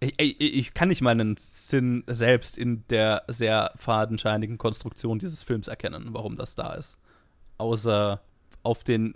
Ich, 0.00 0.14
ich, 0.20 0.40
ich 0.40 0.74
kann 0.74 0.88
nicht 0.88 1.00
mal 1.02 1.10
einen 1.10 1.36
Sinn 1.36 2.04
selbst 2.06 2.56
in 2.56 2.84
der 2.88 3.24
sehr 3.26 3.72
fadenscheinigen 3.74 4.56
Konstruktion 4.56 5.18
dieses 5.18 5.42
Films 5.42 5.66
erkennen, 5.66 6.08
warum 6.12 6.36
das 6.36 6.54
da 6.54 6.74
ist. 6.74 6.98
Außer 7.56 8.20
auf 8.62 8.84
den 8.84 9.14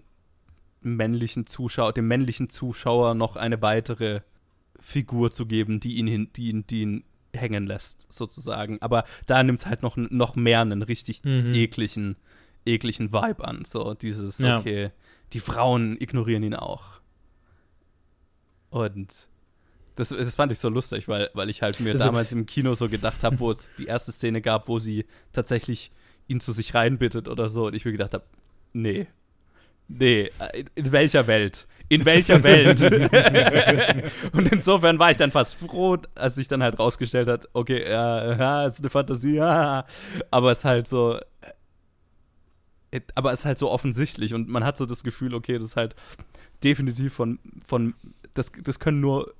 männlichen 0.80 1.46
Zuschauer, 1.46 1.92
dem 1.92 2.08
männlichen 2.08 2.48
Zuschauer 2.50 3.14
noch 3.14 3.36
eine 3.36 3.62
weitere 3.62 4.22
Figur 4.82 5.30
zu 5.30 5.46
geben, 5.46 5.80
die 5.80 5.96
ihn, 5.96 6.06
hin, 6.06 6.28
die 6.36 6.48
ihn, 6.50 6.66
die 6.66 6.82
ihn 6.82 7.04
hängen 7.34 7.66
lässt, 7.66 8.12
sozusagen. 8.12 8.82
Aber 8.82 9.04
da 9.26 9.42
nimmt 9.42 9.60
es 9.60 9.66
halt 9.66 9.82
noch, 9.82 9.96
noch 9.96 10.36
mehr 10.36 10.60
einen 10.60 10.82
richtig 10.82 11.24
Mhm. 11.24 11.54
ekligen, 11.54 12.16
ekligen 12.66 13.12
Vibe 13.12 13.42
an. 13.46 13.64
So 13.64 13.94
dieses, 13.94 14.38
Ja. 14.38 14.58
okay, 14.58 14.90
die 15.32 15.40
Frauen 15.40 15.96
ignorieren 16.00 16.42
ihn 16.42 16.54
auch. 16.54 17.00
Und 18.70 19.28
das, 19.96 20.08
das 20.08 20.34
fand 20.34 20.52
ich 20.52 20.58
so 20.58 20.68
lustig, 20.68 21.08
weil, 21.08 21.30
weil 21.34 21.50
ich 21.50 21.62
halt 21.62 21.80
mir 21.80 21.92
Also- 21.92 22.04
damals 22.04 22.32
im 22.32 22.46
Kino 22.46 22.74
so 22.74 22.88
gedacht 22.88 23.22
habe, 23.24 23.38
wo 23.40 23.50
es 23.50 23.68
die 23.78 23.84
erste 23.86 24.12
Szene 24.12 24.40
gab, 24.40 24.68
wo 24.68 24.78
sie 24.78 25.06
tatsächlich 25.32 25.90
ihn 26.28 26.40
zu 26.40 26.52
sich 26.52 26.74
reinbittet 26.74 27.28
oder 27.28 27.48
so. 27.48 27.66
Und 27.66 27.74
ich 27.74 27.84
mir 27.84 27.92
gedacht 27.92 28.14
habe, 28.14 28.24
nee. 28.72 29.06
Nee, 29.88 30.30
in, 30.54 30.70
in 30.74 30.92
welcher 30.92 31.26
Welt? 31.26 31.66
In 31.92 32.06
welcher 32.06 32.42
Welt? 32.42 32.80
und 34.32 34.50
insofern 34.50 34.98
war 34.98 35.10
ich 35.10 35.18
dann 35.18 35.30
fast 35.30 35.54
froh, 35.54 35.98
als 36.14 36.36
sich 36.36 36.48
dann 36.48 36.62
halt 36.62 36.78
rausgestellt 36.78 37.28
hat, 37.28 37.48
okay, 37.52 37.82
ja, 37.86 38.34
ja 38.34 38.66
ist 38.66 38.80
eine 38.80 38.88
Fantasie, 38.88 39.34
ja, 39.34 39.84
aber 40.30 40.52
es 40.52 40.60
ist 40.60 40.64
halt 40.64 40.88
so, 40.88 41.18
äh, 42.90 43.00
aber 43.14 43.32
es 43.32 43.40
ist 43.40 43.44
halt 43.44 43.58
so 43.58 43.70
offensichtlich 43.70 44.32
und 44.32 44.48
man 44.48 44.64
hat 44.64 44.78
so 44.78 44.86
das 44.86 45.04
Gefühl, 45.04 45.34
okay, 45.34 45.58
das 45.58 45.68
ist 45.68 45.76
halt 45.76 45.94
definitiv 46.64 47.12
von, 47.12 47.38
von 47.62 47.94
das, 48.32 48.52
das 48.62 48.80
können 48.80 49.00
nur 49.00 49.34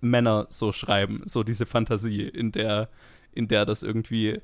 Männer 0.00 0.48
so 0.50 0.72
schreiben, 0.72 1.22
so 1.26 1.44
diese 1.44 1.64
Fantasie, 1.64 2.22
in 2.22 2.50
der, 2.50 2.88
in 3.32 3.46
der 3.46 3.66
das 3.66 3.84
irgendwie 3.84 4.40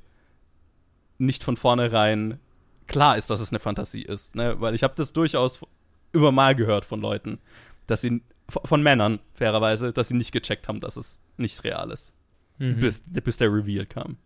nicht 1.17 1.43
von 1.43 1.57
vornherein 1.57 2.39
klar 2.87 3.17
ist, 3.17 3.29
dass 3.29 3.41
es 3.41 3.51
eine 3.51 3.59
Fantasie 3.59 4.03
ist. 4.03 4.35
Ne? 4.35 4.61
Weil 4.61 4.73
ich 4.73 4.83
habe 4.83 4.93
das 4.95 5.11
durchaus 5.11 5.59
immer 6.15 6.31
mal 6.31 6.55
gehört 6.55 6.85
von 6.85 7.01
Leuten, 7.01 7.39
dass 7.87 8.01
sie, 8.01 8.21
von 8.47 8.81
Männern, 8.81 9.19
fairerweise, 9.33 9.93
dass 9.93 10.07
sie 10.07 10.15
nicht 10.15 10.31
gecheckt 10.31 10.67
haben, 10.67 10.79
dass 10.79 10.97
es 10.97 11.19
nicht 11.37 11.63
real 11.63 11.91
ist. 11.91 12.13
Mhm. 12.57 12.79
Bis, 12.79 13.03
bis 13.23 13.37
der 13.37 13.53
Reveal 13.53 13.85
kam. 13.85 14.17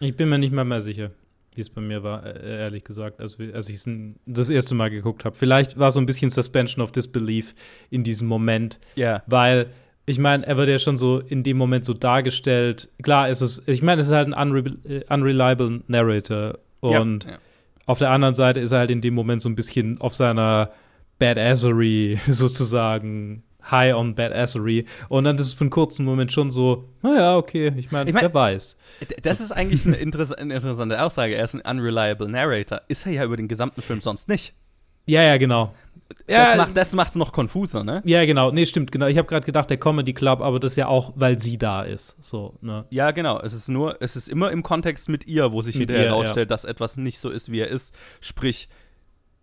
Ich 0.00 0.16
bin 0.16 0.28
mir 0.28 0.38
nicht 0.38 0.52
mal 0.52 0.64
mehr 0.64 0.80
sicher, 0.80 1.10
wie 1.54 1.60
es 1.60 1.70
bei 1.70 1.80
mir 1.80 2.02
war, 2.02 2.24
äh, 2.24 2.60
ehrlich 2.62 2.84
gesagt, 2.84 3.20
als, 3.20 3.38
als 3.52 3.68
ich 3.68 3.76
es 3.76 3.88
das 4.26 4.50
erste 4.50 4.74
Mal 4.74 4.90
geguckt 4.90 5.24
habe. 5.24 5.36
Vielleicht 5.36 5.78
war 5.78 5.90
so 5.90 6.00
ein 6.00 6.06
bisschen 6.06 6.30
Suspension 6.30 6.82
of 6.82 6.92
Disbelief 6.92 7.54
in 7.90 8.02
diesem 8.02 8.26
Moment, 8.26 8.80
yeah. 8.96 9.22
weil 9.26 9.70
ich 10.06 10.18
meine, 10.18 10.46
er 10.46 10.56
wird 10.56 10.68
ja 10.68 10.78
schon 10.78 10.96
so 10.96 11.20
in 11.20 11.42
dem 11.42 11.56
Moment 11.56 11.84
so 11.84 11.92
dargestellt. 11.92 12.88
Klar 13.02 13.28
ist 13.28 13.42
es, 13.42 13.62
ich 13.66 13.82
meine, 13.82 14.00
es 14.00 14.08
ist 14.08 14.12
halt 14.12 14.32
ein 14.32 14.50
unre 14.50 14.76
äh, 14.84 15.04
unreliable 15.08 15.82
Narrator 15.86 16.58
und 16.80 17.24
ja, 17.24 17.32
ja. 17.32 17.38
auf 17.86 17.98
der 17.98 18.10
anderen 18.10 18.34
Seite 18.34 18.60
ist 18.60 18.72
er 18.72 18.80
halt 18.80 18.90
in 18.90 19.02
dem 19.02 19.14
Moment 19.14 19.42
so 19.42 19.48
ein 19.48 19.54
bisschen 19.54 20.00
auf 20.00 20.14
seiner 20.14 20.70
Badassery 21.20 22.18
sozusagen 22.28 23.44
high 23.70 23.94
on 23.94 24.14
Badassery. 24.14 24.86
Und 25.08 25.24
dann 25.24 25.36
ist 25.36 25.46
es 25.46 25.52
für 25.52 25.60
einen 25.60 25.70
kurzen 25.70 26.04
Moment 26.04 26.32
schon 26.32 26.50
so, 26.50 26.88
naja, 27.02 27.36
okay, 27.36 27.72
ich 27.76 27.92
meine, 27.92 28.10
ich 28.10 28.14
mein, 28.14 28.22
wer 28.22 28.34
weiß. 28.34 28.76
Das 29.22 29.40
ist 29.40 29.52
eigentlich 29.52 29.86
eine, 29.86 29.96
interess 29.96 30.32
eine, 30.32 30.54
interessante 30.54 31.00
Aussage. 31.00 31.34
Er 31.34 31.44
ist 31.44 31.54
ein 31.54 31.60
unreliable 31.60 32.28
Narrator. 32.28 32.80
Ist 32.88 33.06
er 33.06 33.12
ja 33.12 33.24
über 33.24 33.36
den 33.36 33.46
gesamten 33.46 33.82
Film 33.82 34.00
sonst 34.00 34.28
nicht. 34.28 34.54
Ja, 35.06 35.22
ja, 35.22 35.36
genau. 35.36 35.74
Ja, 36.26 36.66
das 36.66 36.92
macht 36.94 37.10
es 37.10 37.14
noch 37.16 37.32
konfuser, 37.32 37.84
ne? 37.84 38.02
Ja, 38.04 38.24
genau. 38.24 38.50
Nee, 38.50 38.66
stimmt, 38.66 38.90
genau. 38.90 39.06
Ich 39.06 39.16
habe 39.16 39.28
gerade 39.28 39.46
gedacht, 39.46 39.70
der 39.70 39.76
Comedy 39.76 40.12
Club, 40.12 40.40
aber 40.40 40.58
das 40.58 40.72
ist 40.72 40.76
ja 40.76 40.88
auch, 40.88 41.12
weil 41.14 41.38
sie 41.38 41.56
da 41.56 41.82
ist. 41.82 42.16
So, 42.20 42.56
ne? 42.60 42.84
Ja, 42.90 43.12
genau. 43.12 43.40
Es 43.40 43.54
ist 43.54 43.68
nur, 43.68 43.96
es 44.00 44.16
ist 44.16 44.28
immer 44.28 44.50
im 44.50 44.62
Kontext 44.62 45.08
mit 45.08 45.26
ihr, 45.26 45.52
wo 45.52 45.62
sich 45.62 45.76
hinterher 45.76 46.06
herausstellt, 46.06 46.50
ja. 46.50 46.54
dass 46.54 46.64
etwas 46.64 46.96
nicht 46.96 47.20
so 47.20 47.30
ist, 47.30 47.52
wie 47.52 47.60
er 47.60 47.68
ist. 47.68 47.94
Sprich, 48.20 48.68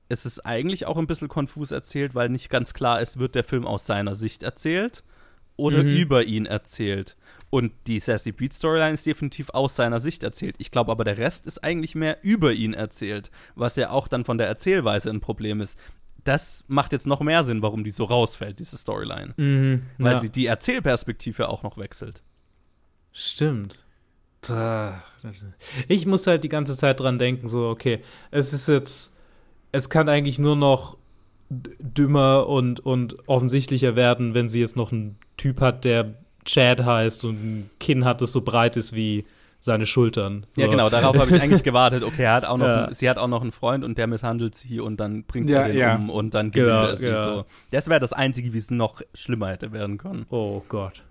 es 0.10 0.26
ist 0.26 0.46
eigentlich 0.46 0.86
auch 0.86 0.98
ein 0.98 1.08
bisschen 1.08 1.28
konfus 1.28 1.72
erzählt, 1.72 2.16
weil 2.16 2.30
nicht 2.30 2.50
ganz 2.50 2.74
klar 2.74 3.02
ist, 3.02 3.20
wird 3.20 3.36
der 3.36 3.44
Film 3.44 3.66
aus 3.66 3.86
seiner 3.86 4.16
Sicht 4.16 4.44
erzählt 4.44 5.04
oder 5.58 5.84
mhm. 5.84 5.90
über 5.90 6.24
ihn 6.24 6.46
erzählt. 6.46 7.18
Und 7.50 7.74
die 7.88 8.00
Sassy 8.00 8.32
Beat 8.32 8.54
Storyline 8.54 8.94
ist 8.94 9.06
definitiv 9.06 9.50
aus 9.50 9.76
seiner 9.76 10.00
Sicht 10.00 10.24
erzählt. 10.24 10.56
Ich 10.60 10.72
glaube 10.72 10.92
aber, 10.92 11.04
der 11.04 11.18
Rest 11.18 11.46
ist 11.46 11.64
eigentlich 11.64 11.96
mehr 11.96 12.18
über 12.22 12.54
ihn 12.54 12.74
erzählt, 12.74 13.32
was 13.56 13.76
ja 13.76 13.90
auch 13.90 14.08
dann 14.08 14.26
von 14.26 14.38
der 14.38 14.48
Erzählweise 14.48 15.10
ein 15.10 15.22
Problem 15.22 15.62
ist. 15.62 15.80
Das 16.24 16.66
macht 16.68 16.92
jetzt 16.92 17.08
noch 17.08 17.22
mehr 17.22 17.44
Sinn, 17.44 17.62
warum 17.62 17.84
die 17.84 17.92
so 17.92 18.04
rausfällt, 18.04 18.60
diese 18.60 18.78
Storyline. 18.78 19.34
Mhm, 19.38 19.84
Weil 19.98 20.16
ja. 20.16 20.20
sie 20.20 20.30
die 20.30 20.46
Erzählperspektive 20.46 21.48
auch 21.48 21.64
noch 21.64 21.78
wechselt. 21.78 22.22
Stimmt. 23.14 23.80
Ich 25.88 26.06
muss 26.06 26.28
halt 26.28 26.44
die 26.44 26.50
ganze 26.50 26.76
Zeit 26.76 27.00
dran 27.00 27.18
denken, 27.18 27.48
so, 27.48 27.70
okay, 27.70 28.02
es 28.30 28.54
ist 28.54 28.68
jetzt 28.68 29.17
es 29.78 29.90
kann 29.90 30.10
eigentlich 30.10 30.40
nur 30.40 30.56
noch 30.56 30.98
dümmer 31.50 32.48
und, 32.48 32.80
und 32.82 33.28
offensichtlicher 33.28 33.96
werden, 33.96 34.34
wenn 34.34 34.50
sie 34.50 34.60
jetzt 34.60 34.76
noch 34.76 34.92
einen 34.92 35.18
Typ 35.38 35.62
hat, 35.62 35.86
der 35.86 36.16
Chad 36.44 36.84
heißt 36.84 37.24
und 37.24 37.36
ein 37.36 37.70
Kinn 37.80 38.06
hat, 38.06 38.22
das 38.22 38.32
so 38.32 38.42
breit 38.42 38.76
ist 38.78 38.94
wie 38.94 39.24
seine 39.60 39.86
Schultern. 39.86 40.46
So. 40.54 40.62
Ja, 40.62 40.68
genau, 40.68 40.90
darauf 40.90 41.18
habe 41.18 41.36
ich 41.36 41.42
eigentlich 41.42 41.64
gewartet. 41.64 42.04
Okay, 42.04 42.24
er 42.24 42.34
hat 42.34 42.46
auch 42.46 42.58
noch, 42.58 42.68
ja. 42.68 42.86
einen, 42.86 42.94
sie 42.94 43.10
hat 43.10 43.18
auch 43.18 43.28
noch 43.28 43.42
einen 43.42 43.52
Freund 43.52 43.84
und 43.84 43.98
der 43.98 44.08
misshandelt 44.08 44.56
sie 44.56 44.80
und 44.80 44.98
dann 44.98 45.24
bringt 45.24 45.50
ja, 45.50 45.66
sie 45.66 45.72
den 45.72 45.80
ja. 45.80 45.96
um 45.96 46.10
und 46.10 46.34
dann 46.34 46.52
gibt 46.52 46.68
genau, 46.68 46.86
es 46.86 47.02
ja. 47.02 47.24
so. 47.24 47.46
Das 47.72 47.90
wäre 47.90 48.00
das 48.00 48.14
Einzige, 48.14 48.54
wie 48.54 48.58
es 48.58 48.72
noch 48.72 49.02
schlimmer 49.14 49.50
hätte 49.50 49.72
werden 49.72 49.98
können. 49.98 50.26
Oh 50.30 50.64
Gott. 50.68 51.04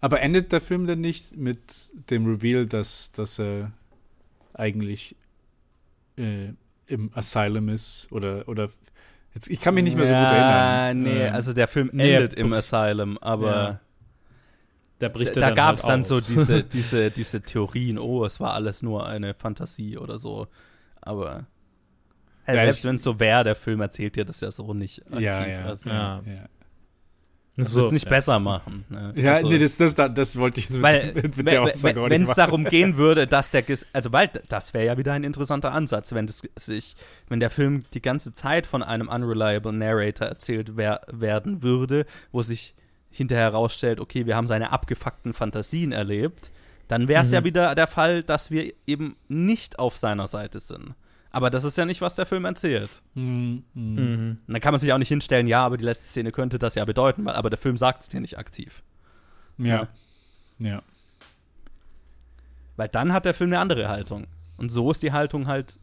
Aber 0.00 0.20
endet 0.20 0.52
der 0.52 0.60
Film 0.60 0.86
denn 0.86 1.00
nicht 1.00 1.36
mit 1.36 1.90
dem 2.10 2.26
Reveal, 2.26 2.66
dass, 2.66 3.12
dass 3.12 3.38
er 3.38 3.72
eigentlich 4.54 5.16
äh, 6.16 6.52
im 6.86 7.10
Asylum 7.14 7.68
ist 7.68 8.08
oder 8.10 8.48
oder 8.48 8.68
jetzt 9.34 9.48
ich 9.48 9.60
kann 9.60 9.74
mich 9.74 9.84
nicht 9.84 9.96
mehr 9.96 10.06
so 10.06 10.12
gut 10.12 10.22
erinnern. 10.22 11.02
Nee, 11.02 11.26
ähm, 11.26 11.34
also 11.34 11.52
der 11.52 11.68
Film 11.68 11.90
endet 11.90 12.32
nee, 12.32 12.40
im 12.40 12.52
Asylum, 12.52 13.18
aber 13.18 13.80
ja. 15.00 15.08
da, 15.08 15.08
da 15.08 15.50
gab 15.50 15.76
es 15.76 15.82
dann, 15.82 15.90
halt 15.90 15.90
dann 15.90 16.02
so 16.02 16.14
diese, 16.16 16.62
diese, 16.72 17.10
diese 17.10 17.40
Theorien, 17.42 17.98
oh, 17.98 18.24
es 18.24 18.40
war 18.40 18.54
alles 18.54 18.82
nur 18.82 19.06
eine 19.06 19.34
Fantasie 19.34 19.98
oder 19.98 20.18
so. 20.18 20.48
Aber 21.00 21.46
ja, 22.46 22.54
selbst 22.54 22.84
wenn 22.84 22.96
es 22.96 23.02
so 23.02 23.18
wäre, 23.18 23.44
der 23.44 23.54
Film 23.56 23.80
erzählt 23.80 24.16
dir 24.16 24.24
das 24.24 24.40
ja 24.40 24.50
so 24.50 24.72
nicht. 24.72 25.02
Aktiv, 25.06 25.20
ja, 25.20 25.46
ja, 25.46 25.64
also. 25.64 25.90
ja. 25.90 26.22
ja. 26.24 26.48
Das 27.56 27.72
so, 27.72 27.90
nicht 27.90 28.04
ja. 28.04 28.10
besser 28.10 28.38
machen. 28.38 28.84
Ne? 28.90 29.14
Ja, 29.16 29.36
also, 29.36 29.48
nee, 29.48 29.58
das, 29.58 29.78
das, 29.78 29.94
das, 29.94 30.36
wollte 30.36 30.60
ich 30.60 30.68
jetzt 30.68 30.82
weil, 30.82 31.14
mit, 31.14 31.38
mit 31.38 31.46
der 31.46 31.62
Aussage 31.62 32.10
Wenn 32.10 32.22
es 32.22 32.34
darum 32.34 32.64
gehen 32.68 32.98
würde, 32.98 33.26
dass 33.26 33.50
der, 33.50 33.64
also 33.94 34.12
weil 34.12 34.30
das 34.48 34.74
wäre 34.74 34.84
ja 34.84 34.98
wieder 34.98 35.14
ein 35.14 35.24
interessanter 35.24 35.72
Ansatz, 35.72 36.12
wenn 36.12 36.26
das 36.26 36.42
sich, 36.56 36.94
wenn 37.28 37.40
der 37.40 37.48
Film 37.48 37.84
die 37.94 38.02
ganze 38.02 38.34
Zeit 38.34 38.66
von 38.66 38.82
einem 38.82 39.08
unreliable 39.08 39.72
Narrator 39.72 40.26
erzählt 40.26 40.76
wer, 40.76 41.00
werden 41.10 41.62
würde, 41.62 42.04
wo 42.30 42.42
sich 42.42 42.74
hinterher 43.10 43.44
herausstellt, 43.44 44.00
okay, 44.00 44.26
wir 44.26 44.36
haben 44.36 44.46
seine 44.46 44.72
abgefuckten 44.72 45.32
Fantasien 45.32 45.92
erlebt, 45.92 46.50
dann 46.88 47.08
wäre 47.08 47.22
es 47.22 47.28
mhm. 47.28 47.34
ja 47.34 47.44
wieder 47.44 47.74
der 47.74 47.86
Fall, 47.86 48.22
dass 48.22 48.50
wir 48.50 48.70
eben 48.86 49.16
nicht 49.28 49.78
auf 49.78 49.96
seiner 49.96 50.26
Seite 50.26 50.58
sind. 50.58 50.94
Aber 51.36 51.50
das 51.50 51.64
ist 51.64 51.76
ja 51.76 51.84
nicht, 51.84 52.00
was 52.00 52.16
der 52.16 52.24
Film 52.24 52.46
erzählt. 52.46 53.02
Mhm. 53.12 53.62
Mhm. 53.74 54.38
dann 54.46 54.60
kann 54.62 54.72
man 54.72 54.80
sich 54.80 54.90
auch 54.94 54.96
nicht 54.96 55.10
hinstellen, 55.10 55.46
ja, 55.46 55.66
aber 55.66 55.76
die 55.76 55.84
letzte 55.84 56.06
Szene 56.06 56.32
könnte 56.32 56.58
das 56.58 56.76
ja 56.76 56.84
bedeuten, 56.86 57.26
weil, 57.26 57.34
aber 57.34 57.50
der 57.50 57.58
Film 57.58 57.76
sagt 57.76 58.04
es 58.04 58.08
dir 58.08 58.22
nicht 58.22 58.38
aktiv. 58.38 58.82
Ja. 59.58 59.88
ja. 60.58 60.80
Weil 62.76 62.88
dann 62.88 63.12
hat 63.12 63.26
der 63.26 63.34
Film 63.34 63.50
eine 63.50 63.58
andere 63.58 63.90
Haltung. 63.90 64.28
Und 64.56 64.72
so 64.72 64.90
ist 64.90 65.02
die 65.02 65.12
Haltung 65.12 65.46
halt 65.46 65.78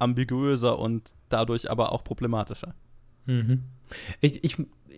ambiguöser 0.00 0.76
und 0.76 1.14
dadurch 1.28 1.70
aber 1.70 1.92
auch 1.92 2.02
problematischer. 2.02 2.74
Mhm. 3.26 3.62
Ich, 4.20 4.42
ich, 4.42 4.56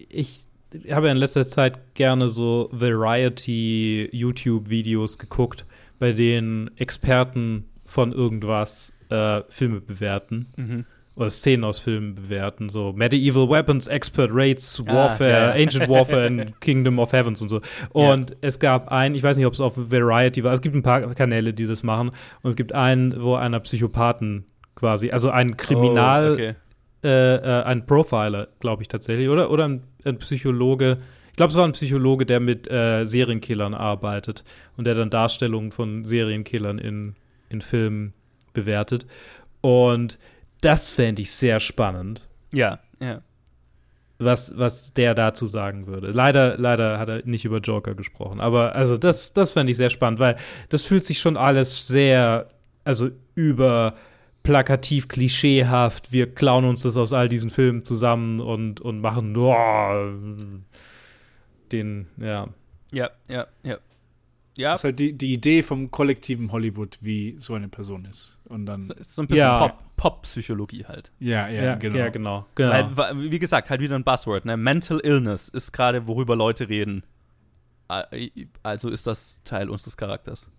ich 0.08 0.46
habe 0.90 1.08
ja 1.08 1.12
in 1.12 1.18
letzter 1.18 1.46
Zeit 1.46 1.94
gerne 1.94 2.30
so 2.30 2.70
Variety-YouTube-Videos 2.72 5.18
geguckt, 5.18 5.66
bei 5.98 6.12
denen 6.12 6.74
Experten 6.78 7.68
von 7.88 8.12
irgendwas 8.12 8.92
äh, 9.08 9.40
Filme 9.48 9.80
bewerten. 9.80 10.46
Mhm. 10.56 10.84
Oder 11.16 11.30
Szenen 11.30 11.64
aus 11.64 11.80
Filmen 11.80 12.14
bewerten, 12.14 12.68
so 12.68 12.92
Medieval 12.92 13.48
Weapons, 13.48 13.88
Expert 13.88 14.30
Rates, 14.32 14.80
ah, 14.86 14.94
Warfare, 14.94 15.52
ah, 15.52 15.56
ja. 15.56 15.64
Ancient 15.64 15.88
Warfare 15.88 16.26
and 16.26 16.60
Kingdom 16.60 17.00
of 17.00 17.12
Heavens 17.12 17.42
und 17.42 17.48
so. 17.48 17.60
Und 17.90 18.30
ja. 18.30 18.36
es 18.42 18.60
gab 18.60 18.92
einen, 18.92 19.16
ich 19.16 19.24
weiß 19.24 19.36
nicht, 19.36 19.46
ob 19.46 19.54
es 19.54 19.60
auf 19.60 19.72
Variety 19.76 20.44
war, 20.44 20.52
es 20.52 20.60
gibt 20.60 20.76
ein 20.76 20.84
paar 20.84 21.12
Kanäle, 21.14 21.54
die 21.54 21.64
das 21.64 21.82
machen. 21.82 22.10
Und 22.42 22.50
es 22.50 22.54
gibt 22.54 22.72
einen, 22.72 23.20
wo 23.20 23.34
einer 23.34 23.58
Psychopathen 23.58 24.44
quasi, 24.76 25.10
also 25.10 25.30
ein 25.30 25.56
Kriminal, 25.56 26.30
oh, 26.30 26.34
okay. 26.34 26.54
äh, 27.02 27.34
äh, 27.34 27.62
ein 27.64 27.84
Profiler, 27.86 28.48
glaube 28.60 28.82
ich 28.82 28.88
tatsächlich, 28.88 29.28
oder? 29.28 29.50
Oder 29.50 29.66
ein, 29.66 29.82
ein 30.04 30.18
Psychologe, 30.18 30.98
ich 31.30 31.36
glaube, 31.36 31.50
es 31.50 31.56
war 31.56 31.64
ein 31.64 31.72
Psychologe, 31.72 32.26
der 32.26 32.38
mit 32.38 32.70
äh, 32.70 33.04
Serienkillern 33.04 33.74
arbeitet 33.74 34.44
und 34.76 34.86
der 34.86 34.94
dann 34.94 35.10
Darstellungen 35.10 35.72
von 35.72 36.04
Serienkillern 36.04 36.78
in 36.78 37.16
in 37.48 37.60
Filmen 37.60 38.12
bewertet. 38.52 39.06
Und 39.60 40.18
das 40.60 40.90
fände 40.90 41.22
ich 41.22 41.32
sehr 41.32 41.60
spannend. 41.60 42.28
Ja, 42.52 42.80
ja. 43.00 43.22
Was, 44.20 44.58
was 44.58 44.92
der 44.94 45.14
dazu 45.14 45.46
sagen 45.46 45.86
würde. 45.86 46.10
Leider, 46.10 46.58
leider 46.58 46.98
hat 46.98 47.08
er 47.08 47.24
nicht 47.24 47.44
über 47.44 47.58
Joker 47.58 47.94
gesprochen. 47.94 48.40
Aber 48.40 48.74
also 48.74 48.96
das, 48.96 49.32
das 49.32 49.52
fände 49.52 49.70
ich 49.70 49.76
sehr 49.76 49.90
spannend, 49.90 50.18
weil 50.18 50.36
das 50.70 50.82
fühlt 50.82 51.04
sich 51.04 51.20
schon 51.20 51.36
alles 51.36 51.86
sehr, 51.86 52.48
also 52.82 53.10
über 53.36 53.94
plakativ, 54.42 55.06
klischeehaft. 55.06 56.10
Wir 56.10 56.34
klauen 56.34 56.64
uns 56.64 56.82
das 56.82 56.96
aus 56.96 57.12
all 57.12 57.28
diesen 57.28 57.50
Filmen 57.50 57.84
zusammen 57.84 58.40
und, 58.40 58.80
und 58.80 59.00
machen 59.00 59.36
oh, 59.36 60.12
den, 61.70 62.08
ja. 62.16 62.48
Ja, 62.90 63.10
ja, 63.28 63.46
ja. 63.62 63.78
Ja. 64.58 64.72
Das 64.72 64.80
ist 64.80 64.84
halt 64.84 64.98
die, 64.98 65.12
die 65.12 65.32
Idee 65.32 65.62
vom 65.62 65.90
kollektiven 65.90 66.50
Hollywood, 66.52 66.98
wie 67.00 67.36
so 67.38 67.54
eine 67.54 67.68
Person 67.68 68.04
ist. 68.04 68.40
Und 68.44 68.66
dann. 68.66 68.86
Das 68.86 68.98
ist 68.98 69.14
so 69.14 69.22
ein 69.22 69.28
bisschen 69.28 69.46
ja. 69.46 69.76
Pop-Psychologie 69.96 70.82
Pop 70.82 70.88
halt. 70.88 71.12
Ja, 71.20 71.48
ja, 71.48 71.62
ja, 71.62 71.74
genau. 71.76 71.96
Ja, 71.96 72.08
genau. 72.08 72.46
genau. 72.54 72.90
Weil, 72.92 73.30
wie 73.30 73.38
gesagt, 73.38 73.70
halt 73.70 73.80
wieder 73.80 73.94
ein 73.94 74.04
Buzzword. 74.04 74.44
Ne? 74.44 74.56
Mental 74.56 75.00
Illness 75.02 75.48
ist 75.48 75.72
gerade, 75.72 76.08
worüber 76.08 76.36
Leute 76.36 76.68
reden. 76.68 77.04
Also 78.62 78.90
ist 78.90 79.06
das 79.06 79.40
Teil 79.44 79.70
unseres 79.70 79.96
Charakters. 79.96 80.50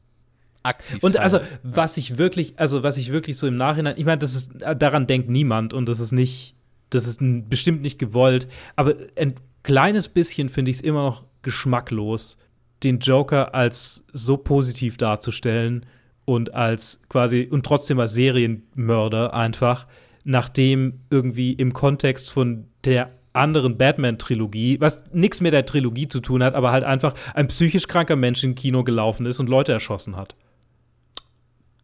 Aktiv. 0.63 1.03
Und 1.03 1.13
Teil. 1.13 1.21
also, 1.21 1.41
was 1.61 1.97
ich 1.97 2.17
wirklich, 2.17 2.57
also 2.57 2.81
was 2.81 2.97
ich 2.97 3.11
wirklich 3.11 3.37
so 3.37 3.47
im 3.47 3.55
Nachhinein, 3.55 3.95
ich 3.97 4.05
meine, 4.05 4.17
das 4.17 4.33
ist, 4.33 4.53
daran 4.77 5.07
denkt 5.07 5.29
niemand 5.29 5.73
und 5.73 5.87
das 5.87 5.99
ist 5.99 6.11
nicht 6.11 6.55
das 6.89 7.07
ist 7.07 7.19
bestimmt 7.49 7.81
nicht 7.81 7.99
gewollt, 7.99 8.47
aber 8.75 8.95
ein 9.15 9.35
kleines 9.63 10.07
bisschen 10.07 10.49
finde 10.49 10.71
ich 10.71 10.77
es 10.77 10.83
immer 10.83 11.03
noch 11.03 11.23
geschmacklos, 11.41 12.37
den 12.83 12.99
Joker 12.99 13.53
als 13.53 14.05
so 14.13 14.37
positiv 14.37 14.97
darzustellen 14.97 15.85
und 16.25 16.53
als 16.53 17.01
quasi 17.09 17.47
und 17.49 17.65
trotzdem 17.65 17.99
als 17.99 18.13
Serienmörder 18.13 19.33
einfach, 19.33 19.87
nachdem 20.23 20.99
irgendwie 21.09 21.53
im 21.53 21.73
Kontext 21.73 22.29
von 22.29 22.65
der 22.85 23.11
anderen 23.33 23.77
Batman-Trilogie, 23.77 24.79
was 24.79 25.01
nichts 25.13 25.39
mit 25.41 25.53
der 25.53 25.65
Trilogie 25.65 26.07
zu 26.07 26.19
tun 26.19 26.43
hat, 26.43 26.55
aber 26.55 26.71
halt 26.71 26.83
einfach 26.83 27.13
ein 27.33 27.47
psychisch 27.47 27.87
kranker 27.87 28.15
Mensch 28.15 28.43
im 28.43 28.55
Kino 28.55 28.83
gelaufen 28.83 29.25
ist 29.25 29.39
und 29.39 29.49
Leute 29.49 29.71
erschossen 29.71 30.15
hat. 30.15 30.35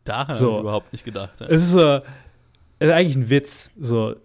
Da 0.03 0.27
habe 0.27 0.33
So. 0.35 0.55
ich 0.55 0.59
überhaupt 0.61 0.91
nicht 0.91 1.05
gedacht. 1.05 1.39
Ja. 1.39 1.47
Es 1.47 1.63
ist, 1.63 1.75
äh, 1.75 2.01
es 2.79 2.87
ist 2.87 2.93
eigentlich 2.93 3.15
ein 3.15 3.29
Witz, 3.29 3.73
so. 3.79 4.15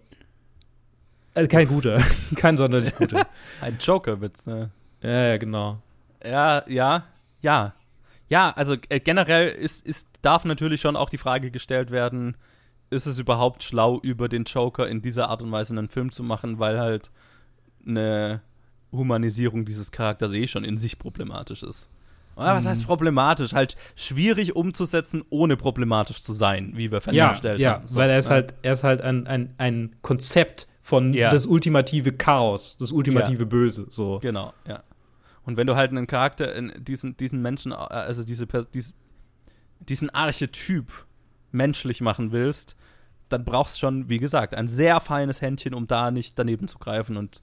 Also 1.33 1.47
kein 1.47 1.67
guter, 1.67 2.01
kein 2.35 2.57
sonderlich 2.57 2.95
guter. 2.95 3.25
Ein 3.61 3.77
Joker-Witz, 3.79 4.47
ne? 4.47 4.71
ja, 5.01 5.27
ja, 5.29 5.37
genau. 5.37 5.81
Ja, 6.25 6.63
ja, 6.67 7.03
ja. 7.41 7.73
Ja, 8.27 8.51
also 8.51 8.75
äh, 8.87 8.99
generell 9.01 9.49
ist, 9.49 9.85
ist, 9.85 10.07
darf 10.21 10.45
natürlich 10.45 10.79
schon 10.79 10.95
auch 10.95 11.09
die 11.09 11.17
Frage 11.17 11.51
gestellt 11.51 11.91
werden, 11.91 12.37
ist 12.89 13.05
es 13.05 13.19
überhaupt 13.19 13.61
schlau, 13.63 13.99
über 14.01 14.29
den 14.29 14.45
Joker 14.45 14.87
in 14.87 15.01
dieser 15.01 15.29
Art 15.29 15.41
und 15.41 15.51
Weise 15.51 15.77
einen 15.77 15.89
Film 15.89 16.11
zu 16.11 16.23
machen, 16.23 16.57
weil 16.59 16.79
halt 16.79 17.11
eine 17.85 18.41
Humanisierung 18.91 19.65
dieses 19.65 19.91
Charakters 19.91 20.33
eh 20.33 20.47
schon 20.47 20.63
in 20.63 20.77
sich 20.77 20.97
problematisch 20.97 21.63
ist. 21.63 21.89
Oder 22.35 22.53
was 22.55 22.65
heißt 22.65 22.85
problematisch? 22.87 23.53
Halt 23.53 23.75
schwierig 23.95 24.55
umzusetzen, 24.55 25.23
ohne 25.29 25.57
problematisch 25.57 26.21
zu 26.23 26.33
sein, 26.33 26.71
wie 26.75 26.91
wir 26.91 26.99
Ja, 26.99 27.29
festgestellt 27.29 27.59
ja, 27.59 27.73
haben. 27.73 27.87
So, 27.87 27.99
weil 27.99 28.09
er 28.09 28.19
ist 28.19 28.27
ne? 28.29 28.35
halt, 28.35 28.53
er 28.61 28.73
ist 28.73 28.83
halt 28.83 29.01
ein, 29.01 29.27
ein, 29.27 29.53
ein 29.57 29.95
Konzept 30.01 30.67
von 30.81 31.13
Ja. 31.13 31.29
das 31.29 31.45
ultimative 31.45 32.13
Chaos, 32.13 32.77
das 32.79 32.91
ultimative 32.91 33.45
Böse, 33.45 33.87
so. 33.89 34.19
Genau, 34.19 34.53
ja. 34.67 34.83
Und 35.43 35.57
wenn 35.57 35.67
du 35.67 35.75
halt 35.75 35.91
einen 35.91 36.07
Charakter, 36.07 36.53
in 36.55 36.71
diesen, 36.77 37.17
diesen 37.17 37.41
Menschen, 37.41 37.71
äh, 37.71 37.75
also 37.75 38.23
diese, 38.23 38.45
dies- 38.45 38.95
diesen 39.79 40.09
Archetyp 40.11 40.91
menschlich 41.51 42.01
machen 42.01 42.31
willst, 42.31 42.77
dann 43.29 43.43
brauchst 43.43 43.75
du 43.75 43.79
schon, 43.79 44.09
wie 44.09 44.19
gesagt, 44.19 44.53
ein 44.53 44.67
sehr 44.67 44.99
feines 44.99 45.41
Händchen, 45.41 45.73
um 45.73 45.87
da 45.87 46.11
nicht 46.11 46.37
daneben 46.37 46.67
zu 46.67 46.77
greifen. 46.79 47.17
Und 47.17 47.41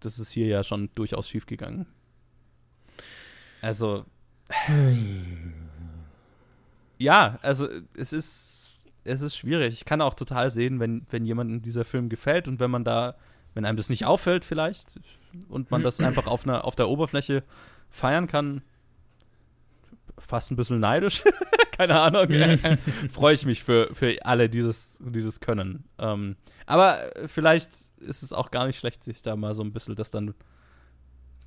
das 0.00 0.18
ist 0.18 0.30
hier 0.30 0.46
ja 0.46 0.62
schon 0.62 0.90
durchaus 0.94 1.28
schief 1.28 1.46
gegangen. 1.46 1.86
Also. 3.62 4.04
Ja, 6.98 7.38
also 7.42 7.68
es 7.94 8.12
ist, 8.12 8.64
es 9.04 9.22
ist 9.22 9.36
schwierig. 9.36 9.74
Ich 9.74 9.84
kann 9.84 10.00
auch 10.00 10.14
total 10.14 10.50
sehen, 10.50 10.80
wenn, 10.80 11.06
wenn 11.10 11.24
jemandem 11.24 11.62
dieser 11.62 11.84
Film 11.84 12.08
gefällt 12.08 12.48
und 12.48 12.60
wenn 12.60 12.70
man 12.70 12.84
da, 12.84 13.14
wenn 13.54 13.64
einem 13.64 13.76
das 13.76 13.88
nicht 13.88 14.04
auffällt 14.04 14.44
vielleicht 14.44 14.98
und 15.48 15.70
man 15.70 15.82
das 15.82 16.00
einfach 16.00 16.26
auf, 16.26 16.44
einer, 16.44 16.64
auf 16.64 16.74
der 16.76 16.88
Oberfläche 16.88 17.42
feiern 17.90 18.26
kann, 18.26 18.62
fast 20.18 20.50
ein 20.50 20.56
bisschen 20.56 20.80
neidisch, 20.80 21.22
keine 21.76 22.00
Ahnung, 22.00 22.28
freue 23.08 23.34
ich 23.34 23.46
mich 23.46 23.62
für, 23.62 23.94
für 23.94 24.24
alle, 24.24 24.48
die 24.48 24.62
das, 24.62 24.98
die 25.00 25.22
das 25.22 25.40
können. 25.40 25.84
Ähm, 25.98 26.36
aber 26.66 26.98
vielleicht 27.26 27.70
ist 27.98 28.22
es 28.22 28.32
auch 28.32 28.50
gar 28.50 28.66
nicht 28.66 28.78
schlecht, 28.78 29.04
sich 29.04 29.22
da 29.22 29.36
mal 29.36 29.54
so 29.54 29.62
ein 29.62 29.72
bisschen 29.72 29.96
das 29.96 30.10
dann 30.10 30.34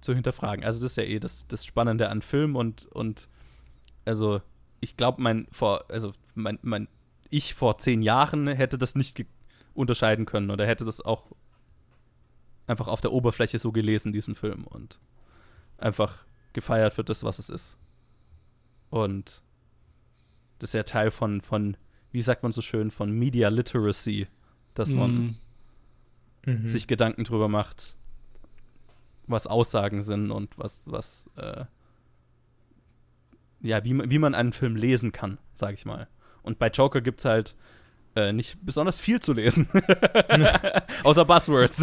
zu 0.02 0.14
hinterfragen. 0.14 0.66
Also 0.66 0.82
das 0.82 0.94
ist 0.94 0.96
ja 0.98 1.04
eh 1.04 1.20
das, 1.20 1.48
das 1.48 1.66
Spannende 1.66 2.10
an 2.10 2.22
Film 2.22 2.56
und, 2.56 2.88
und 2.88 3.28
also 4.06 4.42
ich 4.80 4.98
glaube, 4.98 5.22
mein 5.22 5.48
vor, 5.52 5.86
also 5.90 6.14
mein, 6.34 6.58
mein 6.64 6.88
ich 7.30 7.54
vor 7.54 7.78
zehn 7.78 8.02
Jahren 8.02 8.48
hätte 8.48 8.78
das 8.78 8.96
nicht 8.96 9.26
unterscheiden 9.74 10.26
können 10.26 10.50
oder 10.50 10.66
hätte 10.66 10.86
das 10.86 11.02
auch 11.02 11.28
einfach 12.68 12.88
auf 12.88 13.02
der 13.02 13.12
Oberfläche 13.12 13.60
so 13.60 13.72
gelesen, 13.72 14.12
diesen 14.14 14.36
Film 14.36 14.66
und 14.66 15.00
einfach 15.78 16.26
gefeiert 16.54 16.94
für 16.94 17.04
das, 17.04 17.24
was 17.24 17.40
es 17.40 17.50
ist. 17.50 17.78
Und 18.90 19.42
das 20.60 20.70
ist 20.70 20.74
ja 20.74 20.84
Teil 20.84 21.12
von, 21.12 21.42
von, 21.42 21.78
wie 22.12 22.22
sagt 22.22 22.44
man 22.44 22.52
so 22.52 22.62
schön, 22.62 22.92
von 22.92 23.12
Media 23.12 23.50
Literacy, 23.50 24.28
dass 24.74 24.94
man 24.94 25.12
Mhm. 25.16 25.36
Mhm. 26.46 26.68
sich 26.68 26.88
Gedanken 26.88 27.24
drüber 27.24 27.48
macht, 27.48 27.96
was 29.28 29.48
Aussagen 29.48 30.02
sind 30.04 30.32
und 30.32 30.58
was, 30.58 30.92
was, 30.92 31.30
äh, 31.38 31.66
ja, 33.62 33.84
wie, 33.84 33.94
man- 33.94 34.10
wie 34.12 34.20
man 34.20 34.36
einen 34.36 34.54
Film 34.54 34.76
lesen 34.76 35.12
kann, 35.12 35.38
sag 35.54 35.74
ich 35.76 35.86
mal. 35.86 36.08
Und 36.42 36.58
bei 36.60 36.70
Joker 36.70 37.02
gibt's 37.02 37.26
halt 37.26 37.56
äh, 38.16 38.34
nicht 38.34 38.58
besonders 38.64 39.00
viel 39.00 39.20
zu 39.22 39.34
lesen. 39.34 39.68
Außer 41.04 41.26
Buzzwords. 41.26 41.80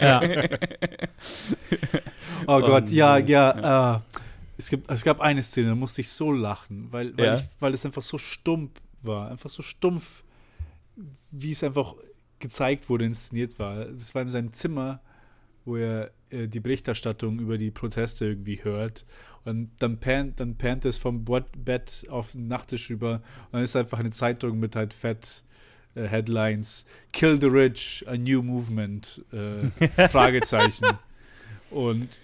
Ja. 0.00 0.20
Oh 2.46 2.60
Gott, 2.60 2.90
ja, 2.90 3.18
äh, 3.18 3.24
ja. 3.30 3.96
Äh, 3.96 4.00
es, 4.58 4.68
gibt, 4.70 4.90
es 4.90 5.04
gab 5.04 5.20
eine 5.20 5.42
Szene, 5.42 5.68
da 5.70 5.74
musste 5.74 6.00
ich 6.00 6.10
so 6.10 6.32
lachen, 6.32 6.88
weil, 6.90 7.16
weil, 7.16 7.24
Ja. 7.24 7.34
ich, 7.36 7.42
weil 7.60 7.74
es 7.74 7.84
einfach 7.86 8.02
so 8.02 8.18
stumpf 8.18 8.80
war. 9.02 9.30
Einfach 9.30 9.50
so 9.50 9.62
stumpf, 9.62 10.22
wie 11.30 11.52
es 11.52 11.62
einfach 11.62 11.94
gezeigt 12.38 12.88
wurde, 12.88 13.04
inszeniert 13.04 13.58
war. 13.58 13.86
Es 13.88 14.14
war 14.14 14.22
in 14.22 14.30
seinem 14.30 14.52
Zimmer, 14.52 15.00
wo 15.64 15.76
er 15.76 16.10
äh, 16.30 16.48
die 16.48 16.60
Berichterstattung 16.60 17.38
über 17.38 17.58
die 17.58 17.70
Proteste 17.70 18.26
irgendwie 18.26 18.62
hört. 18.62 19.04
Und 19.44 19.70
dann 19.78 19.98
pannt, 19.98 20.40
dann 20.40 20.56
pannt 20.56 20.84
es 20.84 20.98
vom 20.98 21.24
Bett 21.24 22.06
auf 22.08 22.32
den 22.32 22.48
Nachttisch 22.48 22.90
über. 22.90 23.14
Und 23.14 23.52
dann 23.52 23.62
ist 23.62 23.76
einfach 23.76 23.98
eine 23.98 24.10
Zeitung 24.10 24.58
mit 24.58 24.76
halt 24.76 24.94
fett 24.94 25.42
äh, 25.94 26.06
Headlines. 26.06 26.86
Kill 27.12 27.40
the 27.40 27.48
Rich, 27.48 28.04
a 28.06 28.16
new 28.16 28.42
movement. 28.42 29.24
Äh, 29.32 30.08
Fragezeichen. 30.08 30.98
Und 31.70 32.20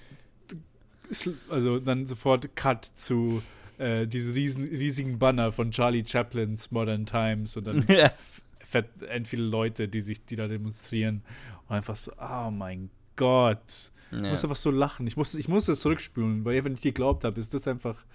also 1.50 1.78
dann 1.78 2.06
sofort 2.06 2.54
Cut 2.54 2.84
zu 2.84 3.42
äh, 3.78 4.06
diesem 4.06 4.34
riesen, 4.34 4.64
riesigen 4.64 5.18
Banner 5.18 5.52
von 5.52 5.70
Charlie 5.70 6.04
Chaplins 6.04 6.70
Modern 6.70 7.06
Times 7.06 7.56
und 7.56 7.66
dann 7.66 7.86
fett 8.58 9.02
end 9.08 9.26
viele 9.26 9.44
Leute, 9.44 9.88
die 9.88 10.00
sich, 10.00 10.24
die 10.24 10.36
da 10.36 10.48
demonstrieren 10.48 11.22
und 11.68 11.76
einfach 11.76 11.96
so, 11.96 12.12
oh 12.20 12.50
mein 12.50 12.90
Gott. 13.18 13.92
Ich 14.10 14.18
muss 14.22 14.42
einfach 14.42 14.56
so 14.56 14.70
lachen. 14.70 15.06
Ich 15.06 15.18
musste, 15.18 15.38
ich 15.38 15.48
musste 15.48 15.72
es 15.72 15.80
zurückspülen, 15.80 16.44
weil 16.44 16.64
wenn 16.64 16.72
ich 16.72 16.80
geglaubt 16.80 17.24
habe, 17.24 17.38
ist 17.38 17.52
das 17.52 17.68
einfach 17.68 18.06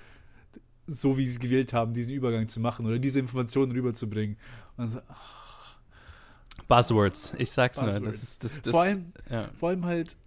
so, 0.88 1.18
wie 1.18 1.28
sie 1.28 1.34
es 1.34 1.40
gewählt 1.40 1.72
haben, 1.74 1.94
diesen 1.94 2.14
Übergang 2.14 2.48
zu 2.48 2.60
machen 2.60 2.86
oder 2.86 2.98
diese 2.98 3.20
Informationen 3.20 3.72
rüberzubringen. 3.72 4.38
Und 4.76 4.90
so, 4.90 5.00
ach, 5.08 5.78
Buzzwords, 6.68 7.34
ich 7.38 7.52
sag's 7.52 7.80
nur. 7.80 7.88
Buzzwords. 7.88 8.20
Das 8.20 8.24
ist, 8.24 8.44
das, 8.44 8.62
das, 8.64 8.72
vor, 8.72 8.82
allem, 8.82 9.14
ja. 9.30 9.50
vor 9.54 9.70
allem 9.70 9.86
halt, 9.86 10.18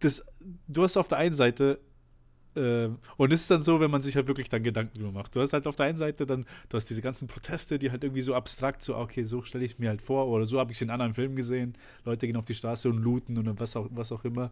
das, 0.00 0.24
du 0.68 0.82
hast 0.82 0.96
auf 0.96 1.08
der 1.08 1.18
einen 1.18 1.34
Seite, 1.34 1.78
äh, 2.56 2.88
und 3.16 3.32
es 3.32 3.42
ist 3.42 3.50
dann 3.50 3.62
so, 3.62 3.80
wenn 3.80 3.90
man 3.90 4.02
sich 4.02 4.16
halt 4.16 4.28
wirklich 4.28 4.48
dann 4.48 4.62
Gedanken 4.62 4.98
drüber 4.98 5.12
macht. 5.12 5.34
Du 5.34 5.40
hast 5.40 5.52
halt 5.52 5.66
auf 5.66 5.76
der 5.76 5.86
einen 5.86 5.98
Seite 5.98 6.26
dann, 6.26 6.44
du 6.68 6.76
hast 6.76 6.86
diese 6.86 7.02
ganzen 7.02 7.28
Proteste, 7.28 7.78
die 7.78 7.90
halt 7.90 8.04
irgendwie 8.04 8.22
so 8.22 8.34
abstrakt, 8.34 8.82
so, 8.82 8.94
ah, 8.94 9.02
okay, 9.02 9.24
so 9.24 9.42
stelle 9.42 9.64
ich 9.64 9.78
mir 9.78 9.88
halt 9.88 10.02
vor, 10.02 10.28
oder 10.28 10.46
so 10.46 10.58
habe 10.58 10.72
ich 10.72 10.78
es 10.78 10.82
in 10.82 10.90
anderen 10.90 11.14
Filmen 11.14 11.36
gesehen. 11.36 11.74
Leute 12.04 12.26
gehen 12.26 12.36
auf 12.36 12.44
die 12.44 12.54
Straße 12.54 12.88
und 12.88 12.98
looten 12.98 13.38
und 13.38 13.60
was 13.60 13.76
auch, 13.76 13.88
was 13.90 14.12
auch 14.12 14.24
immer. 14.24 14.50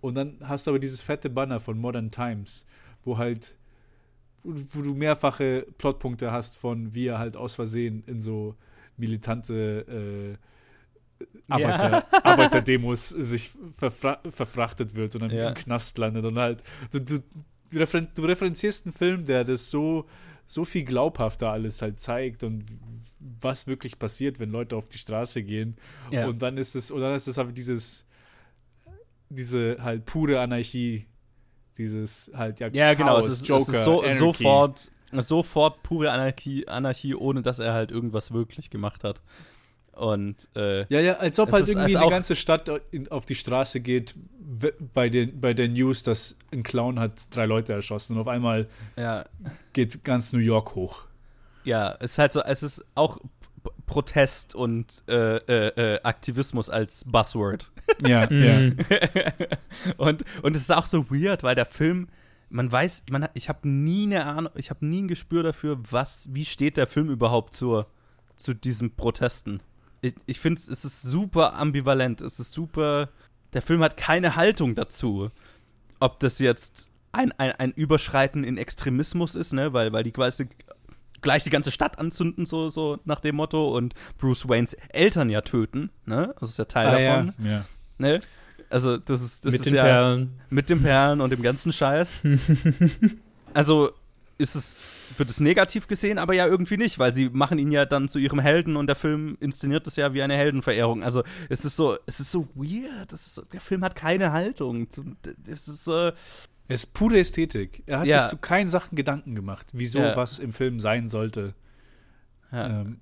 Und 0.00 0.14
dann 0.14 0.36
hast 0.42 0.66
du 0.66 0.70
aber 0.70 0.78
dieses 0.78 1.02
fette 1.02 1.30
Banner 1.30 1.60
von 1.60 1.78
Modern 1.78 2.10
Times, 2.10 2.66
wo 3.04 3.18
halt, 3.18 3.56
wo, 4.42 4.82
du 4.82 4.94
mehrfache 4.94 5.66
Plotpunkte 5.78 6.32
hast 6.32 6.56
von, 6.56 6.94
wie 6.94 7.06
er 7.06 7.18
halt 7.18 7.36
aus 7.36 7.54
Versehen 7.54 8.02
in 8.06 8.20
so 8.20 8.54
militante 8.96 10.36
äh, 10.38 10.46
Arbeiter, 11.48 12.06
Arbeiterdemos 12.24 13.08
sich 13.10 13.50
verfra 13.76 14.20
verfrachtet 14.30 14.94
wird 14.94 15.14
und 15.16 15.22
dann 15.22 15.30
Ja. 15.30 15.48
im 15.48 15.54
Knast 15.54 15.98
landet 15.98 16.24
und 16.24 16.38
halt 16.38 16.62
du, 16.92 17.00
du, 17.00 17.18
referen 17.74 18.08
du 18.14 18.22
referenzierst 18.24 18.86
einen 18.86 18.92
Film, 18.92 19.24
der 19.24 19.44
das 19.44 19.70
so 19.70 20.06
so 20.46 20.64
viel 20.64 20.84
glaubhafter 20.84 21.50
alles 21.50 21.82
halt 21.82 22.00
zeigt 22.00 22.42
und 22.44 22.64
was 23.40 23.66
wirklich 23.66 23.98
passiert, 23.98 24.40
wenn 24.40 24.50
Leute 24.50 24.76
auf 24.76 24.88
die 24.88 24.98
Straße 24.98 25.42
gehen 25.42 25.76
Ja. 26.10 26.26
und 26.26 26.40
dann 26.42 26.56
ist 26.56 26.74
es 26.74 26.90
und 26.90 27.00
dann 27.00 27.14
ist 27.14 27.26
es 27.28 27.36
halt 27.36 27.56
dieses 27.56 28.04
diese 29.28 29.76
halt 29.82 30.06
pure 30.06 30.40
Anarchie 30.40 31.06
dieses 31.78 32.30
halt 32.34 32.60
ja, 32.60 32.68
Ja, 32.68 32.94
genau. 32.94 33.14
Chaos, 33.14 33.26
es 33.26 33.40
ist, 33.40 33.48
Joker, 33.48 33.62
es 33.62 33.68
ist 33.78 33.84
so, 33.84 34.02
sofort, 34.08 34.90
sofort 35.12 35.82
pure 35.82 36.10
Anarchie, 36.12 36.66
Anarchie, 36.68 37.14
ohne 37.14 37.42
dass 37.42 37.58
er 37.58 37.72
halt 37.72 37.90
irgendwas 37.90 38.32
wirklich 38.32 38.70
gemacht 38.70 39.02
hat. 39.04 39.22
Und 39.92 40.48
äh, 40.56 40.80
Ja, 40.92 41.00
ja, 41.00 41.12
als 41.14 41.38
ob 41.38 41.52
halt 41.52 41.64
ist- 41.64 41.70
irgendwie 41.70 41.96
eine 41.96 42.06
auch- 42.06 42.10
ganze 42.10 42.34
Stadt 42.36 42.70
auf 43.10 43.26
die 43.26 43.34
Straße 43.34 43.80
geht 43.80 44.14
bei, 44.94 45.08
den, 45.08 45.40
bei 45.40 45.54
der 45.54 45.68
News, 45.68 46.02
dass 46.02 46.36
ein 46.52 46.62
Clown 46.62 46.98
hat 46.98 47.34
drei 47.34 47.46
Leute 47.46 47.72
erschossen 47.72 48.14
und 48.14 48.20
auf 48.22 48.28
einmal 48.28 48.66
ja, 48.96 49.24
geht 49.72 50.02
ganz 50.04 50.32
New 50.32 50.38
York 50.40 50.74
hoch. 50.74 51.04
ja, 51.64 51.94
es 52.00 52.12
ist 52.12 52.18
halt 52.18 52.32
so, 52.32 52.40
es 52.42 52.62
ist 52.62 52.84
auch 52.94 53.18
Protest 53.86 54.54
und 54.54 55.02
äh, 55.08 55.36
äh, 55.36 55.94
äh, 55.96 56.02
Aktivismus 56.02 56.70
als 56.70 57.04
Buzzword. 57.04 57.70
Ja, 58.06 58.26
Mhm. 58.30 58.78
und, 59.98 60.24
und 60.42 60.56
es 60.56 60.62
ist 60.62 60.72
auch 60.72 60.86
so 60.86 61.10
weird, 61.10 61.42
weil 61.42 61.54
der 61.54 61.66
Film, 61.66 62.08
man 62.48 62.70
weiß, 62.70 63.04
man 63.10 63.24
hat, 63.24 63.32
ich 63.34 63.48
habe 63.48 63.68
nie 63.68 64.04
eine 64.06 64.24
Ahnung, 64.26 64.52
ich 64.56 64.70
habe 64.70 64.86
nie 64.86 65.02
ein 65.02 65.08
Gespür 65.08 65.42
dafür, 65.42 65.78
was, 65.90 66.28
wie 66.32 66.44
steht 66.44 66.76
der 66.76 66.86
Film 66.86 67.10
überhaupt 67.10 67.54
zur, 67.54 67.86
zu 68.36 68.54
diesen 68.54 68.94
Protesten. 68.96 69.60
Ich, 70.02 70.14
ich 70.26 70.40
finde, 70.40 70.60
es 70.60 70.84
ist 70.84 71.02
super 71.02 71.54
ambivalent. 71.54 72.20
Es 72.20 72.40
ist 72.40 72.52
super. 72.52 73.08
Der 73.52 73.62
Film 73.62 73.82
hat 73.82 73.96
keine 73.96 74.36
Haltung 74.36 74.74
dazu. 74.74 75.30
Ob 75.98 76.20
das 76.20 76.38
jetzt 76.38 76.90
ein, 77.12 77.32
ein, 77.38 77.52
ein 77.52 77.72
Überschreiten 77.72 78.44
in 78.44 78.56
Extremismus 78.56 79.34
ist, 79.34 79.52
ne, 79.52 79.72
weil, 79.72 79.92
weil 79.92 80.04
die 80.04 80.12
quasi 80.12 80.48
gleich 81.20 81.42
die 81.42 81.50
ganze 81.50 81.70
Stadt 81.70 81.98
anzünden, 81.98 82.46
so, 82.46 82.68
so 82.70 82.98
nach 83.04 83.20
dem 83.20 83.36
Motto, 83.36 83.76
und 83.76 83.94
Bruce 84.16 84.48
Waynes 84.48 84.74
Eltern 84.88 85.28
ja 85.28 85.42
töten, 85.42 85.90
ne? 86.06 86.34
Das 86.40 86.48
ist 86.50 86.58
ja 86.58 86.64
Teil 86.64 86.86
Ah, 86.88 86.90
davon. 87.22 87.34
ja. 87.44 87.50
ja. 87.50 87.64
Ne? 87.98 88.20
Also, 88.70 88.96
das 88.96 89.20
ist, 89.20 89.44
das 89.44 89.52
Mit 89.52 89.60
ist 89.60 89.66
den 89.66 89.74
ja 89.74 89.82
Perlen. 89.82 90.40
mit 90.48 90.70
den 90.70 90.80
Perlen 90.80 91.20
und 91.20 91.30
dem 91.30 91.42
ganzen 91.42 91.72
Scheiß. 91.72 92.16
also 93.54 93.90
ist 94.40 94.54
es, 94.56 94.82
wird 95.16 95.30
es 95.30 95.38
negativ 95.38 95.86
gesehen, 95.86 96.18
aber 96.18 96.34
ja 96.34 96.46
irgendwie 96.46 96.76
nicht, 96.76 96.98
weil 96.98 97.12
sie 97.12 97.28
machen 97.28 97.58
ihn 97.58 97.70
ja 97.70 97.84
dann 97.84 98.08
zu 98.08 98.18
ihrem 98.18 98.38
Helden 98.40 98.76
und 98.76 98.86
der 98.86 98.96
Film 98.96 99.36
inszeniert 99.40 99.86
es 99.86 99.96
ja 99.96 100.12
wie 100.14 100.22
eine 100.22 100.34
Heldenverehrung. 100.34 101.02
Also 101.04 101.22
es 101.48 101.64
ist 101.64 101.76
so, 101.76 101.96
es 102.06 102.18
ist 102.20 102.32
so 102.32 102.48
weird. 102.54 103.12
Ist 103.12 103.34
so, 103.34 103.42
der 103.42 103.60
Film 103.60 103.84
hat 103.84 103.94
keine 103.94 104.32
Haltung. 104.32 104.88
Es 105.50 105.68
ist 105.68 105.84
so, 105.84 106.08
Es 106.68 106.84
ist 106.84 106.94
pure 106.94 107.18
Ästhetik. 107.18 107.82
Er 107.86 108.00
hat 108.00 108.06
Ja. 108.06 108.22
sich 108.22 108.30
zu 108.30 108.36
keinen 108.38 108.68
Sachen 108.68 108.96
Gedanken 108.96 109.34
gemacht, 109.34 109.66
wieso 109.72 109.98
Ja. 110.00 110.16
was 110.16 110.38
im 110.38 110.52
Film 110.52 110.80
sein 110.80 111.06
sollte. 111.08 111.54
ja. 112.52 112.80
Ähm, 112.80 113.00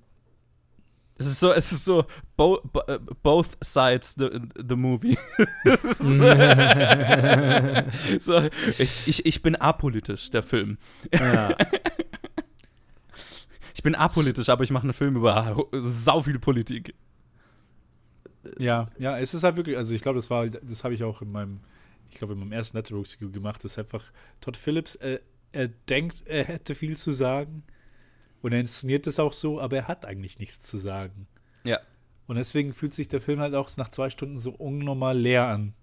es 1.19 1.27
ist 1.27 1.41
so, 1.41 1.53
es 1.53 1.73
ist 1.73 1.85
so 1.85 2.05
bo 2.37 2.61
bo 2.73 2.81
äh, 2.87 3.01
both 3.23 3.59
sides 3.61 4.15
the, 4.17 4.41
the 4.57 4.77
movie. 4.77 5.19
so, 8.21 8.49
ich, 8.79 9.09
ich, 9.09 9.27
ich 9.27 9.43
bin 9.43 9.57
apolitisch, 9.57 10.31
der 10.31 10.43
Film. 10.43 10.79
ja. 11.13 11.57
Ich 13.75 13.83
bin 13.85 13.95
apolitisch, 13.95 14.49
aber 14.49 14.65
ich 14.65 14.73
mache 14.73 14.83
einen 14.83 14.93
Film 14.93 15.15
über 15.15 15.57
sau 15.73 16.21
viel 16.21 16.41
Politik. 16.41 16.97
ja, 18.59 18.89
ja, 18.99 19.17
es 19.21 19.35
ist 19.35 19.45
halt 19.45 19.55
wirklich, 19.55 19.77
also 19.77 19.95
ich 19.95 20.03
glaube, 20.03 20.17
das 20.17 20.31
war, 20.31 20.49
das 20.49 20.83
habe 20.83 20.95
ich 20.95 21.05
auch 21.05 21.23
in 21.23 21.31
meinem, 21.31 21.61
ich 22.11 22.17
glaube, 22.17 22.33
in 22.33 22.41
meinem 22.41 22.51
ersten 22.51 22.77
Network-Review 22.77 23.31
gemacht, 23.31 23.63
dass 23.63 23.79
einfach 23.79 24.03
Todd 24.41 24.57
Phillips, 24.57 24.97
äh, 24.97 25.21
er 25.53 25.69
denkt, 25.69 26.25
er 26.27 26.43
hätte 26.43 26.75
viel 26.75 26.97
zu 26.97 27.13
sagen 27.13 27.63
und 28.43 28.53
er 28.53 28.61
inszeniert 28.61 29.07
es 29.07 29.19
auch 29.19 29.33
so, 29.33 29.61
aber 29.61 29.77
er 29.77 29.89
hat 29.89 30.05
eigentlich 30.07 30.39
nichts 30.39 30.61
zu 30.61 30.79
sagen. 30.79 31.27
Ja. 31.65 31.81
Und 32.27 32.37
deswegen 32.37 32.73
fühlt 32.75 32.95
sich 32.95 33.09
der 33.09 33.21
Film 33.21 33.41
halt 33.41 33.55
auch 33.55 33.75
nach 33.77 33.89
zwei 33.89 34.11
Stunden 34.11 34.39
so 34.39 34.51
unnormal 34.51 35.17
leer 35.19 35.47
an. 35.47 35.75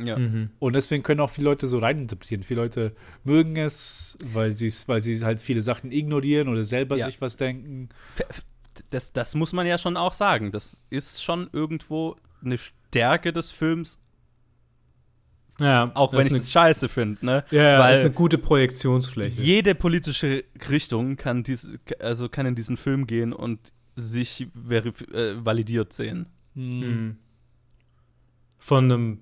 Ja. 0.00 0.18
Mhm. 0.18 0.50
Und 0.58 0.72
deswegen 0.72 1.04
können 1.04 1.20
auch 1.20 1.30
viele 1.30 1.44
Leute 1.44 1.68
so 1.68 1.78
reininterpretieren. 1.78 2.42
Viele 2.42 2.62
Leute 2.62 2.96
mögen 3.22 3.56
es, 3.56 4.18
weil 4.24 4.52
sie 4.52 4.72
weil 4.86 5.00
sie 5.00 5.24
halt 5.24 5.40
viele 5.40 5.62
Sachen 5.62 5.92
ignorieren 5.92 6.48
oder 6.48 6.64
selber 6.64 6.96
Ja. 6.96 7.06
sich 7.06 7.20
was 7.20 7.36
denken. 7.36 7.88
das, 8.90 9.12
das 9.12 9.34
muss 9.36 9.52
man 9.52 9.66
ja 9.68 9.78
schon 9.78 9.96
auch 9.96 10.12
sagen. 10.12 10.50
Das 10.50 10.82
ist 10.90 11.22
schon 11.22 11.48
irgendwo 11.52 12.16
eine 12.44 12.58
Stärke 12.58 13.32
des 13.32 13.52
Films, 13.52 14.00
ja 15.60 15.90
auch 15.94 16.12
wenn 16.12 16.26
ich 16.26 16.32
es 16.32 16.50
scheiße 16.50 16.88
finde. 16.88 17.24
Ne? 17.24 17.44
ja, 17.50 17.62
ja, 17.62 17.78
weil 17.78 17.90
das 17.90 17.98
ist 18.00 18.04
eine 18.06 18.14
gute 18.14 18.38
Projektionsfläche. 18.38 19.40
jede 19.40 19.74
politische 19.74 20.44
Richtung 20.68 21.16
kann, 21.16 21.42
dies, 21.44 21.68
also 22.00 22.28
kann 22.28 22.46
in 22.46 22.54
diesen 22.54 22.76
Film 22.76 23.06
gehen 23.06 23.32
und 23.32 23.72
sich 23.96 24.48
äh, 24.70 24.82
validiert 25.44 25.92
sehen. 25.92 26.26
Mhm. 26.54 27.18
Von 28.58 28.84
einem 28.90 29.20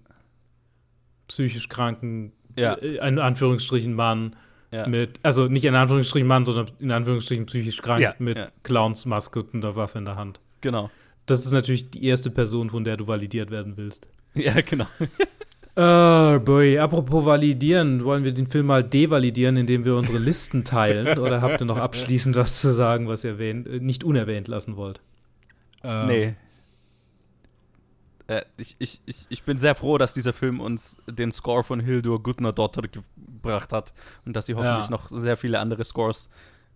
psychisch 1.28 1.68
kranken, 1.68 2.32
Ja. 2.56 2.74
äh, 2.74 3.06
in 3.08 3.18
Anführungsstrichen 3.18 3.92
Mann 3.94 4.36
Ja. 4.70 4.86
mit, 4.88 5.20
also 5.22 5.48
nicht 5.48 5.64
in 5.64 5.74
Anführungsstrichen 5.74 6.26
Mann, 6.28 6.44
sondern 6.44 6.68
in 6.78 6.90
Anführungsstrichen 6.92 7.46
psychisch 7.46 7.82
krank 7.82 8.00
Ja, 8.02 8.14
mit 8.18 8.38
ja. 8.38 8.48
Clownsmaske 8.62 9.42
und 9.42 9.54
einer 9.54 9.76
Waffe 9.76 9.98
in 9.98 10.04
der 10.06 10.16
Hand. 10.16 10.40
Genau. 10.62 10.90
Das 11.26 11.44
ist 11.44 11.52
natürlich 11.52 11.90
die 11.90 12.04
erste 12.04 12.30
Person, 12.30 12.70
von 12.70 12.84
der 12.84 12.96
du 12.96 13.06
validiert 13.06 13.50
werden 13.50 13.76
willst. 13.76 14.06
Ja, 14.34 14.58
genau. 14.62 14.86
Oh 15.74 16.38
boy, 16.40 16.78
apropos 16.78 17.24
validieren, 17.24 18.04
wollen 18.04 18.24
wir 18.24 18.32
den 18.32 18.46
Film 18.46 18.66
mal 18.66 18.84
devalidieren, 18.84 19.56
indem 19.56 19.84
wir 19.86 19.96
unsere 19.96 20.18
Listen 20.18 20.64
teilen? 20.64 21.18
Oder 21.18 21.40
habt 21.40 21.60
ihr 21.62 21.64
noch 21.64 21.78
abschließend 21.78 22.36
was 22.36 22.60
zu 22.60 22.74
sagen, 22.74 23.08
was 23.08 23.24
ihr 23.24 23.30
erwähnt, 23.32 23.66
äh, 23.66 23.80
nicht 23.80 24.04
unerwähnt 24.04 24.48
lassen 24.48 24.76
wollt? 24.76 25.00
Ähm, 25.82 26.06
Nee. 26.06 26.34
Äh, 28.26 28.42
ich, 28.58 28.76
ich, 28.78 29.00
ich, 29.06 29.26
ich 29.30 29.42
bin 29.44 29.58
sehr 29.58 29.74
froh, 29.74 29.96
dass 29.98 30.12
dieser 30.14 30.32
Film 30.34 30.60
uns 30.60 30.98
den 31.08 31.32
Score 31.32 31.64
von 31.64 31.80
Hildur 31.80 32.22
Gudnadottir 32.22 32.82
gebracht 33.16 33.72
hat 33.72 33.94
und 34.26 34.36
dass 34.36 34.46
sie 34.46 34.54
hoffentlich 34.54 34.84
Ja. 34.86 34.90
noch 34.90 35.06
sehr 35.06 35.36
viele 35.38 35.58
andere 35.58 35.84
Scores 35.84 36.28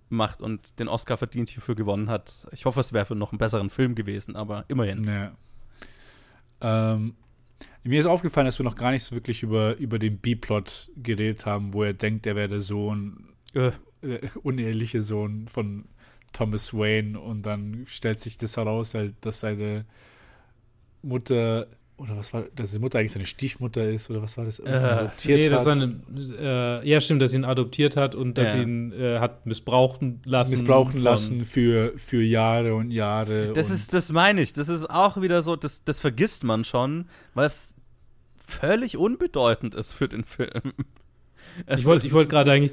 macht 0.09 0.41
und 0.41 0.79
den 0.79 0.89
Oscar 0.89 1.19
verdient 1.19 1.51
hierfür 1.51 1.75
gewonnen 1.75 2.09
hat. 2.09 2.47
Ich 2.53 2.65
hoffe, 2.65 2.81
es 2.81 2.93
wäre 2.95 3.05
für 3.05 3.15
noch 3.15 3.33
einen 3.33 3.39
besseren 3.39 3.69
Film 3.71 3.95
gewesen, 3.95 4.37
aber 4.37 4.65
immerhin. 4.69 5.05
Ja. 5.05 5.33
Ähm, 6.95 7.15
mir 7.85 8.01
ist 8.01 8.07
aufgefallen, 8.07 8.47
dass 8.47 8.59
wir 8.59 8.65
noch 8.65 8.77
gar 8.77 8.91
nicht 8.91 9.05
so 9.05 9.15
wirklich 9.15 9.43
über, 9.43 9.77
über 9.77 9.99
den 9.99 10.19
B-Plot 10.19 10.91
geredet 10.97 11.47
haben, 11.47 11.73
wo 11.73 11.83
er 11.85 11.95
denkt, 11.95 12.27
er 12.27 12.37
wäre 12.37 12.49
der 12.49 12.61
Sohn, 12.61 13.33
Äh, 13.55 13.73
äh, 14.03 14.29
uneheliche 14.43 15.03
Sohn 15.03 15.49
von 15.49 15.87
Thomas 16.33 16.75
Wayne. 16.75 17.19
Und 17.19 17.47
dann 17.47 17.85
stellt 17.87 18.21
sich 18.21 18.37
das 18.37 18.57
heraus, 18.57 18.95
halt, 18.95 19.15
dass 19.23 19.41
seine 19.41 19.87
Mutter 21.03 21.67
oder 21.99 22.17
was 22.17 22.33
war, 22.35 22.45
dass 22.55 22.73
die 22.73 22.79
Mutter 22.79 22.99
eigentlich 22.99 23.13
seine 23.13 23.25
Stiefmutter 23.25 23.89
ist 23.89 24.11
oder 24.11 24.21
was 24.21 24.37
war 24.37 24.45
das? 24.45 24.61
Adoptiert 24.61 25.39
nee, 25.41 25.51
hat. 25.51 25.61
ist 25.61 25.67
eine, 25.67 26.81
äh, 26.83 26.89
ja, 26.89 27.01
stimmt, 27.01 27.23
dass 27.23 27.31
sie 27.31 27.39
ihn 27.39 27.45
adoptiert 27.45 27.97
hat 27.97 28.15
und 28.15 28.37
dass 28.37 28.51
Ja. 28.51 28.57
sie 28.57 28.63
ihn 28.63 28.93
äh, 28.93 29.19
hat 29.19 29.47
missbrauchen 29.47 30.21
lassen. 30.27 30.51
missbrauchen 30.53 31.01
lassen 31.01 31.45
für, 31.47 31.93
für 31.97 32.23
Jahre 32.23 32.75
und 32.75 32.91
Jahre. 32.91 33.53
das 33.55 33.69
und 33.69 33.75
ist, 33.77 33.95
das 33.95 34.13
meine 34.13 34.43
ich. 34.43 34.53
Das 34.53 34.69
ist 34.69 34.91
auch 34.91 35.21
wieder 35.23 35.43
so, 35.43 35.57
das, 35.57 35.85
das 35.85 35.99
vergisst 36.01 36.45
man 36.45 36.65
schon, 36.65 37.07
weil 37.35 37.47
es 37.47 37.75
völlig 38.39 38.97
unbedeutend 38.97 39.75
ist 39.75 39.93
für 39.93 40.09
den 40.09 40.25
Film. 40.25 40.73
Es 41.65 41.81
Ich 41.81 41.87
wollte 41.87 42.13
wollt 42.13 42.29
gerade 42.29 42.53
eigentlich, 42.53 42.73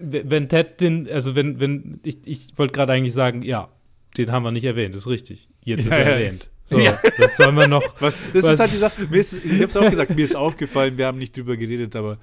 wenn 0.00 0.48
Ted 0.48 0.80
den, 0.80 1.10
also 1.10 1.34
wenn, 1.34 1.58
wenn, 1.58 2.00
ich, 2.04 2.18
ich 2.24 2.56
wollte 2.56 2.72
gerade 2.72 2.92
eigentlich 2.92 3.12
sagen, 3.14 3.42
ja, 3.42 3.68
den 4.16 4.30
haben 4.30 4.44
wir 4.44 4.52
nicht 4.52 4.64
erwähnt, 4.64 4.94
ist 4.94 5.08
richtig. 5.08 5.48
Jetzt 5.64 5.86
ist 5.86 5.90
Ja, 5.90 5.96
er 5.98 6.04
ja. 6.04 6.10
erwähnt. 6.12 6.50
So, 6.70 6.78
Ja. 6.78 6.98
das 7.18 7.36
sollen 7.36 7.56
wir 7.56 7.66
noch. 7.68 7.82
Was, 8.00 8.20
das 8.32 8.44
Was- 8.44 8.52
ist 8.54 8.60
halt 8.60 8.72
die 8.72 8.76
Sache. 8.78 9.02
Mir 9.10 9.18
ist, 9.18 9.32
ich 9.32 9.52
habe 9.54 9.64
es 9.64 9.76
auch 9.76 9.90
gesagt, 9.90 10.10
mir 10.14 10.24
ist 10.24 10.36
aufgefallen, 10.36 10.96
wir 10.96 11.06
haben 11.06 11.18
nicht 11.18 11.36
drüber 11.36 11.56
geredet, 11.56 11.94
aber 11.96 12.16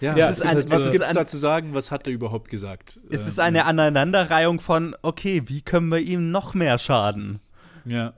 ja, 0.00 0.14
Ja, 0.16 0.28
ist 0.28 0.40
ist, 0.40 0.46
ein- 0.46 0.56
was 0.70 0.92
gibt 0.92 1.02
ist 1.02 1.08
es 1.08 1.14
da 1.14 1.24
zu 1.26 1.38
sagen? 1.38 1.72
Was 1.72 1.90
hat 1.90 2.06
er 2.06 2.12
überhaupt 2.12 2.50
gesagt? 2.50 3.00
Es 3.10 3.26
ist 3.26 3.38
Ähm, 3.38 3.44
eine 3.44 3.64
Aneinanderreihung 3.64 4.60
von, 4.60 4.94
okay, 5.02 5.42
wie 5.46 5.62
können 5.62 5.88
wir 5.88 5.98
ihm 6.00 6.30
noch 6.30 6.52
mehr 6.54 6.78
schaden? 6.78 7.40
Ja, 7.86 8.12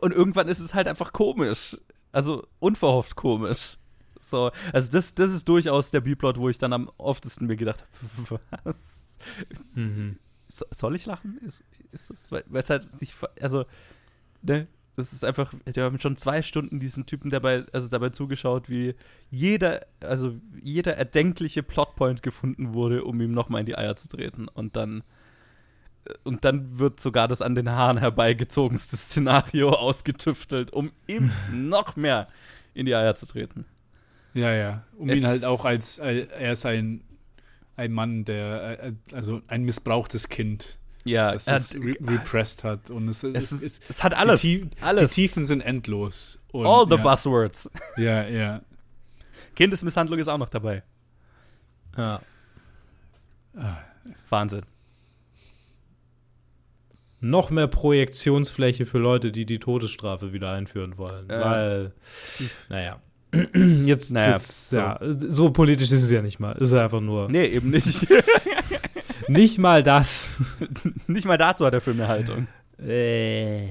Und 0.00 0.12
irgendwann 0.14 0.46
ist 0.48 0.60
es 0.60 0.74
halt 0.74 0.86
einfach 0.86 1.12
komisch. 1.12 1.76
Also 2.12 2.46
unverhofft 2.60 3.16
komisch. 3.16 3.76
So, 4.18 4.50
also 4.72 4.92
das, 4.92 5.14
das 5.14 5.32
ist 5.32 5.48
durchaus 5.48 5.90
der 5.90 6.00
B-Plot, 6.02 6.36
wo 6.38 6.48
ich 6.48 6.58
dann 6.58 6.72
am 6.74 6.90
oftesten 6.98 7.46
mir 7.46 7.56
gedacht 7.56 7.84
habe, 8.28 8.40
was? 8.64 9.16
Mhm. 9.74 10.18
So, 10.46 10.64
soll 10.70 10.94
ich 10.94 11.06
lachen? 11.06 11.38
Ist, 11.46 11.64
ist 11.92 12.10
das, 12.10 12.30
weil 12.30 12.44
es 12.52 12.68
halt 12.70 12.90
sich, 12.92 13.14
also, 13.40 13.64
ne, 14.42 14.66
das 14.96 15.12
ist 15.12 15.24
einfach, 15.24 15.54
wir 15.64 15.84
haben 15.84 15.98
schon 16.00 16.16
zwei 16.18 16.42
Stunden 16.42 16.78
diesem 16.80 17.06
Typen 17.06 17.30
dabei, 17.30 17.64
also 17.72 17.88
dabei 17.88 18.10
zugeschaut, 18.10 18.68
wie 18.68 18.94
jeder, 19.30 19.86
also 20.00 20.34
jeder 20.62 20.96
erdenkliche 20.96 21.62
Plotpoint 21.62 22.22
gefunden 22.22 22.74
wurde, 22.74 23.04
um 23.04 23.20
ihm 23.20 23.32
nochmal 23.32 23.60
in 23.60 23.66
die 23.66 23.78
Eier 23.78 23.96
zu 23.96 24.08
treten. 24.08 24.48
Und 24.48 24.76
dann, 24.76 25.02
und 26.24 26.44
dann 26.44 26.78
wird 26.78 27.00
sogar 27.00 27.28
das 27.28 27.40
an 27.40 27.54
den 27.54 27.70
Haaren 27.70 27.98
herbeigezogenste 27.98 28.96
Szenario 28.96 29.70
ausgetüftelt, 29.78 30.72
um 30.72 30.90
ihm 31.06 31.30
noch 31.52 31.96
mehr 31.96 32.28
in 32.74 32.84
die 32.86 32.94
Eier 32.94 33.14
zu 33.14 33.26
treten. 33.26 33.64
ja, 34.34 34.52
ja. 34.52 34.84
Um 34.98 35.08
Es- 35.08 35.20
ihn 35.20 35.26
halt 35.26 35.44
auch 35.44 35.64
als, 35.64 35.98
als 36.00 36.28
er 36.28 36.52
ist 36.52 36.66
ein, 36.66 37.04
ein 37.76 37.92
Mann, 37.92 38.24
der, 38.24 38.82
äh, 38.84 38.92
also 39.12 39.40
ein 39.46 39.62
missbrauchtes 39.62 40.28
Kind, 40.28 40.78
Ja, 41.04 41.32
das 41.32 41.46
er 41.46 41.56
es 41.56 41.74
hat- 41.74 41.80
re 41.82 41.94
repressed 42.02 42.64
hat. 42.64 42.90
Und 42.90 43.08
es, 43.08 43.22
es, 43.22 43.34
es, 43.34 43.52
es, 43.52 43.62
ist, 43.62 43.90
es 43.90 44.04
hat 44.04 44.14
alles. 44.14 44.42
Die, 44.42 44.68
alles. 44.80 45.10
die 45.10 45.22
Tiefen 45.22 45.44
sind 45.44 45.60
endlos. 45.62 46.38
Und, 46.52 46.66
All 46.66 46.86
the 46.88 46.96
ja, 46.96 47.02
buzzwords. 47.02 47.70
Ja, 47.96 48.26
ja. 48.26 48.60
Kindesmisshandlung 49.56 50.18
ist 50.18 50.28
auch 50.28 50.38
noch 50.38 50.48
dabei. 50.48 50.82
Ja. 51.96 52.20
Wahnsinn. 54.28 54.62
Noch 57.22 57.50
mehr 57.50 57.66
Projektionsfläche 57.66 58.86
für 58.86 58.98
Leute, 58.98 59.30
die 59.30 59.44
die 59.44 59.58
Todesstrafe 59.58 60.32
wieder 60.32 60.52
einführen 60.52 60.96
wollen. 60.96 61.28
Ja. 61.28 61.44
Weil, 61.44 61.92
naja. 62.68 63.00
Jetzt, 63.84 64.10
Naja, 64.10 64.32
das, 64.32 64.70
ja, 64.72 64.98
so 65.02 65.50
politisch 65.50 65.92
ist 65.92 66.02
es 66.02 66.10
ja 66.10 66.20
nicht 66.22 66.40
mal. 66.40 66.52
Ist 66.56 66.72
einfach 66.72 67.00
nur. 67.00 67.28
Nee, 67.28 67.46
eben 67.46 67.70
nicht. 67.70 68.08
Nicht 69.30 69.58
mal 69.58 69.82
das. 69.82 70.40
nicht 71.06 71.24
mal 71.24 71.38
dazu 71.38 71.64
hat 71.64 71.72
der 71.72 71.80
Film 71.80 72.00
eine 72.00 72.08
Haltung. 72.08 72.48
Äh. 72.84 73.68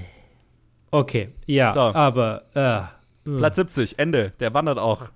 Okay, 0.92 1.30
ja, 1.46 1.74
So. 1.74 1.82
aber, 1.82 2.44
äh, 2.54 3.38
Platz 3.38 3.58
70, 3.58 4.00
Ende. 4.00 4.32
Der 4.40 4.54
wandert 4.54 4.80
auch 4.80 5.10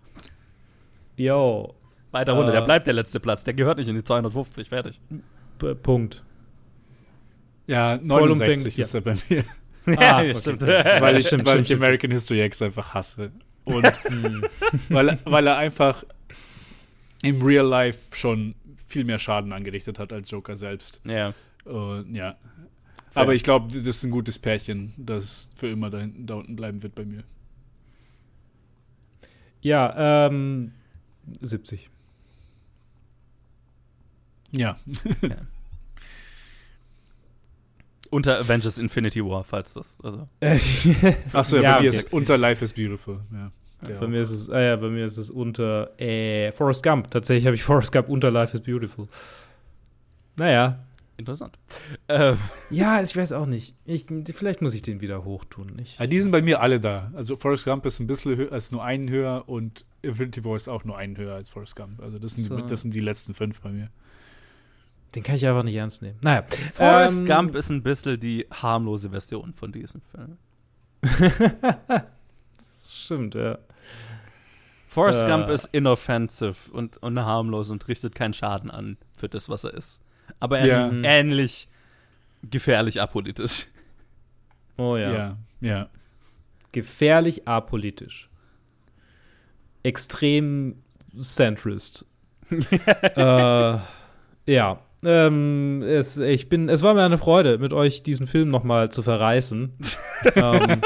yo, 1.15 1.73
weiter 2.11 2.33
runter. 2.33 2.49
Äh. 2.49 2.55
Der 2.55 2.61
bleibt 2.61 2.87
der 2.87 2.93
letzte 2.93 3.19
Platz. 3.19 3.43
Der 3.43 3.53
gehört 3.53 3.77
nicht 3.77 3.87
in 3.87 3.95
die 3.95 4.03
250. 4.03 4.69
Fertig. 4.69 4.99
P 5.59 5.75
Punkt. 5.75 6.23
Ja, 7.65 7.97
Vollumfänglich, 7.97 8.75
69 8.75 8.77
ja. 8.77 8.83
ist 8.83 8.93
er 8.93 9.01
bei 9.01 9.15
mir. 9.29 9.43
Ah, 9.85 10.21
ja, 10.23 10.31
okay. 10.31 10.35
stimmt. 10.35 10.61
weil 10.61 11.17
ich, 11.17 11.27
Stimmt, 11.27 11.45
weil 11.45 11.53
stimmt, 11.55 11.69
ich 11.69 11.75
American 11.75 12.11
History 12.11 12.41
X 12.45 12.61
einfach 12.61 12.93
hasse. 12.93 13.33
Und 13.65 13.83
weil, 14.87 15.19
weil 15.25 15.45
er 15.45 15.57
einfach 15.57 16.05
im 17.21 17.41
Real 17.41 17.65
Life 17.65 18.15
schon 18.15 18.55
viel 18.93 19.03
mehr 19.03 19.19
Schaden 19.19 19.51
angerichtet 19.51 19.99
hat 19.99 20.13
als 20.13 20.31
Joker 20.31 20.55
selbst. 20.55 21.01
ja. 21.03 21.33
Und 21.65 22.13
ja. 22.13 22.35
Fair. 23.09 23.23
Aber 23.23 23.35
ich 23.35 23.43
glaube, 23.43 23.67
das 23.73 23.85
ist 23.85 24.03
ein 24.03 24.11
gutes 24.11 24.39
Pärchen, 24.39 24.91
das 24.97 25.49
für 25.55 25.67
immer 25.67 25.89
da, 25.89 25.99
hinten, 25.99 26.25
da 26.25 26.33
unten 26.33 26.55
bleiben 26.55 26.81
wird 26.81 26.95
bei 26.95 27.05
mir. 27.05 27.23
Ja, 29.61 30.25
ähm, 30.27 30.71
70. 31.39 31.89
Ja. 34.51 34.77
Unter 38.09 38.39
Avengers 38.39 38.77
Infinity 38.77 39.23
War, 39.23 39.43
falls 39.43 39.73
das. 39.73 39.99
Also. 40.03 40.27
Achso, 41.33 41.57
ja, 41.57 41.61
Ja, 41.61 41.75
bei 41.75 41.81
mir 41.81 41.89
okay. 41.89 41.97
ist 41.97 42.13
unter 42.13 42.37
Life 42.37 42.63
is 42.65 42.73
Beautiful. 42.73 43.21
Ja. 43.31 43.51
Der 43.87 43.95
Bei 43.95 44.07
mir 44.07 44.21
ist 44.21 44.31
es, 44.31 44.49
ah 44.49 44.61
ja, 44.61 44.75
bei 44.75 44.89
mir 44.89 45.05
ist 45.05 45.17
es 45.17 45.29
unter 45.29 45.99
äh, 45.99 46.51
Forrest 46.51 46.83
Gump. 46.83 47.11
Tatsächlich 47.11 47.45
habe 47.45 47.55
ich 47.55 47.63
Forrest 47.63 47.91
Gump 47.91 48.09
unter 48.09 48.31
Life 48.31 48.55
is 48.57 48.63
Beautiful. 48.63 49.07
Naja. 50.35 50.79
Interessant. 51.15 51.59
Ähm, 52.07 52.37
Ja, 52.71 53.01
ich 53.01 53.15
weiß 53.15 53.33
auch 53.33 53.45
nicht. 53.45 53.75
Ich, 53.85 54.07
vielleicht 54.33 54.63
muss 54.63 54.73
ich 54.73 54.81
den 54.81 54.99
wieder 54.99 55.23
hochtun. 55.23 55.67
Ich, 55.79 55.99
Ja, 55.99 56.07
die 56.07 56.19
sind 56.19 56.31
bei 56.31 56.41
mir 56.41 56.59
alle 56.59 56.79
da. 56.79 57.11
Also 57.13 57.37
Forrest 57.37 57.65
Gump 57.65 57.85
ist 57.85 57.99
ein 57.99 58.07
bisschen 58.07 58.35
höher, 58.35 58.51
ist 58.51 58.71
nur 58.71 58.83
einen 58.83 59.09
höher 59.09 59.47
und 59.47 59.85
Infinity 60.01 60.43
War 60.43 60.55
ist 60.55 60.67
auch 60.67 60.83
nur 60.85 60.97
einen 60.97 61.15
höher 61.15 61.35
als 61.35 61.49
Forrest 61.49 61.75
Gump. 61.75 62.01
Also 62.01 62.17
das 62.17 62.33
sind, 62.33 62.45
So. 62.45 62.55
die, 62.57 62.65
das 62.65 62.81
sind 62.81 62.95
die 62.95 62.99
letzten 62.99 63.35
fünf 63.35 63.61
bei 63.61 63.69
mir. 63.69 63.89
den 65.13 65.21
kann 65.21 65.35
ich 65.35 65.45
einfach 65.45 65.61
nicht 65.61 65.75
ernst 65.75 66.01
nehmen. 66.01 66.17
Naja. 66.21 66.45
Forrest 66.73 67.19
ähm, 67.19 67.25
Gump 67.27 67.53
ist 67.55 67.69
ein 67.69 67.83
bisschen 67.83 68.19
die 68.19 68.47
harmlose 68.51 69.11
Version 69.11 69.53
von 69.53 69.71
diesem 69.71 70.01
Film. 70.11 70.37
Stimmt, 72.87 73.35
ja. 73.35 73.59
Forrest 74.93 75.23
Äh. 75.23 75.27
Gump 75.27 75.49
ist 75.49 75.65
inoffensive 75.73 76.71
und, 76.71 76.97
und 76.97 77.19
harmlos 77.19 77.71
und 77.71 77.87
richtet 77.87 78.13
keinen 78.15 78.33
Schaden 78.33 78.69
an 78.71 78.97
für 79.17 79.27
das, 79.27 79.49
was 79.49 79.63
er 79.63 79.73
ist. 79.73 80.01
Aber 80.39 80.59
er 80.59 80.67
Ja. 80.67 80.87
ist 80.87 80.93
ähnlich 81.03 81.67
gefährlich 82.49 83.01
apolitisch. 83.01 83.65
Oh 84.77 84.95
ja. 84.97 85.11
Ja, 85.11 85.37
ja. 85.61 85.89
Gefährlich 86.71 87.47
apolitisch. 87.47 88.29
Extrem 89.83 90.81
centrist. 91.19 92.05
äh, 92.49 93.77
ja. 94.45 94.79
Ähm, 95.05 95.83
es, 95.83 96.17
ich 96.17 96.49
bin, 96.49 96.69
es 96.69 96.83
war 96.83 96.93
mir 96.93 97.03
eine 97.03 97.17
Freude, 97.17 97.57
mit 97.57 97.73
euch 97.73 98.03
diesen 98.03 98.27
Film 98.27 98.49
nochmal 98.49 98.89
zu 98.89 99.01
verreißen. 99.01 99.73
ähm, 100.35 100.81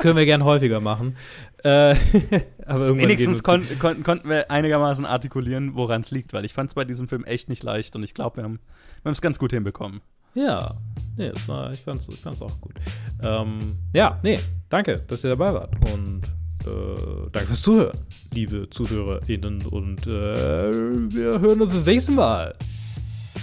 können 0.00 0.16
wir 0.16 0.24
gern 0.24 0.44
häufiger 0.44 0.80
machen. 0.80 1.16
Äh, 1.64 1.94
aber 2.66 2.86
irgendwann 2.86 3.08
Wenigstens 3.08 3.42
kon 3.42 3.62
kon 3.78 4.02
konnten 4.02 4.28
wir 4.28 4.50
einigermaßen 4.50 5.04
artikulieren, 5.04 5.74
woran 5.74 6.00
es 6.02 6.10
liegt, 6.10 6.32
weil 6.32 6.44
ich 6.44 6.52
fand 6.52 6.70
es 6.70 6.74
bei 6.74 6.84
diesem 6.84 7.08
Film 7.08 7.24
echt 7.24 7.48
nicht 7.48 7.62
leicht 7.62 7.96
und 7.96 8.02
ich 8.02 8.14
glaube, 8.14 8.38
wir 8.38 8.44
haben 8.44 8.60
es 9.04 9.20
ganz 9.20 9.38
gut 9.38 9.52
hinbekommen. 9.52 10.00
Ja, 10.34 10.74
nee, 11.16 11.26
es 11.26 11.46
war, 11.48 11.70
ich 11.72 11.80
fand's, 11.80 12.08
ich 12.08 12.20
fand's 12.20 12.40
auch 12.40 12.60
gut. 12.60 12.74
Ähm, 13.22 13.76
ja, 13.92 14.18
nee, 14.22 14.38
danke, 14.68 15.02
dass 15.06 15.24
ihr 15.24 15.30
dabei 15.30 15.52
wart. 15.52 15.74
Und 15.92 16.22
äh, 16.66 17.28
danke 17.32 17.48
fürs 17.48 17.62
Zuhören, 17.62 17.98
liebe 18.32 18.68
ZuhörerInnen. 18.70 19.66
Und 19.66 20.06
äh, 20.06 20.70
wir 20.70 21.40
hören 21.40 21.60
uns 21.60 21.74
das 21.74 21.86
nächste 21.86 22.12
Mal. 22.12 22.54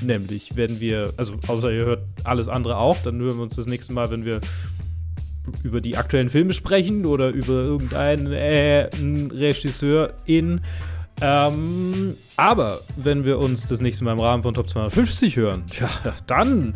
Nämlich, 0.01 0.55
wenn 0.55 0.79
wir, 0.79 1.13
also 1.17 1.35
außer 1.47 1.71
ihr 1.71 1.85
hört 1.85 2.03
alles 2.23 2.47
andere 2.49 2.77
auch, 2.77 2.97
dann 3.03 3.19
hören 3.19 3.37
wir 3.37 3.43
uns 3.43 3.55
das 3.55 3.65
nächste 3.65 3.93
Mal, 3.93 4.09
wenn 4.11 4.25
wir 4.25 4.39
über 5.63 5.81
die 5.81 5.97
aktuellen 5.97 6.29
Filme 6.29 6.53
sprechen 6.53 7.05
oder 7.05 7.29
über 7.29 7.53
irgendeinen 7.53 8.31
äh, 8.31 8.89
Regisseur 9.33 10.13
in. 10.25 10.61
Ähm, 11.21 12.15
aber 12.37 12.79
wenn 12.95 13.25
wir 13.25 13.39
uns 13.39 13.67
das 13.67 13.81
nächste 13.81 14.05
Mal 14.05 14.13
im 14.13 14.19
Rahmen 14.21 14.43
von 14.43 14.53
Top 14.53 14.69
250 14.69 15.35
hören, 15.35 15.63
ja, 15.77 15.89
dann 16.27 16.75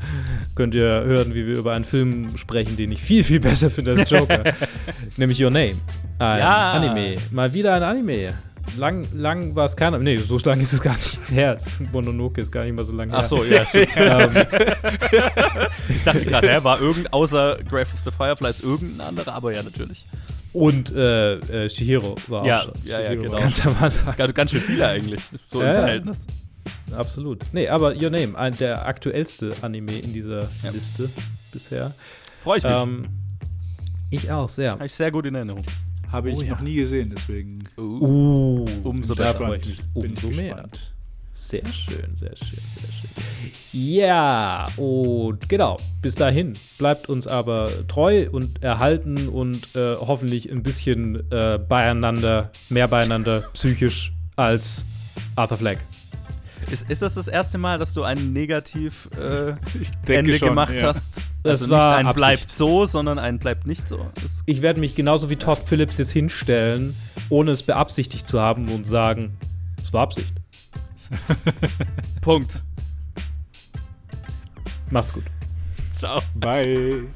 könnt 0.55 0.75
ihr 0.75 0.83
hören, 0.83 1.33
wie 1.33 1.47
wir 1.47 1.57
über 1.57 1.71
einen 1.73 1.85
Film 1.85 2.35
sprechen, 2.35 2.75
den 2.75 2.91
ich 2.91 3.01
viel, 3.01 3.23
viel 3.23 3.39
besser 3.39 3.69
finde 3.69 3.91
als 3.91 4.09
Joker. 4.09 4.43
nämlich 5.17 5.41
Your 5.41 5.49
Name. 5.51 5.75
Ein 6.19 6.39
Ja. 6.39 6.73
Anime. 6.73 7.15
Mal 7.31 7.53
wieder 7.53 7.73
ein 7.73 7.83
Anime. 7.83 8.33
Lang, 8.77 9.05
lang 9.13 9.55
war 9.55 9.65
es 9.65 9.75
keiner. 9.75 9.99
Nee, 9.99 10.17
so 10.17 10.37
lang 10.39 10.59
ist 10.59 10.73
es 10.73 10.81
gar 10.81 10.95
nicht 10.95 11.29
her. 11.29 11.59
Mononoke 11.91 12.41
ist 12.41 12.51
gar 12.51 12.63
nicht 12.63 12.75
mal 12.75 12.85
so 12.85 12.93
lange 12.93 13.11
her. 13.11 13.21
Ach 13.23 13.25
so, 13.27 13.43
ja, 13.43 13.65
stimmt. 13.65 13.95
Ähm, 13.97 14.31
ich 15.89 16.03
dachte 16.03 16.25
gerade, 16.25 16.49
er 16.49 16.63
war 16.63 16.79
irgend, 16.81 17.11
außer 17.13 17.57
Grave 17.69 17.81
of 17.93 18.01
the 18.03 18.11
Fireflies 18.11 18.61
irgendein 18.61 19.07
anderer, 19.09 19.33
aber 19.35 19.53
ja, 19.53 19.61
natürlich. 19.63 20.05
und 20.53 20.91
äh, 20.95 21.35
äh, 21.65 21.69
Shihiro 21.69 22.15
war 22.27 22.45
Ja, 22.45 22.59
auch 22.59 22.63
schon. 22.65 22.73
ja, 22.85 22.99
ja, 22.99 23.07
Shihiro 23.09 23.21
genau. 23.23 23.33
war 23.33 23.39
Ganz 23.41 23.65
am 23.65 23.75
Anfang. 23.79 24.15
Ganz, 24.17 24.33
ganz 24.33 24.51
schön 24.51 24.61
viele 24.61 24.87
eigentlich, 24.87 25.21
so 25.51 25.61
Ja, 25.61 25.67
im 25.69 25.73
ja. 25.75 25.79
Verhältnis. 25.81 26.27
Absolut. 26.95 27.41
Nee, 27.53 27.67
aber 27.67 27.95
Your 27.95 28.09
Name, 28.11 28.37
ein, 28.37 28.55
der 28.57 28.85
aktuellste 28.87 29.51
Anime 29.61 29.93
in 29.99 30.13
dieser 30.13 30.41
Ja. 30.63 30.69
Liste 30.71 31.09
bisher. 31.51 31.93
Freue 32.43 32.57
ich 32.59 32.63
mich. 32.63 32.71
Ähm, 32.71 33.05
ich 34.09 34.31
auch 34.31 34.49
sehr. 34.49 34.71
Habe 34.71 34.85
ich 34.85 34.93
sehr 34.93 35.11
gut 35.11 35.25
in 35.25 35.35
Erinnerung. 35.35 35.63
Habe 36.13 36.29
ich 36.31 36.37
Oh 36.37 36.41
ja. 36.43 36.51
noch 36.51 36.61
nie 36.61 36.75
gesehen, 36.75 37.11
deswegen 37.15 37.59
Uh, 37.77 38.63
Umso 38.83 39.15
da 39.15 39.33
besser. 39.33 39.55
ich 39.55 39.81
bin 39.93 40.13
ich 40.13 40.23
umso 40.23 40.39
mehr. 40.41 40.53
gespannt. 40.53 40.93
Sehr 41.35 41.65
schön, 41.65 42.15
sehr 42.15 42.35
schön, 42.37 42.59
sehr 42.79 42.91
schön. 42.91 43.09
Ja, 43.73 44.67
und 44.77 45.49
genau, 45.49 45.77
bis 46.01 46.13
dahin 46.15 46.53
bleibt 46.77 47.09
uns 47.09 47.25
aber 47.25 47.69
treu 47.87 48.29
und 48.31 48.61
erhalten 48.63 49.27
und 49.27 49.75
äh, 49.75 49.95
hoffentlich 49.95 50.51
ein 50.51 50.61
bisschen 50.61 51.29
äh, 51.31 51.57
beieinander, 51.57 52.51
mehr 52.69 52.87
beieinander 52.87 53.41
psychisch 53.53 54.13
als 54.35 54.85
Arthur 55.35 55.57
Fleck. 55.57 55.79
Ist, 56.71 56.89
ist 56.89 57.01
das 57.01 57.15
das 57.15 57.27
erste 57.27 57.57
Mal, 57.57 57.77
dass 57.77 57.93
du 57.93 58.03
ein 58.03 58.33
Negativ 58.33 59.09
äh, 59.17 59.51
Ich 59.79 59.91
Ende 60.07 60.37
schon, 60.37 60.49
gemacht 60.49 60.79
ja. 60.79 60.87
hast? 60.87 61.17
Das 61.43 61.61
also 61.61 61.71
war 61.71 61.89
nicht 61.89 61.99
ein 61.99 62.07
Absicht. 62.07 62.17
bleibt 62.17 62.51
so, 62.51 62.85
sondern 62.85 63.19
ein 63.19 63.39
bleibt 63.39 63.67
nicht 63.67 63.87
so. 63.87 64.07
Das, 64.21 64.43
Ich 64.45 64.61
werde 64.61 64.79
mich 64.79 64.95
genauso 64.95 65.29
wie 65.29 65.35
Todd 65.35 65.59
Phillips 65.65 65.97
jetzt 65.97 66.11
hinstellen, 66.11 66.95
ohne 67.29 67.51
es 67.51 67.63
beabsichtigt 67.63 68.27
zu 68.27 68.39
haben 68.39 68.69
und 68.69 68.85
sagen, 68.85 69.37
es 69.81 69.91
war 69.93 70.03
Absicht. 70.03 70.33
Punkt. 72.21 72.63
Macht's 74.89 75.13
gut. 75.13 75.23
Ciao. 75.93 76.19
Bye. 76.35 77.07